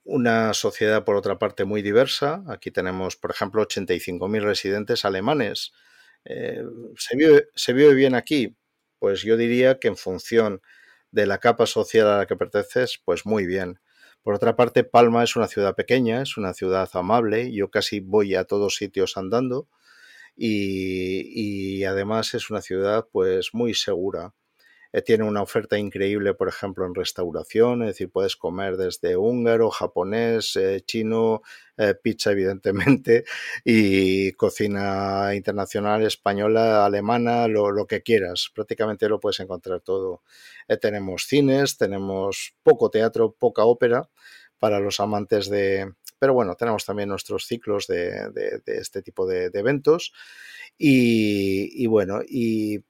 una 0.05 0.55
sociedad, 0.55 1.03
por 1.03 1.17
otra 1.17 1.41
parte, 1.41 1.65
muy 1.65 1.83
diversa. 1.83 2.45
Aquí 2.47 2.71
tenemos, 2.71 3.17
por 3.17 3.33
ejemplo, 3.33 3.67
85.000 3.67 4.43
residentes 4.43 5.05
alemanes. 5.05 5.73
Eh, 6.25 6.63
¿se, 6.97 7.17
vive, 7.17 7.49
¿Se 7.57 7.73
vive 7.73 7.93
bien 7.93 8.15
aquí? 8.15 8.57
Pues 8.98 9.23
yo 9.23 9.36
diría 9.36 9.78
que 9.78 9.89
en 9.89 9.97
función 9.97 10.60
de 11.10 11.27
la 11.27 11.39
capa 11.39 11.66
social 11.66 12.06
a 12.09 12.18
la 12.18 12.27
que 12.27 12.36
perteneces, 12.36 13.01
pues 13.05 13.27
muy 13.27 13.47
bien. 13.47 13.81
Por 14.23 14.35
otra 14.35 14.56
parte, 14.56 14.85
Palma 14.85 15.23
es 15.24 15.36
una 15.36 15.48
ciudad 15.48 15.74
pequeña, 15.74 16.23
es 16.23 16.36
una 16.36 16.52
ciudad 16.55 16.89
amable, 16.94 17.52
yo 17.52 17.70
casi 17.70 18.01
voy 18.01 18.35
a 18.35 18.44
todos 18.44 18.77
sitios 18.77 19.16
andando 19.16 19.68
y, 20.36 21.78
y 21.81 21.85
además 21.85 22.35
es 22.35 22.51
una 22.51 22.62
ciudad 22.62 23.06
pues 23.12 23.51
muy 23.55 23.74
segura. 23.74 24.35
Eh, 24.93 25.03
tiene 25.03 25.25
una 25.25 25.43
oferta 25.43 25.79
increíble, 25.79 26.35
por 26.35 26.49
ejemplo, 26.49 26.87
en 26.87 26.95
restauración, 26.95 27.83
es 27.83 27.89
decir, 27.89 28.11
puedes 28.11 28.37
comer 28.37 28.77
desde 28.77 29.17
húngaro, 29.17 29.71
japonés, 29.71 30.57
eh, 30.57 30.83
chino, 30.85 31.43
eh, 31.77 31.95
pizza, 31.95 32.33
evidentemente, 32.33 33.25
y 33.65 34.33
cocina 34.33 35.35
internacional, 35.35 36.05
española, 36.05 36.87
alemana, 36.87 37.49
lo, 37.49 37.71
lo, 37.71 37.87
que 37.87 38.03
quieras, 38.03 38.51
prácticamente 38.55 39.09
lo 39.09 39.21
puedes 39.21 39.41
encontrar 39.41 39.81
todo. 39.81 40.23
tenemos 40.81 41.27
cines, 41.27 41.77
tenemos 41.77 42.55
poco 42.63 42.91
teatro, 42.91 43.33
poca 43.39 43.65
ópera 43.65 44.09
para 44.59 44.81
los 44.81 45.01
amantes 45.01 45.49
de... 45.49 45.93
Pero 46.19 46.33
bueno, 46.33 46.55
tenemos 46.57 46.85
también 46.87 47.11
nuestros 47.11 47.47
ciclos 47.47 47.87
de, 47.87 48.31
de, 48.31 48.63
este 48.67 49.03
tipo 49.03 49.27
de, 49.27 49.51
de 49.51 49.59
eventos. 49.59 50.13
Y, 50.79 51.71
y, 51.83 51.87
bueno, 51.87 52.21
y 52.27 52.83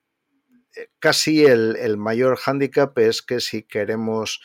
casi 0.99 1.45
el, 1.45 1.77
el, 1.77 1.97
mayor 1.97 2.37
hándicap 2.37 2.99
es 2.99 3.23
que 3.23 3.41
si 3.41 3.63
queremos 3.63 4.41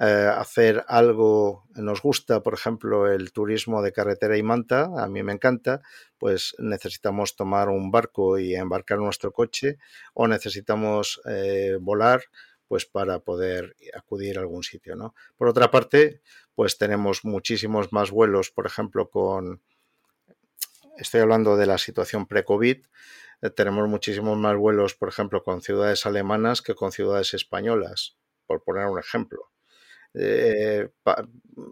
eh, 0.00 0.30
hacer 0.32 0.84
algo, 0.86 1.64
nos 1.74 2.02
gusta, 2.02 2.42
por 2.42 2.54
ejemplo, 2.54 3.10
el 3.10 3.32
turismo 3.32 3.82
de 3.82 3.92
carretera 3.92 4.36
y 4.36 4.44
manta, 4.44 4.90
a 4.96 5.08
mí 5.08 5.24
me 5.24 5.32
encanta, 5.32 5.80
pues 6.18 6.54
necesitamos 6.58 7.34
tomar 7.34 7.68
un 7.68 7.90
barco 7.90 8.38
y 8.38 8.54
embarcar 8.54 8.98
nuestro 8.98 9.32
coche 9.32 9.78
o 10.14 10.28
necesitamos 10.28 11.20
eh, 11.26 11.78
volar 11.80 12.22
pues 12.68 12.84
para 12.84 13.18
poder 13.20 13.74
acudir 13.94 14.38
a 14.38 14.42
algún 14.42 14.62
sitio, 14.62 14.94
¿no? 14.94 15.14
Por 15.36 15.48
otra 15.48 15.70
parte, 15.70 16.20
pues 16.54 16.78
tenemos 16.78 17.24
muchísimos 17.24 17.92
más 17.92 18.10
vuelos, 18.10 18.50
por 18.50 18.66
ejemplo, 18.66 19.08
con 19.08 19.62
estoy 20.98 21.22
hablando 21.22 21.56
de 21.56 21.66
la 21.66 21.78
situación 21.78 22.26
pre-COVID, 22.26 22.84
tenemos 23.54 23.88
muchísimos 23.88 24.36
más 24.38 24.56
vuelos, 24.56 24.94
por 24.94 25.08
ejemplo, 25.08 25.42
con 25.42 25.62
ciudades 25.62 26.06
alemanas 26.06 26.62
que 26.62 26.74
con 26.74 26.92
ciudades 26.92 27.34
españolas, 27.34 28.16
por 28.46 28.62
poner 28.64 28.86
un 28.86 28.98
ejemplo. 28.98 29.50
Eh, 30.14 30.88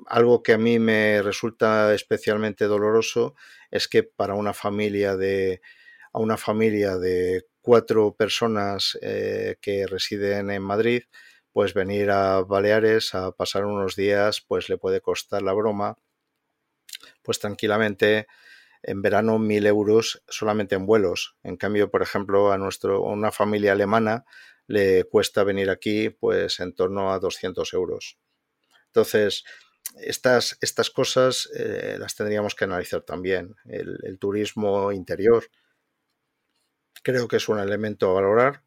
algo 0.06 0.42
que 0.42 0.52
a 0.52 0.58
mí 0.58 0.78
me 0.78 1.22
resulta 1.22 1.94
especialmente 1.94 2.66
doloroso 2.66 3.34
es 3.70 3.88
que 3.88 4.02
para 4.02 4.34
una 4.34 4.52
familia 4.52 5.16
de 5.16 5.60
a 6.12 6.18
una 6.20 6.36
familia 6.36 6.96
de 6.96 7.46
cuatro 7.60 8.14
personas 8.14 8.98
eh, 9.02 9.56
que 9.60 9.86
residen 9.86 10.50
en 10.50 10.62
Madrid, 10.62 11.02
pues 11.52 11.74
venir 11.74 12.10
a 12.10 12.40
Baleares 12.42 13.14
a 13.14 13.32
pasar 13.32 13.64
unos 13.66 13.96
días, 13.96 14.40
pues 14.46 14.68
le 14.68 14.78
puede 14.78 15.00
costar 15.00 15.42
la 15.42 15.52
broma, 15.52 15.98
pues 17.22 17.38
tranquilamente 17.38 18.26
en 18.86 19.02
verano 19.02 19.38
mil 19.38 19.66
euros 19.66 20.22
solamente 20.28 20.76
en 20.76 20.86
vuelos. 20.86 21.36
En 21.42 21.56
cambio, 21.56 21.90
por 21.90 22.02
ejemplo, 22.02 22.52
a 22.52 22.58
nuestro, 22.58 23.02
una 23.02 23.32
familia 23.32 23.72
alemana 23.72 24.24
le 24.68 25.04
cuesta 25.04 25.42
venir 25.42 25.70
aquí 25.70 26.10
pues 26.10 26.60
en 26.60 26.72
torno 26.72 27.12
a 27.12 27.18
200 27.18 27.72
euros. 27.74 28.18
Entonces, 28.86 29.44
estas, 29.96 30.56
estas 30.60 30.90
cosas 30.90 31.50
eh, 31.56 31.96
las 31.98 32.14
tendríamos 32.14 32.54
que 32.54 32.64
analizar 32.64 33.02
también. 33.02 33.56
El, 33.64 34.18
turismo 34.20 34.92
interior 34.92 35.44
creo 37.02 37.26
que 37.26 37.36
es 37.36 37.48
un 37.48 37.58
elemento 37.58 38.10
a 38.10 38.14
valorar. 38.14 38.62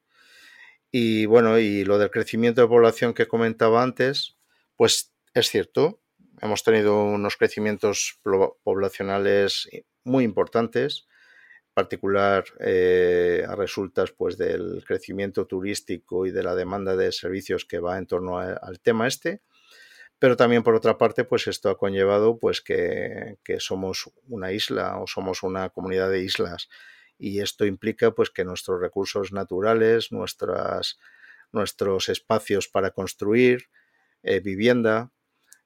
Y 0.92 1.28
bueno, 1.28 1.60
y 1.60 1.86
lo 1.86 1.98
del 1.98 2.12
crecimiento 2.12 2.62
de 2.62 2.68
población 2.68 3.14
que 3.14 3.28
comentaba 3.28 3.84
antes, 3.84 4.38
pues 4.76 5.14
es 5.34 5.50
cierto, 5.50 6.02
hemos 6.42 6.64
tenido 6.64 7.04
unos 7.04 7.38
crecimientos 7.38 8.20
poblacionales 8.64 9.70
muy 10.04 10.24
importantes, 10.24 11.08
en 11.70 11.74
particular 11.74 12.46
eh, 12.60 13.46
a 13.48 13.56
resultas 13.56 14.12
pues 14.12 14.38
del 14.38 14.84
crecimiento 14.86 15.46
turístico 15.46 16.26
y 16.26 16.32
de 16.32 16.44
la 16.44 16.56
demanda 16.56 16.96
de 16.96 17.12
servicios 17.12 17.66
que 17.66 17.80
va 17.80 17.98
en 17.98 18.08
torno 18.08 18.38
al 18.38 18.80
tema 18.82 19.08
este 19.08 19.42
pero 20.20 20.36
también 20.36 20.64
por 20.64 20.76
otra 20.76 20.98
parte, 20.98 21.24
pues 21.24 21.48
esto 21.48 21.70
ha 21.70 21.78
conllevado 21.78 22.38
pues 22.38 22.62
que, 22.62 23.38
somos 23.60 24.12
una 24.28 24.52
isla 24.52 25.00
o 25.00 25.08
somos 25.08 25.44
una 25.44 25.70
comunidad 25.70 26.10
de 26.10 26.22
islas 26.22 26.70
y 27.18 27.40
esto 27.40 27.66
implica 27.66 28.12
pues 28.12 28.30
que 28.30 28.44
nuestros 28.44 28.82
recursos 28.82 29.32
naturales, 29.32 30.12
nuestras, 30.12 31.00
nuestros 31.54 32.10
espacios 32.10 32.68
para 32.68 32.92
construir 32.92 33.70
eh, 34.22 34.42
vivienda, 34.42 35.12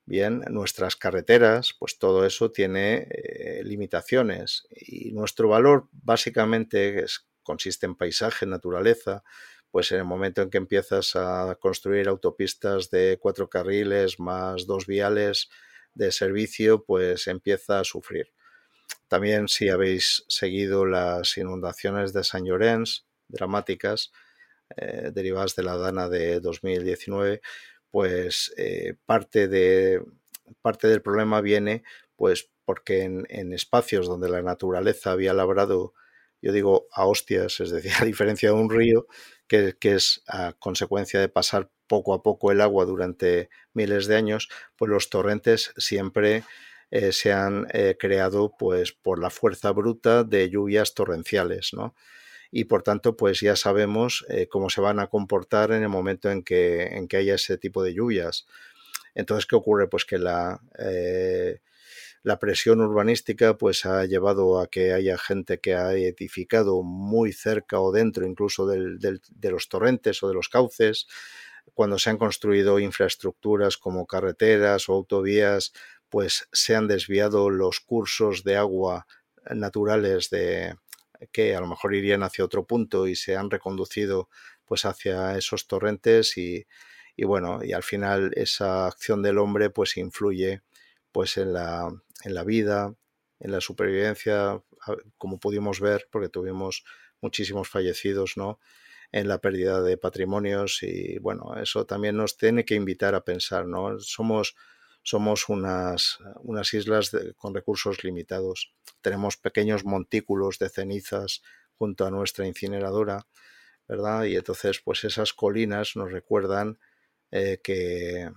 bien, 0.05 0.43
nuestras 0.49 0.95
carreteras, 0.95 1.75
pues 1.79 1.97
todo 1.97 2.25
eso 2.25 2.51
tiene 2.51 3.07
eh, 3.09 3.61
limitaciones 3.63 4.67
y 4.69 5.11
nuestro 5.11 5.49
valor 5.49 5.87
básicamente 5.91 7.05
consiste 7.43 7.85
en 7.85 7.95
paisaje, 7.95 8.45
naturaleza, 8.45 9.23
pues 9.71 9.91
en 9.91 9.99
el 9.99 10.05
momento 10.05 10.41
en 10.41 10.49
que 10.49 10.57
empiezas 10.57 11.15
a 11.15 11.57
construir 11.59 12.07
autopistas 12.07 12.89
de 12.89 13.17
cuatro 13.19 13.49
carriles 13.49 14.19
más 14.19 14.67
dos 14.67 14.85
viales 14.85 15.49
de 15.95 16.11
servicio, 16.11 16.83
pues 16.83 17.27
empieza 17.27 17.79
a 17.79 17.83
sufrir. 17.83 18.33
También 19.07 19.47
si 19.47 19.69
habéis 19.69 20.25
seguido 20.27 20.85
las 20.85 21.37
inundaciones 21.37 22.13
de 22.13 22.23
San 22.23 22.45
Llorens, 22.45 23.05
dramáticas, 23.27 24.11
eh, 24.75 25.11
derivadas 25.13 25.55
de 25.55 25.63
la 25.63 25.77
Dana 25.77 26.09
de 26.09 26.39
2019, 26.39 27.41
pues 27.93 28.51
eh, 28.57 28.95
parte, 29.05 29.47
de, 29.47 30.03
parte 30.63 30.87
del 30.87 31.03
problema 31.03 31.41
viene 31.41 31.83
pues 32.15 32.49
porque 32.65 33.03
en, 33.03 33.53
espacios 33.53 34.07
donde 34.07 34.29
la 34.29 34.41
naturaleza 34.41 35.11
había 35.11 35.31
labrado, 35.31 35.93
yo 36.41 36.51
digo 36.53 36.87
a 36.91 37.05
hostias, 37.05 37.59
es 37.59 37.69
decir, 37.69 37.91
a 37.99 38.05
diferencia 38.05 38.49
de 38.49 38.55
un 38.55 38.71
río, 38.71 39.05
que, 39.47 39.75
es 39.79 40.23
a 40.27 40.53
consecuencia 40.53 41.19
de 41.19 41.29
pasar 41.29 41.69
poco 41.85 42.15
a 42.15 42.23
poco 42.23 42.51
el 42.51 42.61
agua 42.61 42.85
durante 42.85 43.51
miles 43.73 44.07
de 44.07 44.15
años, 44.15 44.49
pues 44.75 44.89
los 44.89 45.11
torrentes 45.11 45.71
siempre 45.77 46.43
eh, 46.89 47.11
se 47.11 47.31
han 47.31 47.67
eh, 47.73 47.95
creado 47.99 48.55
pues 48.57 48.91
por 48.91 49.19
la 49.19 49.29
fuerza 49.29 49.69
bruta 49.69 50.23
de 50.23 50.49
lluvias 50.49 50.95
torrenciales, 50.95 51.73
¿no? 51.73 51.93
Y 52.55 52.65
por 52.65 52.83
tanto, 52.83 53.17
pues 53.17 53.39
ya 53.39 53.55
sabemos 53.55 54.25
eh, 54.29 54.47
cómo 54.47 54.69
se 54.69 54.79
van 54.79 54.99
a 54.99 55.07
comportar 55.07 55.71
en 55.71 55.81
el 55.81 55.89
momento 55.89 56.29
en 56.29 56.43
que, 56.43 56.83
en 56.83 57.07
que 57.07 57.17
haya 57.17 57.33
ese 57.33 57.57
tipo 57.57 57.81
de 57.81 57.95
lluvias. 57.95 58.45
Entonces, 59.15 59.47
¿qué 59.47 59.55
ocurre? 59.55 59.87
Pues 59.87 60.05
que 60.05 60.19
la, 60.19 60.61
la 62.21 62.37
presión 62.37 62.79
urbanística 62.79 63.57
pues 63.57 63.87
ha 63.87 64.05
llevado 64.05 64.59
a 64.59 64.67
que 64.67 64.93
haya 64.93 65.17
gente 65.17 65.59
que 65.59 65.73
ha 65.73 65.93
edificado 65.93 66.83
muy 66.83 67.33
cerca 67.33 67.79
o 67.79 67.91
dentro 67.91 68.27
incluso 68.27 68.67
de 68.67 69.49
los 69.49 69.67
torrentes 69.67 70.21
o 70.21 70.27
de 70.27 70.35
los 70.35 70.47
cauces, 70.47 71.07
cuando 71.73 71.97
se 71.97 72.11
han 72.11 72.17
construido 72.17 72.77
infraestructuras 72.77 73.77
como 73.77 74.05
carreteras 74.05 74.89
o 74.89 74.93
autovías, 74.93 75.73
pues 76.09 76.47
se 76.51 76.75
han 76.75 76.87
desviado 76.87 77.49
los 77.49 77.79
cursos 77.79 78.43
de 78.43 78.57
agua 78.57 79.07
naturales 79.49 80.29
de 80.29 80.75
que 81.31 81.55
a 81.55 81.59
lo 81.61 81.67
mejor 81.67 81.93
irían 81.95 82.23
hacia 82.23 82.45
otro 82.45 82.65
punto 82.65 83.07
y 83.07 83.15
se 83.15 83.35
han 83.35 83.49
reconducido 83.49 84.29
pues 84.65 84.85
hacia 84.85 85.37
esos 85.37 85.67
torrentes 85.67 86.37
y, 86.37 86.65
y 87.15 87.25
bueno, 87.25 87.63
y 87.63 87.73
al 87.73 87.83
final 87.83 88.31
esa 88.35 88.87
acción 88.87 89.21
del 89.21 89.37
hombre 89.37 89.69
pues 89.69 89.97
influye 89.97 90.61
pues 91.11 91.37
en 91.37 91.53
la, 91.53 91.89
en 92.23 92.33
la 92.33 92.43
vida, 92.43 92.95
en 93.39 93.51
la 93.51 93.61
supervivencia, 93.61 94.61
como 95.17 95.39
pudimos 95.39 95.79
ver, 95.79 96.07
porque 96.11 96.29
tuvimos 96.29 96.83
muchísimos 97.21 97.69
fallecidos, 97.69 98.37
¿no? 98.37 98.59
En 99.11 99.27
la 99.27 99.39
pérdida 99.39 99.81
de 99.81 99.97
patrimonios 99.97 100.81
y 100.81 101.19
bueno, 101.19 101.55
eso 101.61 101.85
también 101.85 102.17
nos 102.17 102.37
tiene 102.37 102.65
que 102.65 102.75
invitar 102.75 103.15
a 103.15 103.23
pensar, 103.23 103.67
¿no? 103.67 103.99
Somos, 103.99 104.55
somos 105.03 105.49
unas, 105.49 106.17
islas 106.71 107.11
con 107.37 107.53
recursos 107.53 108.03
limitados. 108.03 108.73
Tenemos 109.01 109.37
pequeños 109.37 109.83
montículos 109.83 110.57
de 110.59 110.69
cenizas 110.69 111.43
junto 111.77 112.05
a 112.05 112.11
nuestra 112.11 112.47
incineradora, 112.47 113.27
¿verdad? 113.87 114.23
Y 114.23 114.37
entonces, 114.37 114.79
pues 114.79 115.03
esas 115.03 115.33
colinas 115.33 115.97
nos 115.97 116.11
recuerdan 116.11 116.79
eh, 117.31 117.59
que, 117.61 118.31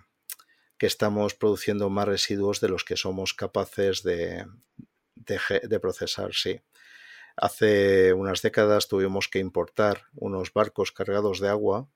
estamos 0.80 1.34
produciendo 1.34 1.88
más 1.88 2.06
residuos 2.06 2.60
de 2.60 2.68
los 2.68 2.84
que 2.84 2.96
somos 2.96 3.32
capaces 3.32 4.02
de, 4.02 4.46
procesar, 5.80 6.34
sí. 6.34 6.60
Hace 7.36 8.12
unas 8.12 8.42
décadas 8.42 8.88
tuvimos 8.88 9.28
que 9.28 9.38
importar 9.38 10.04
unos 10.14 10.52
barcos 10.52 10.90
cargados 10.92 11.40
de 11.40 11.48
agua 11.48 11.88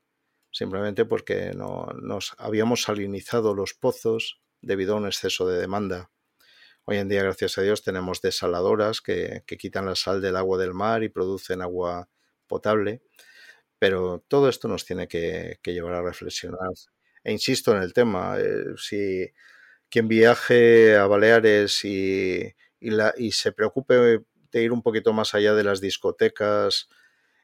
simplemente 0.52 1.04
porque 1.04 1.52
no, 1.54 1.86
nos 2.02 2.34
habíamos 2.36 2.82
salinizado 2.82 3.54
los 3.54 3.72
pozos 3.74 4.40
debido 4.60 4.94
a 4.94 4.98
un 4.98 5.06
exceso 5.06 5.48
de 5.48 5.60
demanda. 5.60 6.10
Hoy 6.84 6.98
en 6.98 7.08
día, 7.08 7.22
gracias 7.22 7.58
a 7.58 7.62
Dios, 7.62 7.82
tenemos 7.82 8.20
desaladoras 8.20 9.00
que, 9.00 9.42
que 9.46 9.56
quitan 9.56 9.86
la 9.86 9.94
sal 9.94 10.20
del 10.20 10.36
agua 10.36 10.58
del 10.58 10.74
mar 10.74 11.02
y 11.02 11.08
producen 11.08 11.62
agua 11.62 12.08
potable, 12.46 13.02
pero 13.78 14.24
todo 14.28 14.48
esto 14.48 14.68
nos 14.68 14.84
tiene 14.84 15.08
que, 15.08 15.58
llevar 15.64 15.94
a 15.94 16.02
reflexionar 16.02 16.70
e 17.24 17.32
insisto 17.32 17.74
en 17.74 17.82
el 17.82 17.92
tema, 17.92 18.38
eh, 18.38 18.74
si 18.76 19.30
quien 19.90 20.08
viaje 20.08 20.96
a 20.96 21.06
Baleares 21.06 21.84
y, 21.84 22.54
y, 22.80 23.32
se 23.32 23.52
preocupe 23.52 24.22
de 24.52 24.62
ir 24.62 24.72
un 24.72 24.82
poquito 24.82 25.12
más 25.12 25.34
allá 25.34 25.54
de 25.54 25.64
las 25.64 25.80
discotecas, 25.80 26.88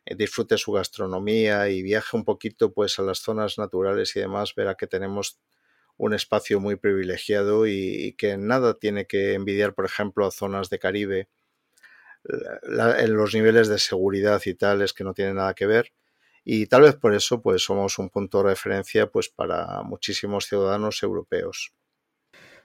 eh, 0.06 0.14
disfrute 0.14 0.56
su 0.59 0.72
gastronomía 0.72 1.68
y 1.68 1.82
viaje 1.82 2.16
un 2.16 2.24
poquito 2.24 2.72
pues 2.72 2.98
a 2.98 3.02
las 3.02 3.18
zonas 3.18 3.59
naturales 3.59 4.16
y 4.16 4.20
demás, 4.20 4.55
verá 4.55 4.76
que 4.76 4.86
tenemos 4.86 5.40
un 5.97 6.14
espacio 6.14 6.60
muy 6.60 6.77
privilegiado 6.77 7.66
y, 7.66 8.14
que 8.18 8.36
nada 8.36 8.74
tiene 8.74 9.06
que 9.06 9.35
envidiar, 9.35 9.74
por 9.74 9.86
ejemplo, 9.86 10.27
a 10.27 10.31
zonas 10.31 10.70
de 10.70 10.78
Caribe. 10.78 11.28
en 12.98 13.14
los 13.14 13.35
niveles 13.35 13.68
de 13.68 13.78
seguridad 13.78 14.43
y 14.44 14.55
tal 14.55 14.82
es 14.82 14.93
que 14.93 15.05
no 15.05 15.14
tiene 15.14 15.35
nada 15.35 15.55
que 15.55 15.66
ver 15.66 15.93
y 16.48 16.66
tal 16.66 16.82
vez 16.82 16.94
por 16.94 17.12
eso 17.12 17.43
pues 17.43 17.64
somos 17.64 17.98
un 17.98 18.09
punto 18.09 18.39
de 18.39 18.51
referencia 18.51 19.09
pues 19.09 19.28
para 19.28 19.82
muchísimos 19.82 20.47
ciudadanos 20.47 21.02
europeos. 21.02 21.74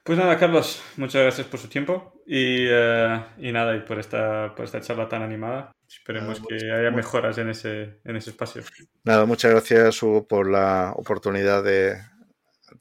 Pues 0.04 0.20
nada, 0.20 0.38
Carlos, 0.38 0.84
muchas 0.98 1.24
gracias 1.24 1.48
por 1.48 1.60
su 1.60 1.68
tiempo 1.68 2.22
y, 2.28 2.68
eh, 2.70 3.24
y 3.40 3.52
nada, 3.52 3.76
y 3.76 3.80
por 3.80 4.00
esta, 4.00 4.54
por 4.56 4.66
esta 4.66 4.82
charla 4.82 5.10
tan 5.10 5.24
animada. 5.24 5.72
Esperemos 5.88 6.42
que 6.48 6.72
haya 6.72 6.92
mejoras 6.92 7.40
en 7.40 7.50
ese, 7.50 8.00
en 8.04 8.16
ese 8.16 8.30
espacio. 8.30 8.62
Nada, 9.04 9.26
muchas 9.26 9.52
gracias, 9.52 10.02
Hugo, 10.02 10.28
por 10.28 10.50
la 10.50 10.94
oportunidad 10.96 11.64
de, 11.64 11.98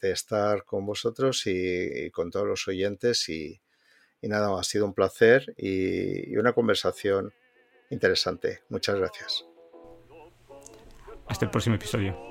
de 0.00 0.12
estar 0.12 0.64
con 0.64 0.86
vosotros 0.86 1.42
y, 1.46 2.10
con 2.10 2.30
todos 2.30 2.46
los 2.46 2.66
oyentes. 2.68 3.28
Y, 3.28 3.60
y, 4.20 4.28
nada, 4.28 4.58
ha 4.58 4.64
sido 4.64 4.86
un 4.86 4.94
placer 4.94 5.54
y, 5.56 6.32
y 6.32 6.36
una 6.36 6.52
conversación 6.52 7.32
interesante. 7.90 8.62
Muchas 8.68 8.96
gracias. 8.96 9.46
Hasta 11.26 11.44
el 11.44 11.50
próximo 11.50 11.76
episodio. 11.76 12.29